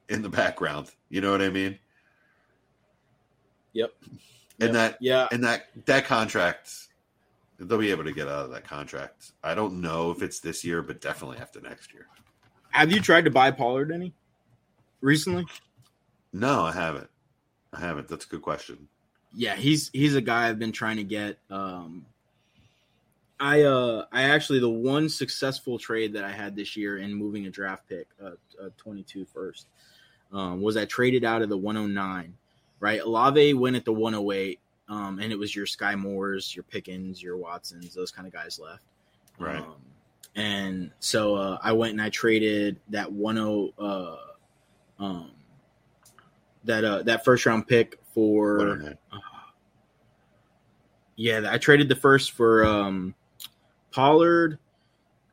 [0.09, 0.91] in the background.
[1.11, 1.79] You know what I mean?
[3.75, 3.93] Yep.
[4.03, 4.19] And
[4.61, 4.73] Yep.
[4.73, 6.73] that Yeah, and that that contract,
[7.59, 9.33] they'll be able to get out of that contract.
[9.45, 12.07] I don't know if it's this year, but definitely after next year.
[12.71, 14.15] have you tried to buy Pollard any
[15.01, 15.47] recently?
[16.33, 17.09] No, I haven't.
[17.73, 18.09] I haven't.
[18.09, 18.89] That's a good question.
[19.35, 21.39] yeah, he's he's a guy I've been trying to get.
[21.51, 22.07] Um,
[23.41, 27.47] I uh I actually the one successful trade that I had this year in moving
[27.47, 28.31] a draft pick, uh,
[28.61, 29.67] uh 22 first,
[30.33, 32.35] um, was I traded out of the 109.
[32.81, 37.21] Right, Olave went at the 108, um, and it was your Skyy Moores, your Pickens,
[37.21, 38.85] your Watsons, those kind of guys left.
[39.37, 39.59] Right.
[39.59, 39.75] Um,
[40.37, 44.17] and so uh, I went and I traded that 10 uh
[44.99, 45.31] um
[46.65, 48.95] that uh that first round pick for Whatever.
[51.17, 53.15] yeah, I traded the first for um
[53.93, 54.59] Pollard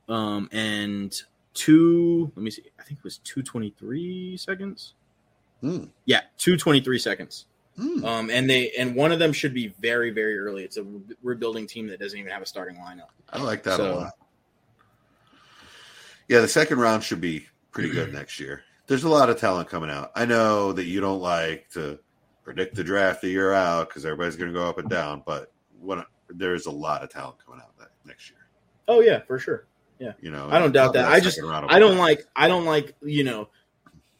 [0.07, 1.13] um and
[1.53, 2.63] two let me see.
[2.79, 4.93] I think it was 223 seconds.
[5.61, 5.85] Hmm.
[6.05, 7.45] Yeah, 223 seconds.
[7.77, 8.05] Hmm.
[8.05, 10.63] Um and they and one of them should be very very early.
[10.63, 13.09] It's a re- rebuilding team that doesn't even have a starting lineup.
[13.31, 14.13] I like that a lot.
[16.27, 18.63] Yeah, the second round should be pretty good next year.
[18.87, 20.11] There's a lot of talent coming out.
[20.15, 21.99] I know that you don't like to
[22.43, 25.51] predict the draft a year out because everybody's going to go up and down, but
[25.79, 28.39] when there's a lot of talent coming out that next year.
[28.87, 29.65] Oh yeah, for sure.
[29.99, 31.11] Yeah, you know, I don't doubt that.
[31.11, 33.49] I just- second round will I don't like I don't like, you know,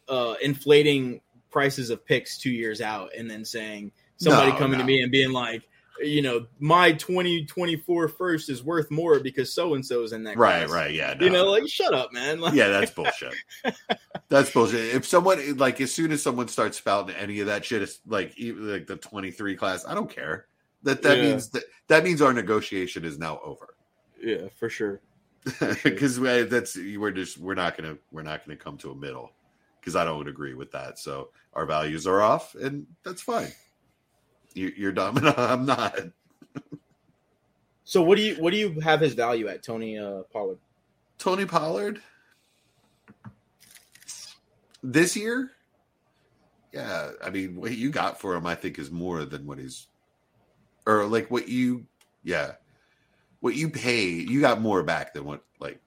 [0.07, 1.21] uh inflating
[1.51, 4.79] prices of picks 2 years out and then saying somebody No, coming no.
[4.79, 5.67] to me and being like,
[6.01, 10.37] you know, my 2024 first is worth more because so and so is in that
[10.37, 10.69] right, class.
[10.75, 12.39] right, yeah, You know, like shut up, man.
[12.39, 13.33] Like, yeah, that's bullshit.
[14.29, 14.95] that's bullshit.
[14.95, 18.37] If someone like as soon as someone starts spouting any of that shit, it's like
[18.37, 19.85] even like the 23 class.
[19.87, 20.47] I don't care.
[20.83, 21.23] That that Yeah.
[21.23, 23.75] means that that means our negotiation is now over.
[24.21, 25.01] yeah, for sure.
[25.83, 29.31] because that's we're just we're not gonna we're not gonna come to a middle
[29.79, 30.97] because I don't agree with that.
[30.97, 33.51] So our values are off, and that's fine.
[34.55, 35.99] You, you're dumb, I'm not.
[37.83, 40.57] So what do you what do you have his value at Tony uh, Pollard?
[41.19, 42.01] Tony Pollard
[44.81, 45.51] this year,
[46.73, 47.11] yeah.
[47.23, 49.87] I mean, what you got for him, I think, is more than what he's,
[50.85, 51.85] or like what you,
[52.23, 52.53] yeah,
[53.39, 54.05] what you pay.
[54.05, 55.79] You got more back than what, like,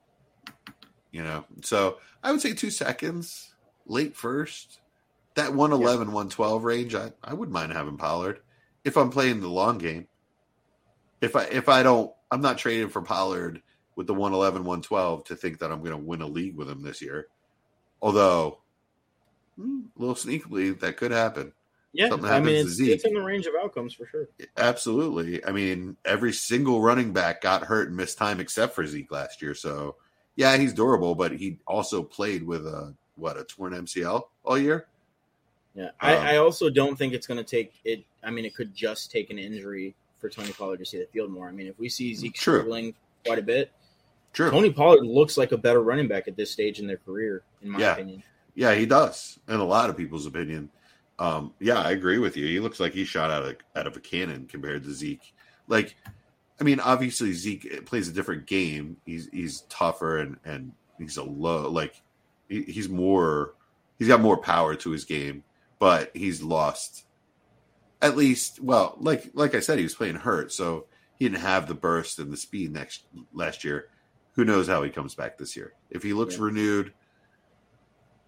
[1.11, 1.45] you know.
[1.63, 3.55] So I would say two seconds,
[3.87, 4.81] late first,
[5.35, 6.95] that 111, 112 range.
[6.95, 8.41] I I wouldn't mind having Pollard
[8.89, 10.09] if I'm playing the long game.
[11.21, 13.63] If I if I don't, I'm not trading for Pollard
[13.95, 16.83] with the 111, 112 to think that I'm going to win a league with him
[16.83, 17.29] this year.
[18.01, 18.59] Although,
[19.57, 21.53] hmm, a little sneakily, that could happen.
[21.93, 24.29] Yeah, Something I mean, it's, it's in the range of outcomes for sure.
[24.57, 25.45] Absolutely.
[25.45, 29.43] I mean, every single running back got hurt and missed time except for Zeke last
[29.43, 29.55] year.
[29.55, 29.97] So,
[30.37, 34.87] yeah, he's durable, but he also played with a what a torn MCL all year.
[35.79, 38.03] Yeah, Um, I, I also don't think it's going to take it.
[38.25, 41.31] I mean, it could just take an injury for Tony Pollard to see the field
[41.31, 41.49] more.
[41.49, 42.59] I mean, if we see Zeke True.
[42.59, 42.95] struggling
[43.25, 43.71] quite a bit,
[44.33, 44.51] True.
[44.51, 47.71] Tony Pollard looks like a better running back at this stage in their career, in
[47.71, 47.93] my Yeah.
[47.93, 48.23] opinion.
[48.57, 50.69] Yeah, he does, in a lot of people's opinion.
[51.21, 52.47] Um, yeah, I agree with you.
[52.47, 55.33] He looks like he shot out of out of a cannon compared to Zeke.
[55.69, 55.95] Like,
[56.61, 58.97] I mean, obviously Zeke plays a different game.
[59.07, 62.03] He's he's tougher and and he's a low like
[62.49, 63.55] he, he's more
[63.99, 65.43] he's got more power to his game,
[65.79, 67.05] but he's lost
[68.03, 68.61] at least.
[68.61, 70.87] Well, like like I said, he was playing hurt, so
[71.19, 73.89] he didn't have the burst and the speed next last year.
[74.33, 75.73] Who knows how he comes back this year?
[75.91, 76.45] If he looks Yeah.
[76.45, 76.93] renewed,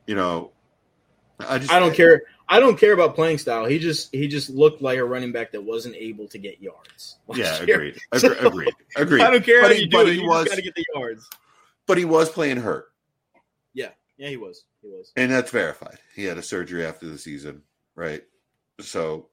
[0.07, 0.53] you know,
[1.39, 2.23] I just I don't care.
[2.49, 3.65] I don't care about playing style.
[3.67, 7.17] He just he just looked like a running back that wasn't able to get yards.
[7.35, 7.75] Yeah, year.
[7.77, 7.99] agreed.
[8.13, 8.75] Agre- So- agreed.
[8.97, 9.23] Agreed.
[9.23, 10.07] I don't care But how he- you do it.
[10.15, 11.29] he You was- got to get the yards.
[11.87, 12.93] But he was playing hurt,
[13.73, 14.65] Yeah, yeah, he was.
[14.83, 15.13] He was.
[15.17, 15.99] and that's verified.
[16.15, 17.63] He had a surgery after the season,
[17.95, 18.23] right?
[18.81, 19.29] So,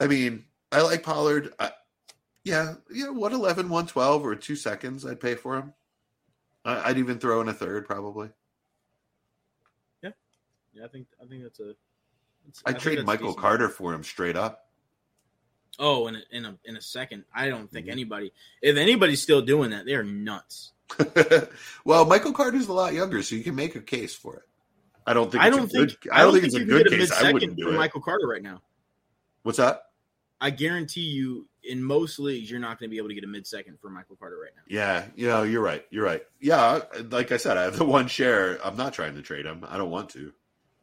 [0.00, 1.52] I mean, I like Pollard.
[1.58, 1.70] I,
[2.44, 5.72] yeah, yeah, 111, 112, or two seconds, I'd pay for him.
[6.64, 8.30] I, I'd even throw in a third, probably.
[10.02, 10.10] Yeah,
[10.72, 11.74] yeah, I think I think that's a.
[12.66, 13.40] I'd trade Michael decent.
[13.40, 14.68] Carter for him straight up.
[15.78, 17.24] Oh, in a, in a in a second.
[17.34, 17.92] I don't think Mhm.
[17.92, 18.32] anybody.
[18.60, 20.72] If anybody's still doing that, they're nuts.
[21.84, 24.42] well, Michael Carter's a lot younger, so you can make a case for it.
[25.06, 26.00] I don't think I don't think.
[26.00, 27.10] good, I don't think it's a good case.
[27.12, 27.76] I wouldn't do for it.
[27.76, 28.62] Michael Carter right now.
[29.42, 29.82] What's that?
[30.40, 33.28] I guarantee you, in most leagues, you're not going to be able to get a
[33.28, 34.62] mid second for Michael Carter right now.
[34.68, 35.84] Yeah, you know, you're right.
[35.90, 36.22] You're right.
[36.40, 38.58] Yeah, like I said, I have the one share.
[38.64, 39.64] I'm not trying to trade him.
[39.68, 40.32] I don't want to.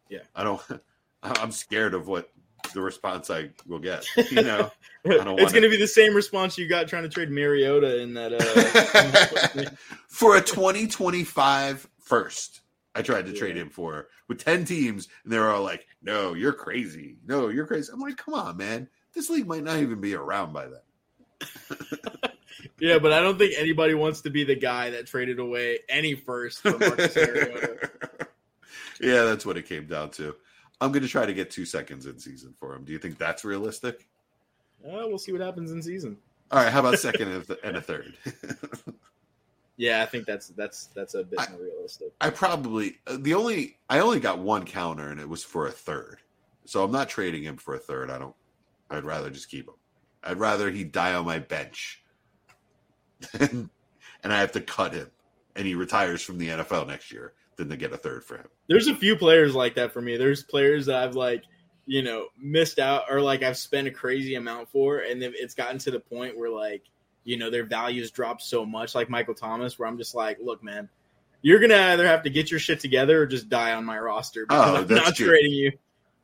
[0.09, 0.19] Yeah.
[0.35, 0.61] I don't.
[1.23, 2.31] I'm scared of what
[2.73, 4.05] the response I will get.
[4.29, 4.71] You know,
[5.05, 8.13] it's want going to be the same response you got trying to trade Mariota in
[8.15, 8.33] that.
[8.33, 9.69] Uh,
[10.07, 12.61] for a 2025 first,
[12.95, 16.33] I tried to trade him for with 10 teams, and they were all like, "No,
[16.33, 17.17] you're crazy.
[17.25, 18.89] No, you're crazy." I'm like, "Come on, man.
[19.13, 20.81] This league might not even be around by then."
[22.79, 26.13] yeah, but I don't think anybody wants to be the guy that traded away any
[26.13, 27.89] first for Marcus Mariota.
[29.01, 30.35] yeah, that's what it came down to.
[30.81, 32.83] I'm going to try to get two seconds in season for him.
[32.85, 34.07] Do you think that's realistic?
[34.83, 36.17] Uh, we'll see what happens in season.
[36.51, 38.17] All right, how about second and a th- and a third?
[39.79, 42.09] Yeah, I think that's that's that's a bit I- more realistic.
[42.19, 45.71] I probably uh, the only I only got one counter and it was for a
[45.71, 46.17] third.
[46.65, 48.11] So I'm not trading him for a third.
[48.11, 48.35] I don't
[48.89, 49.75] I'd rather just keep him.
[50.21, 52.03] I'd rather he die on my bench.
[53.39, 53.69] and,
[54.21, 55.09] and I have to cut him
[55.55, 58.47] and he retires from the NFL next year than to get a third for him.
[58.67, 60.17] There's a few players like that for me.
[60.17, 61.43] There's players that I've like,
[61.85, 65.53] you know, missed out or like I've spent a crazy amount for, and then it's
[65.53, 66.83] gotten to the point where like,
[67.23, 70.63] you know, their values dropped so much, like Michael Thomas, where I'm just like, look,
[70.63, 70.89] man,
[71.41, 74.45] you're gonna either have to get your shit together or just die on my roster
[74.45, 75.27] because Oh, I'm that's not true.
[75.27, 75.71] trading you.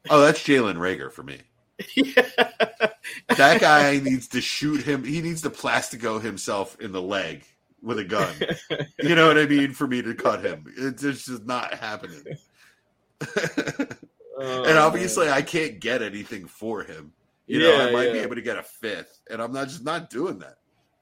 [0.10, 1.38] Oh, that's Jalen Reagor for me.
[3.38, 5.03] That guy needs to shoot him.
[5.03, 7.44] He needs to Plaxico himself in the leg
[7.86, 8.34] with a gun.
[8.99, 9.72] You know what I mean?
[9.72, 12.24] For me to cut him, it's it's just not happening.
[14.38, 17.14] Oh, and obviously, I can't get anything for him.
[17.48, 20.10] You know, I might be able to get a fifth, and I'm not just not
[20.10, 20.57] doing that.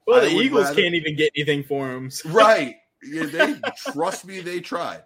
[0.06, 2.10] Well, I the Eagles rather- can't even get anything for him.
[2.12, 2.76] so- Right?
[3.02, 3.56] Yeah, they
[3.92, 4.38] trust me.
[4.40, 5.02] They tried.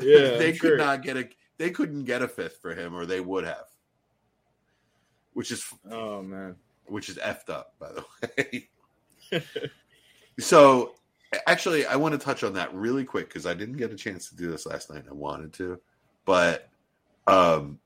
[0.00, 0.76] Yeah, they I'm could sure.
[0.76, 1.28] not get a.
[1.58, 3.66] They couldn't get a fifth for him, or they would have.
[5.34, 6.56] Which is Oh man.
[6.86, 8.04] which is effed up, by the
[9.30, 9.40] way.
[10.40, 10.94] so,
[11.46, 14.28] actually, I want to touch on that really quick because I didn't get a chance
[14.30, 15.04] to do this last night.
[15.08, 15.80] I wanted to,
[16.24, 16.68] but
[17.26, 17.78] um,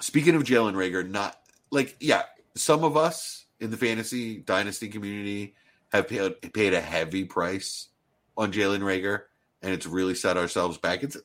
[0.00, 1.36] speaking of Jalen Reagor, not
[1.70, 2.22] like yeah,
[2.54, 5.54] some of us in the fantasy dynasty community
[5.92, 7.88] have paid, paid a heavy price
[8.36, 9.22] on Jalen Reagor,
[9.62, 11.02] and it's really set ourselves back.
[11.02, 11.16] It's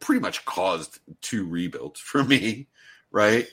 [0.00, 2.68] pretty much caused two rebuilds for me,
[3.10, 3.46] right?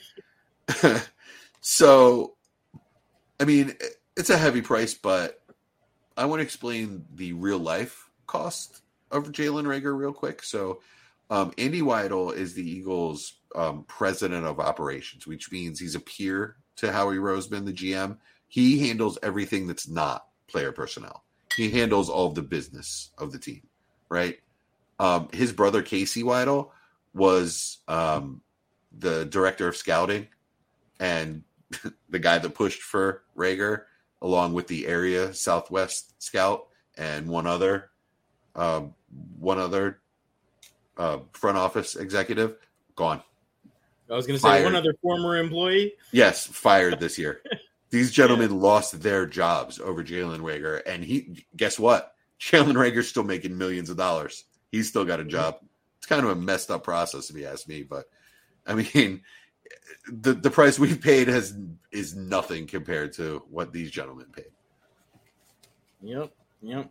[1.60, 2.34] so,
[3.40, 3.74] I mean,
[4.16, 5.41] it's a heavy price, but
[6.16, 10.42] I want to explain the real life cost of Jalen Reagor real quick.
[10.42, 10.80] So,
[11.30, 16.56] um, Andy Weidl is the Eagles' um, president of operations, which means he's a peer
[16.76, 18.18] to Howie Roseman, the GM.
[18.48, 21.24] He handles everything that's not player personnel.
[21.56, 23.62] He handles all of the business of the team,
[24.08, 24.38] right?
[24.98, 26.70] Um, his brother Casey Weidl
[27.14, 28.42] was um,
[28.98, 30.28] the director of scouting
[31.00, 31.42] and
[32.10, 33.82] the guy that pushed for Reagor,
[34.22, 37.90] along with the area Southwest scout and one other,
[38.54, 38.94] um,
[39.38, 40.00] one other
[40.96, 42.56] uh, front office executive,
[42.96, 43.20] gone.
[44.10, 45.94] I was going to say one other former employee.
[46.12, 47.42] Yes, fired this year.
[47.90, 52.14] These gentlemen lost their jobs over Jalen Reagor, and he guess what?
[52.40, 54.44] Jalen Reagor's still making millions of dollars.
[54.70, 55.58] He's still got a job.
[55.98, 57.82] It's kind of a messed up process, if you ask me.
[57.82, 58.06] But
[58.66, 59.22] I mean,
[60.10, 61.54] the the price we've paid has
[61.90, 64.50] is nothing compared to what these gentlemen paid.
[66.02, 66.32] Yep.
[66.62, 66.90] Yep.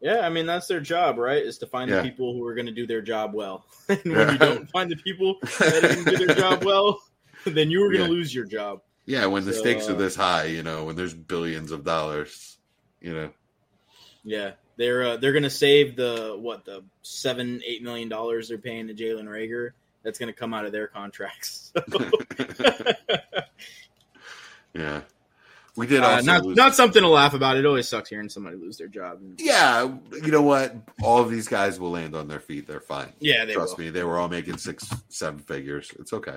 [0.00, 1.42] Yeah, I mean that's their job, right?
[1.42, 2.02] Is to find Yeah.
[2.02, 3.66] the people who are going to do their job well.
[3.88, 7.00] and when you don't find the people that do their job well,
[7.44, 8.10] then you are going to Yeah.
[8.10, 8.80] lose your job.
[9.06, 11.84] Yeah, when the So, stakes are uh, this high, you know, when there's billions of
[11.84, 12.58] dollars,
[13.00, 13.30] you know.
[14.22, 18.58] Yeah, they're uh, they're going to save the what the seven eight million dollars they're
[18.58, 19.70] paying to Jalen Reagor.
[20.02, 21.72] That's going to come out of their contracts.
[24.74, 25.00] yeah,
[25.76, 27.56] we did Uh, not lose- not something to laugh about.
[27.56, 29.20] It always sucks hearing somebody lose their job.
[29.38, 29.84] Yeah,
[30.22, 30.74] you know what?
[31.02, 32.66] All of these guys will land on their feet.
[32.66, 33.12] They're fine.
[33.20, 33.84] Yeah, they Trust will.
[33.84, 35.90] me, they were all making six, seven figures.
[35.98, 36.36] It's okay.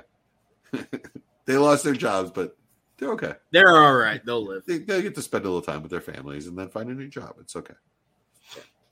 [1.45, 2.57] they lost their jobs, but
[2.98, 3.34] they're okay.
[3.52, 4.23] They're all right.
[4.26, 4.64] They'll live.
[4.65, 6.94] They, they get to spend a little time with their families and then find a
[6.94, 7.35] new job.
[7.40, 7.76] It's okay.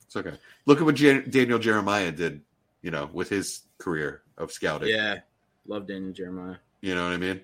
[0.06, 0.34] It's okay.
[0.65, 2.41] Look at what Jan- Daniel Jeremiah did,
[2.82, 4.90] you know, with his career of scouting.
[4.90, 5.20] Yeah,
[5.68, 6.58] love Daniel Jeremiah.
[6.82, 7.41] You know what I mean?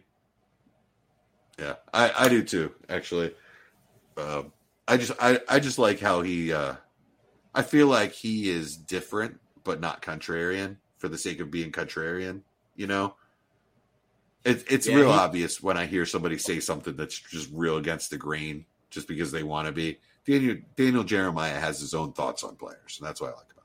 [1.59, 2.73] Yeah, I, I do too.
[2.89, 3.33] Actually,
[4.17, 4.51] um,
[4.87, 6.53] I just I, I just like how he.
[6.53, 6.75] Uh,
[7.53, 12.41] I feel like he is different, but not contrarian for the sake of being contrarian.
[12.75, 13.15] You know,
[14.45, 17.77] it, it's Yeah, real he- obvious when I hear somebody say something that's just real
[17.77, 19.99] against the grain, just because they want to be.
[20.25, 23.56] Daniel Daniel Jeremiah has his own thoughts on players, and that's why I like him.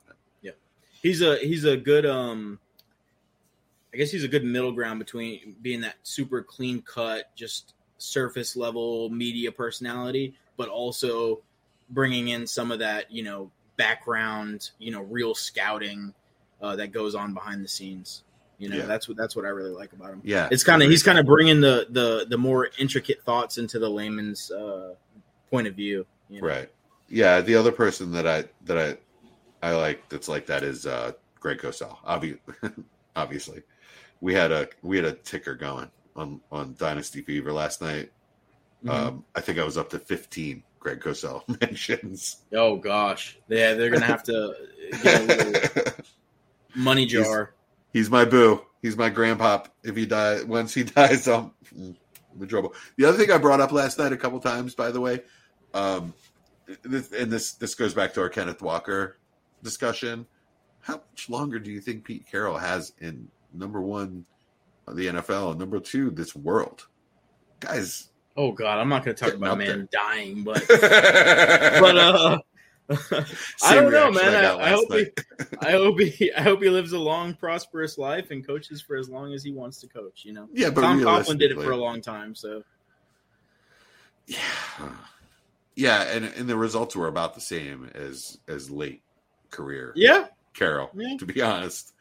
[1.02, 2.58] He's a he's a good um
[3.92, 8.56] i guess he's a good middle ground between being that super clean cut just surface
[8.56, 11.40] level media personality but also
[11.90, 16.12] bringing in some of that you know background you know real scouting
[16.62, 18.22] uh, that goes on behind the scenes
[18.58, 18.86] you know Yeah.
[18.86, 21.18] that's what that's what i really like about him Yeah, it's kind of he's kind
[21.18, 24.94] of bringing the the the more intricate thoughts into the layman's uh
[25.50, 26.46] point of view you know?
[26.48, 26.70] Right.
[27.08, 27.40] Yeah.
[27.42, 28.96] The other person that I that I
[29.62, 31.96] I like that's like that is uh Greg Cosell.
[32.04, 32.38] Obvi-
[33.16, 33.62] obviously,
[34.20, 38.10] we had a we had a ticker going on on Dynasty Fever last night.
[38.84, 38.90] Mhm.
[38.90, 42.38] Um, I think I was up to fifteen Greg Cosell mentions.
[42.52, 44.54] oh gosh yeah they're gonna have to
[45.02, 45.92] get a little
[46.74, 47.54] money He's- jar
[47.92, 48.64] He's my boo.
[48.80, 49.66] He's my grandpop.
[49.84, 51.94] If he die once he dies, I'm, I'm
[52.40, 52.72] in trouble.
[52.96, 55.20] The other thing I brought up last night a couple times, by the way,
[55.74, 56.14] um,
[56.82, 59.18] this, and this this goes back to our Kenneth Walker
[59.62, 60.26] discussion.
[60.80, 64.24] How much longer do you think Pete Carroll has in number one,
[64.88, 66.88] the NFL, and number two, this world?
[67.60, 72.38] Guys, Oh God, I'm not going to talk about man dying, but but uh,
[73.62, 74.34] I don't know, man.
[74.34, 75.06] I, I hope he,
[75.60, 79.10] I hope he, I hope he lives a long, prosperous life and coaches for as
[79.10, 80.24] long as he wants to coach.
[80.24, 82.62] You know, yeah, but Tom Coughlin did it for a long time, so
[84.26, 84.38] Yeah,
[85.74, 89.02] yeah, and and the results were about the same as as late
[89.52, 90.26] career yeah.
[90.54, 90.90] Carroll.
[90.94, 91.16] Yeah.
[91.18, 91.92] To be honest,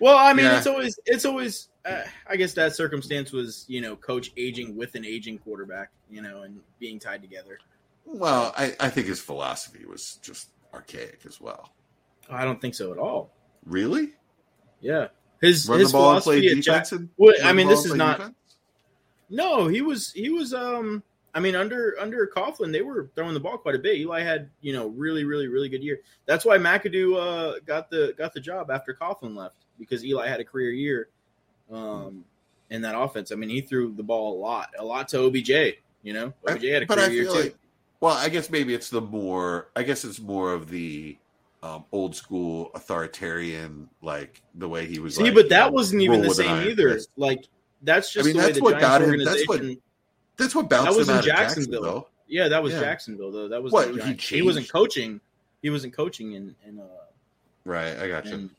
[0.00, 0.58] Well, I mean, Yeah.
[0.58, 1.68] it's always, it's always.
[1.84, 6.22] Uh, I guess that circumstance was, you know, coach aging with an aging quarterback, you
[6.22, 7.58] know, and being tied together.
[8.06, 11.72] well, I I think his philosophy was just archaic as well.
[12.30, 13.32] I don't think so at all.
[13.66, 14.12] Really,
[14.80, 15.08] Yeah,
[15.42, 17.84] his run his the ball and play philosophy at Jack- and Well, I mean, this
[17.84, 18.18] is not.
[18.18, 18.36] defense?
[19.30, 21.02] No, he was he was um
[21.34, 23.98] I mean under under Coughlin they were throwing the ball quite a bit.
[23.98, 26.00] Eli had, you know, really really really good year.
[26.26, 30.40] That's why McAdoo uh got the got the job after Coughlin left because Eli had
[30.40, 31.08] a career year
[31.72, 32.24] um
[32.70, 33.32] in that offense.
[33.32, 35.50] I mean, he threw the ball a lot, a lot to OBJ,
[36.02, 36.32] you know.
[36.48, 37.54] OBJ had a career year feel too.
[38.00, 39.68] well, I guess maybe it's the more.
[39.76, 41.16] I guess it's more of the
[41.62, 45.16] um, old school authoritarian, like the way he was.
[45.16, 47.00] See, like, but you that know, wasn't even the same either.
[47.16, 47.44] Like
[47.82, 49.78] that's just I mean, the way that's the what Giants got him- that's what-
[50.36, 51.82] That's what bounced That was in Jacksonville.
[51.82, 52.08] Jacksonville.
[52.26, 52.80] Yeah, that was Yeah.
[52.80, 53.48] Jacksonville though.
[53.48, 55.20] That was What, he he wasn't coaching.
[55.62, 56.84] He wasn't coaching in in uh
[57.64, 58.34] Right, I got you.
[58.34, 58.50] in,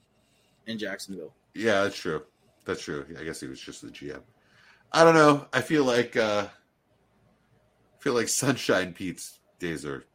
[0.68, 1.34] in Jacksonville.
[1.54, 2.24] Yeah, that's true.
[2.66, 3.06] That's true.
[3.20, 4.22] I guess he was just the GM.
[4.92, 5.48] I don't know.
[5.54, 10.06] I feel like uh I feel like Sunshine Pete's days are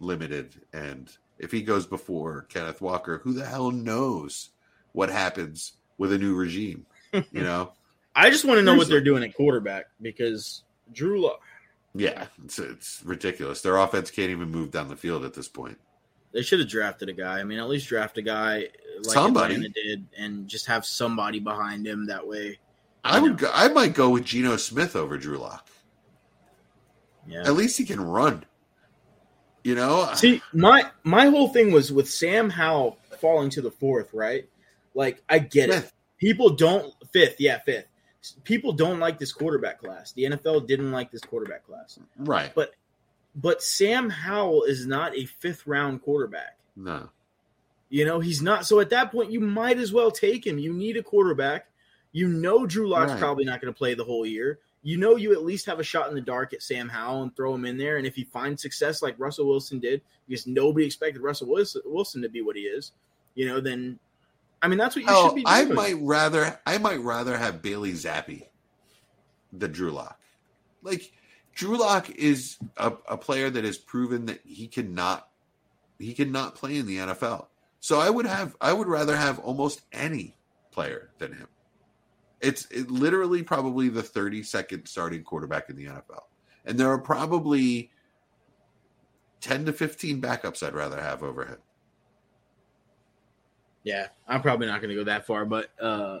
[0.00, 4.50] limited and if he goes before Kenneth Walker, who the hell knows
[4.92, 7.72] what happens with a new regime, you know?
[8.14, 11.40] I just want to know what they're doing at quarterback because Drew Lock.
[11.94, 13.62] yeah, it's it's ridiculous.
[13.62, 15.78] Their offense can't even move down the field at this point.
[16.32, 17.40] They should have drafted a guy.
[17.40, 18.68] I mean, at least draft a guy
[19.02, 19.54] like Somebody.
[19.54, 22.06] Atlanta did, and just have somebody behind him.
[22.06, 22.58] That way,
[23.02, 25.68] I You would go, I might go with Geno Smith over Drew Lock.
[27.26, 27.42] yeah.
[27.44, 28.44] At least he can run.
[29.64, 30.10] You know?
[30.14, 34.48] See, my my whole thing was with Sam Howell falling to the fourth, right?
[34.94, 35.92] Like, I get it.
[36.18, 37.86] People don't fifth, yeah, fifth.
[38.44, 40.12] People don't like this quarterback class.
[40.12, 41.98] The NFL didn't like this quarterback class.
[42.18, 42.52] Right.
[42.54, 42.74] But
[43.34, 46.56] but Sam Howell is not a fifth round quarterback.
[46.76, 47.08] No.
[47.88, 48.66] You know, he's not.
[48.66, 50.58] So at that point, you might as well take him.
[50.58, 51.66] You need a quarterback.
[52.12, 53.20] You know Drew Lock's Right.
[53.20, 54.58] probably not going to play the whole year.
[54.82, 57.36] You know you at least have a shot in the dark at Sam Howell and
[57.36, 57.98] throw him in there.
[57.98, 62.22] And if he finds success like Russell Wilson did, because nobody expected Russell Wilson, Wilson
[62.22, 62.92] to be what he is,
[63.34, 63.98] you know, then
[64.62, 65.54] I mean that's what you Oh, should be Doing.
[65.54, 68.46] I might rather I might rather have Bailey Zappe
[69.52, 70.18] than Drew Lock.
[70.82, 71.12] Like
[71.54, 75.28] Drew Lock is a, a player that has proven that he cannot
[75.98, 77.46] he cannot play in the NFL.
[77.80, 80.36] So I would have I would rather have almost any
[80.70, 81.48] player than him.
[82.40, 86.24] It's it literally probably the 32nd starting quarterback in the NFL.
[86.64, 87.90] And there are probably
[89.40, 91.58] 10 to 15 backups I'd rather have over him.
[93.82, 96.18] Yeah, I'm probably not going to go that far, but uh,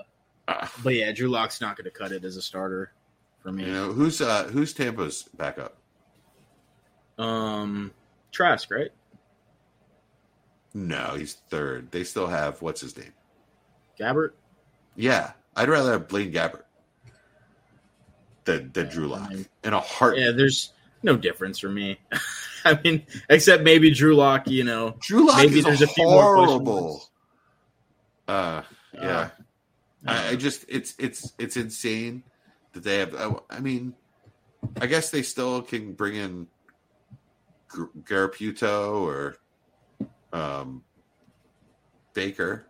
[0.48, 0.72] Ah.
[0.82, 2.92] but yeah, Drew Lock's not going to cut it as a starter
[3.40, 3.66] for me.
[3.66, 5.76] You know, who's uh who's Tampa's backup?
[7.18, 7.92] Um,
[8.32, 8.90] Trask, right?
[10.74, 11.90] No, he's third.
[11.92, 13.12] They still have what's his name?
[13.98, 14.30] Gabbert.
[14.96, 16.62] Yeah, I'd rather have Blaine Gabbert
[18.44, 20.16] than, than Drew Lock I mean, in a heart.
[20.18, 20.72] Yeah, there's
[21.02, 21.98] no difference for me.
[22.64, 24.48] I mean, except maybe Drew Lock.
[24.48, 27.04] You know, Drew Lock maybe is there's a few more horrible.
[28.30, 28.62] Uh,
[28.94, 29.28] yeah, Uh,
[30.06, 32.22] I, I just it's it's it's insane
[32.72, 33.14] that they have.
[33.16, 33.94] I, I mean,
[34.80, 36.46] I guess they still can bring in
[38.04, 39.36] Garoppolo or
[40.32, 40.84] um,
[42.14, 42.66] Baker.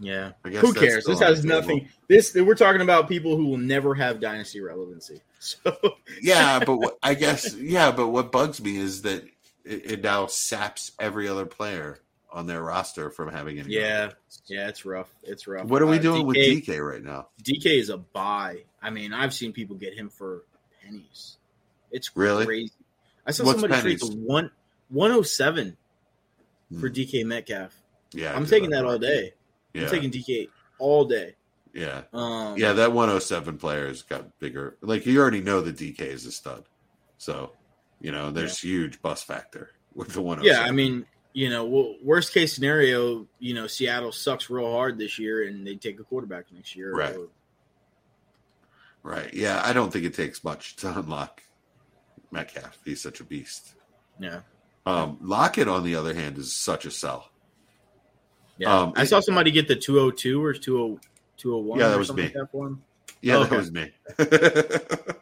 [0.00, 0.32] yeah.
[0.44, 1.04] I guess Who cares?
[1.04, 1.88] This has nothing.
[2.08, 5.20] This we're talking about people who will never have dynasty relevancy.
[5.42, 5.72] So
[6.20, 9.24] yeah, but what, I guess yeah, but what bugs me is that
[9.64, 11.98] it, it now saps every other player
[12.32, 13.72] on their roster from having any.
[13.74, 14.42] yeah, relevance.
[14.46, 15.08] yeah, it's rough.
[15.22, 15.66] It's rough.
[15.66, 17.28] What are we Uh, doing with DK DK right now?
[17.42, 18.64] DK is a buy.
[18.82, 20.44] I mean, I've seen people get him for
[20.82, 21.36] pennies.
[21.90, 22.46] It's Really?
[22.46, 22.72] crazy.
[23.26, 24.50] I saw What's somebody trade one
[24.88, 25.76] one oh seven
[26.80, 26.94] for Hmm.
[26.94, 27.74] DK Metcalf.
[28.12, 29.34] Yeah, I'm taking like that all day.
[29.74, 30.48] Yeah, I'm taking DK
[30.78, 31.34] all day.
[31.72, 32.72] yeah, Um, yeah.
[32.72, 34.76] That 107 player has got bigger.
[34.80, 36.64] Like you already know the DK is a stud,
[37.18, 37.52] so
[38.00, 40.44] you know there's huge bus factor with the 107.
[40.62, 45.18] Yeah, I mean, you know, worst case scenario, you know, Seattle sucks real hard this
[45.18, 46.92] year, and they take a quarterback next year.
[46.92, 47.16] Right.
[47.16, 47.28] Or-
[49.02, 49.32] right?
[49.32, 51.42] Yeah, I don't think it takes much to unlock
[52.30, 52.78] Metcalf.
[52.84, 53.74] He's such a beast.
[54.18, 54.40] yeah,
[54.86, 57.30] Um, Lockett, on the other hand, is such a sell.
[58.58, 58.74] yeah.
[58.82, 60.98] Um, I saw somebody get the 202 or 20,
[61.38, 61.78] 201.
[61.78, 62.24] Yeah, that was me.
[62.24, 62.82] Like that for him.
[63.22, 63.48] Yeah, Okay.
[63.50, 63.92] that was me.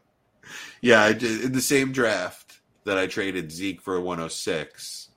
[0.80, 5.07] yeah, I did in the same draft that I traded Zeke for a 106.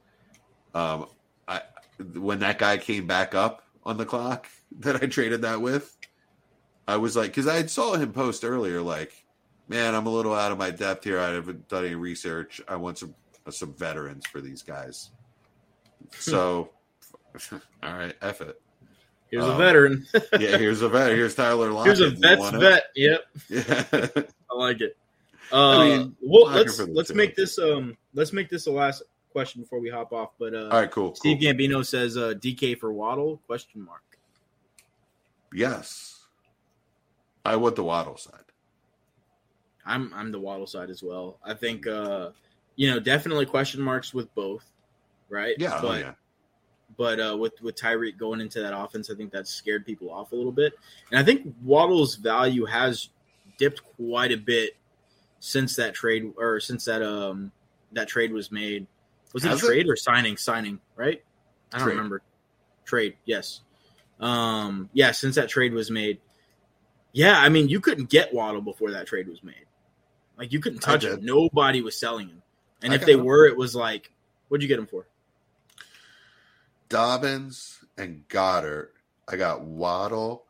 [0.74, 1.08] Um,
[1.48, 1.62] I
[2.16, 4.48] when that guy came back up on the clock
[4.80, 5.98] that I traded that with,
[6.88, 9.14] I was like, because I had saw him post earlier, like,
[9.68, 11.20] man, I'm a little out of my depth here.
[11.20, 12.62] I haven't done any research.
[12.68, 13.14] I want some
[13.50, 15.10] some veterans for these guys.
[16.12, 16.70] So,
[17.52, 18.60] all right, F it.
[19.30, 20.06] Here's a Um, veteran.
[20.40, 21.12] Yeah, here's a vet.
[21.12, 21.98] Here's Tyler Lockett.
[21.98, 22.84] Here's a vet's vet.
[22.96, 23.84] Yep, Yeah.
[24.52, 24.98] I like it.
[25.54, 29.62] Uh, I mean, well, let's let's make this um let's make this the last question
[29.62, 30.32] before we hop off.
[30.40, 31.10] But uh, All right, cool.
[31.10, 31.16] cool.
[31.16, 33.42] Steve Gambino says uh, DK for Waddle?
[33.48, 34.04] Question mark.
[35.54, 36.26] Yes.
[37.44, 38.40] I want the Waddle side.
[39.86, 41.40] I'm I'm the Waddle side as well.
[41.44, 42.30] I think uh,
[42.76, 44.64] you know definitely question marks with both,
[45.30, 45.56] right?
[45.58, 46.14] Yeah, oh, but yeah.
[46.98, 50.34] but uh, with with Tyreek going into that offense, I think that scared people off
[50.34, 50.74] a little bit,
[51.10, 53.10] and I think Waddle's value has
[53.58, 54.78] dipped quite a bit
[55.40, 57.52] since that trade or since that um
[57.92, 58.86] that trade was made.
[59.34, 59.60] Was it a it?
[59.60, 60.38] trade or signing?
[60.38, 61.22] Signing, right?
[61.72, 61.96] I don't Trade.
[61.96, 62.22] remember.
[62.86, 63.62] Trade, yes.
[64.20, 66.20] Um, yeah, since that trade was made.
[67.14, 69.66] Yeah, I mean, you couldn't get Waddle before that trade was made.
[70.38, 71.24] Like you couldn't touch him.
[71.24, 72.42] Nobody was selling him.
[72.82, 73.24] And I if they him.
[73.24, 74.12] were, it was like,
[74.48, 75.08] what'd you get him for?
[76.90, 78.90] Dobbins and Goedert.
[79.28, 80.44] I got Waddle,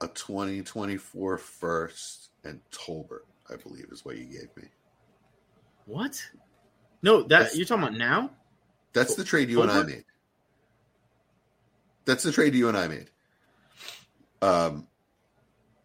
[0.00, 4.68] a 2024 first, and Tolbert, I believe, is what you gave me.
[5.86, 6.22] What?
[7.02, 8.30] No, that That's- you're talking about now?
[8.92, 10.04] That's the trade you and I made.
[12.04, 13.10] That's the trade you and I made.
[14.42, 14.86] Um,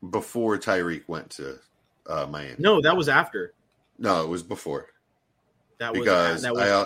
[0.07, 1.59] before Tyreek went to
[2.07, 2.55] uh, Miami.
[2.59, 3.53] No, that was after.
[3.97, 4.87] No, it was before.
[5.79, 6.85] That was because that was I, uh,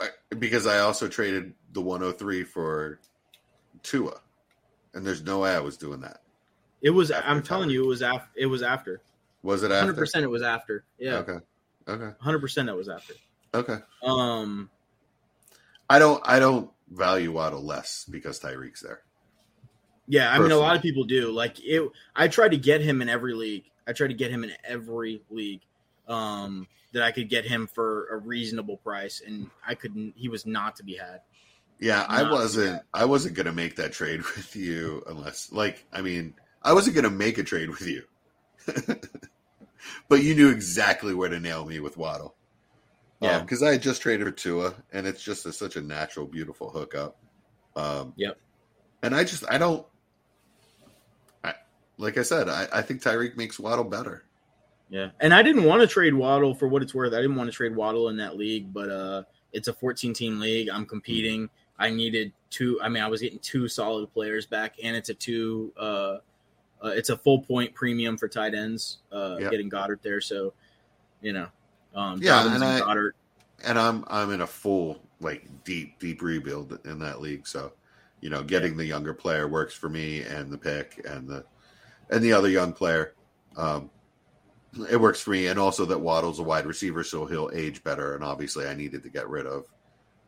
[0.00, 2.98] I because I also traded the 103 for
[3.82, 4.20] Tua,
[4.94, 6.22] and there's no way I was doing that.
[6.80, 7.72] it was I'm telling Tyreek.
[7.72, 9.00] you it was after it was after.
[9.42, 9.92] Was it after?
[9.92, 10.84] 100% it was after.
[10.98, 11.18] Yeah.
[11.18, 11.38] Okay.
[11.88, 12.16] Okay.
[12.24, 13.14] 100% that was after.
[13.54, 13.78] Okay.
[14.02, 14.70] Um
[15.92, 16.22] I don't.
[16.24, 19.02] I don't value Waddle less because Tyreek's there.
[20.08, 21.30] Yeah, I mean, a lot of people do.
[21.30, 21.86] Like, it.
[22.16, 23.64] I tried to get him in every league.
[23.86, 25.60] I tried to get him in every league
[26.08, 30.14] um, that I could get him for a reasonable price, and I couldn't.
[30.16, 31.20] He was not to be had.
[31.78, 32.82] Yeah, I wasn't.
[32.94, 37.10] I wasn't gonna make that trade with you unless, like, I mean, I wasn't gonna
[37.10, 38.04] make a trade with you,
[40.08, 42.34] but you knew exactly where to nail me with Waddle.
[43.22, 43.40] Yeah.
[43.40, 46.70] because I had just traded for Tua, and it's just a, such a natural, beautiful
[46.70, 47.16] hookup.
[47.76, 48.36] Um, Yep.
[49.04, 49.84] And I just, I don't.
[51.42, 51.54] I,
[51.98, 54.24] like I said, I, I think Tyreek makes Waddle better.
[54.90, 57.12] Yeah, and I didn't want to trade Waddle for what it's worth.
[57.14, 59.22] I didn't want to trade Waddle in that league, but uh,
[59.52, 60.68] it's a 14 team league.
[60.68, 61.48] I'm competing.
[61.78, 62.78] I needed two.
[62.82, 65.72] I mean, I was getting two solid players back, and it's a two.
[65.76, 66.18] Uh,
[66.84, 68.98] uh, it's a full point premium for tight ends.
[69.10, 69.50] Uh, Yeah.
[69.50, 70.52] getting Goedert there, so
[71.22, 71.48] you know,
[71.94, 73.12] um, Yeah, Dobbins and I- Goedert.
[73.64, 77.46] and I'm I'm in a full like deep deep rebuild in that league.
[77.46, 77.72] So,
[78.20, 81.44] you know, getting the younger player works for me, and the pick and the
[82.10, 83.14] and the other young player,
[83.56, 83.90] um,
[84.90, 85.46] it works for me.
[85.46, 88.14] And also that Waddle's a wide receiver, so he'll age better.
[88.14, 89.66] And obviously, I needed to get rid of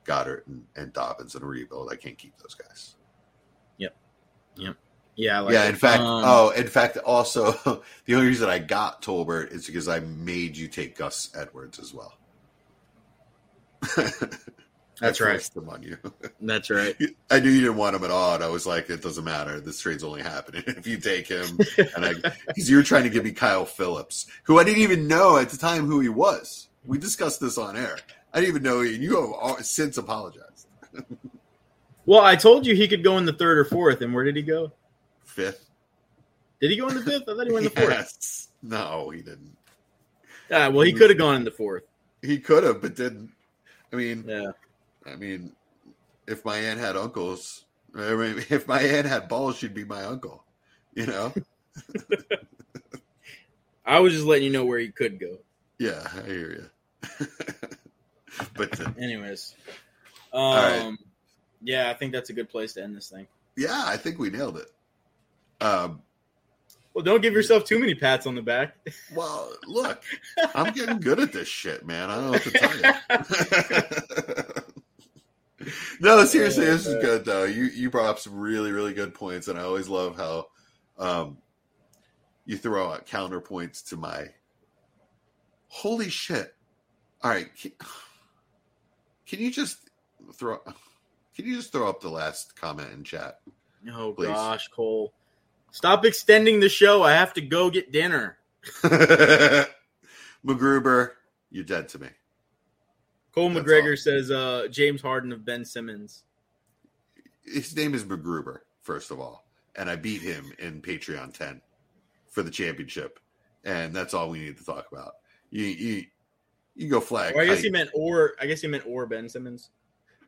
[0.04, 1.90] Goedert and, and Dobbins in a rebuild.
[1.92, 2.94] I can't keep those guys.
[5.16, 7.52] Yeah, like yeah, in fact, Um, oh, in fact, also
[8.04, 11.94] the only reason I got Tolbert is because I made you take Gus Edwards as
[11.94, 12.14] well.
[15.00, 15.40] That's I right.
[15.40, 15.98] them on you.
[16.40, 16.96] that's right.
[17.28, 19.60] I knew you didn't want him at all, and I was like, it doesn't matter.
[19.60, 21.58] This trade's only happening if you take him.
[21.96, 22.14] And I,
[22.46, 25.50] because you were trying to give me Kyle Philips, who I didn't even know at
[25.50, 26.68] the time who he was.
[26.86, 27.96] We discussed this on air.
[28.32, 30.68] I didn't even know, and you have since apologized.
[32.06, 34.36] Well, I told you he could go in the third or fourth, and where did
[34.36, 34.70] he go?
[35.34, 35.68] Fifth.
[36.60, 37.22] Did he go in the fifth?
[37.28, 38.48] I thought he went in the fourth.
[38.62, 39.56] No, he didn't.
[40.50, 41.82] Ah, well, he could have gone in the fourth.
[42.22, 43.32] He could have, but didn't.
[43.92, 44.52] I mean, Yeah.
[45.04, 45.52] I mean,
[46.28, 47.64] if my aunt had uncles,
[47.96, 50.44] I mean, if my aunt had balls, she'd be my uncle.
[50.94, 51.34] You know?
[53.84, 55.38] I was just letting you know where he could go.
[55.78, 56.70] yeah, I hear you.
[58.56, 59.54] but uh, Anyways,
[60.32, 60.92] um, right.
[61.62, 63.26] yeah, I think that's a good place to end this thing.
[63.56, 64.70] yeah, I think we nailed it.
[65.60, 66.02] Um,
[66.94, 68.74] Well, don't give yourself too many pats on the back.
[69.14, 70.02] well, look,
[70.54, 72.10] I'm getting good at this shit, man.
[72.10, 72.92] I don't know what to tell you.
[76.00, 77.44] no, seriously, this is good though.
[77.44, 80.46] You you brought up some really really good points, and I always love how
[80.98, 81.38] um,
[82.44, 84.28] you throw out counterpoints to my.
[85.68, 86.54] Holy shit!
[87.22, 87.72] All right, can,
[89.26, 89.78] can you just
[90.34, 90.58] throw?
[91.34, 93.40] Can you just throw up the last comment in chat?
[93.92, 94.28] Oh Please.
[94.28, 95.12] gosh, Cole,
[95.74, 97.02] stop extending the show.
[97.02, 98.38] I have to go get dinner.
[100.46, 101.10] McGruber,
[101.50, 102.08] you're dead to me.
[103.34, 103.96] Cole That's McGregor all.
[103.96, 106.22] says uh, James Harden of Ben Simmons.
[107.44, 109.44] His name is McGruber, first of all,
[109.74, 111.60] and I beat him in Patreon 10
[112.30, 113.18] for the championship,
[113.64, 115.14] and that's all we need to talk about.
[115.50, 116.04] You you
[116.76, 117.34] you go flag.
[117.34, 117.64] Or I guess height.
[117.64, 119.70] he meant or I guess he meant or Ben Simmons.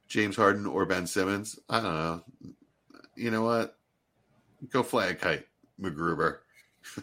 [0.09, 1.59] James Harden or Ben Simmons.
[1.69, 2.23] I don't know.
[3.15, 3.76] You know what?
[4.71, 5.47] Go flag kite,
[5.81, 6.39] McGruber.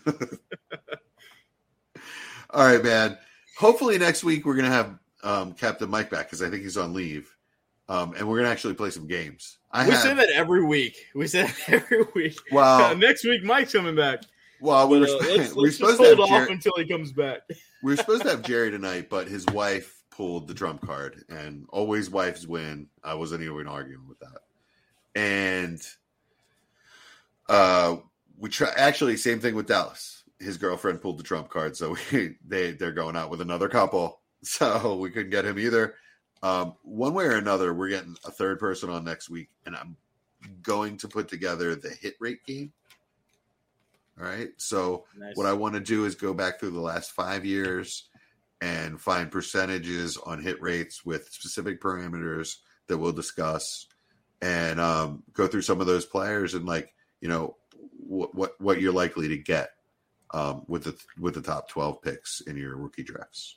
[2.49, 3.17] All right, man.
[3.57, 6.93] Hopefully next week we're gonna have um, Captain Mike back because I think he's on
[6.93, 7.35] leave,
[7.89, 9.57] um, and we're gonna actually play some games.
[9.71, 10.95] I we have, say that every week.
[11.15, 12.37] We say that every week.
[12.51, 14.23] Well, Next week, Mike's coming back.
[14.61, 17.11] well, we were, uh, let's we were let's supposed to hold off until he comes
[17.11, 17.41] back.
[17.81, 21.65] we were supposed to have Jerry tonight, but his wife pulled the trump card, and
[21.69, 22.87] always wives win.
[23.03, 25.81] I wasn't even arguing with that, and
[27.49, 27.97] uh,
[28.37, 28.69] we try.
[28.75, 30.23] Actually, same thing with Dallas.
[30.39, 34.19] His girlfriend pulled the trump card, so we, they they're going out with another couple,
[34.43, 35.95] so we couldn't get him either.
[36.41, 39.95] Um, one way or another, we're getting a third person on next week, and I'm
[40.61, 42.73] going to put together the hit rate game.
[44.19, 45.35] All right, so Nice.
[45.35, 48.09] what I want to do is go back through the last five years
[48.61, 52.57] and find percentages on hit rates with specific parameters
[52.87, 53.87] that we'll discuss
[54.41, 56.93] and um, go through some of those players and like
[57.23, 57.55] you know
[58.05, 59.69] what what, what you're likely to get
[60.31, 63.55] um, with the with the top 12 picks in your rookie drafts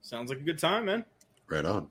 [0.00, 1.04] Sounds like a good time, man.
[1.46, 1.88] right on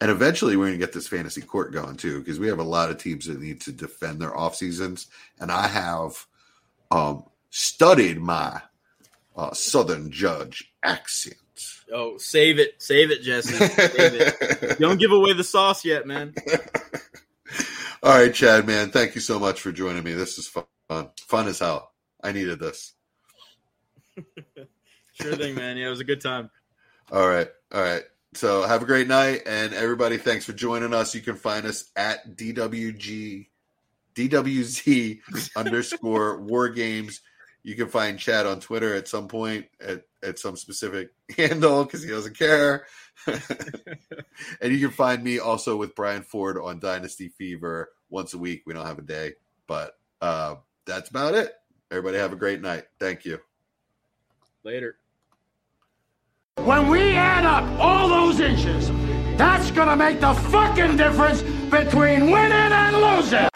[0.00, 2.64] and eventually we're going to get this fantasy court going too because we have a
[2.64, 5.08] lot of teams that need to defend their off seasons
[5.40, 6.26] and i have
[6.90, 8.62] um, studied my
[9.36, 11.36] uh, southern judge accent
[11.92, 13.54] Oh, save it, save it, Jesse.
[13.54, 14.78] Save it.
[14.80, 16.34] Don't give away the sauce yet, man.
[18.02, 18.90] All right, Chad, man.
[18.90, 20.12] Thank you so much for joining me.
[20.12, 20.64] This is fun.
[21.16, 21.92] Fun as hell.
[22.22, 22.94] I needed this.
[25.18, 25.78] Sure thing, man.
[25.78, 26.50] Yeah, it was a good time.
[27.10, 27.48] All right.
[27.72, 28.02] All right.
[28.34, 29.44] So have a great night.
[29.46, 31.14] And everybody, thanks for joining us.
[31.14, 33.46] You can find us at DWG
[34.14, 35.20] DWZ
[35.56, 37.20] underscore War Games.
[37.62, 42.02] You can find Chad on Twitter at some point at, at some specific handle because
[42.02, 42.86] he doesn't care.
[43.26, 48.62] and you can find me also with Brian Ford on Dynasty Fever once a week.
[48.66, 49.34] We don't have a day,
[49.66, 50.56] but uh,
[50.86, 51.54] that's about it.
[51.90, 52.84] Everybody have a great night.
[52.98, 53.38] Thank you.
[54.64, 54.98] Later.
[56.64, 58.88] When we add up all those inches,
[59.36, 63.55] that's gonna make the fucking difference between winning and losing.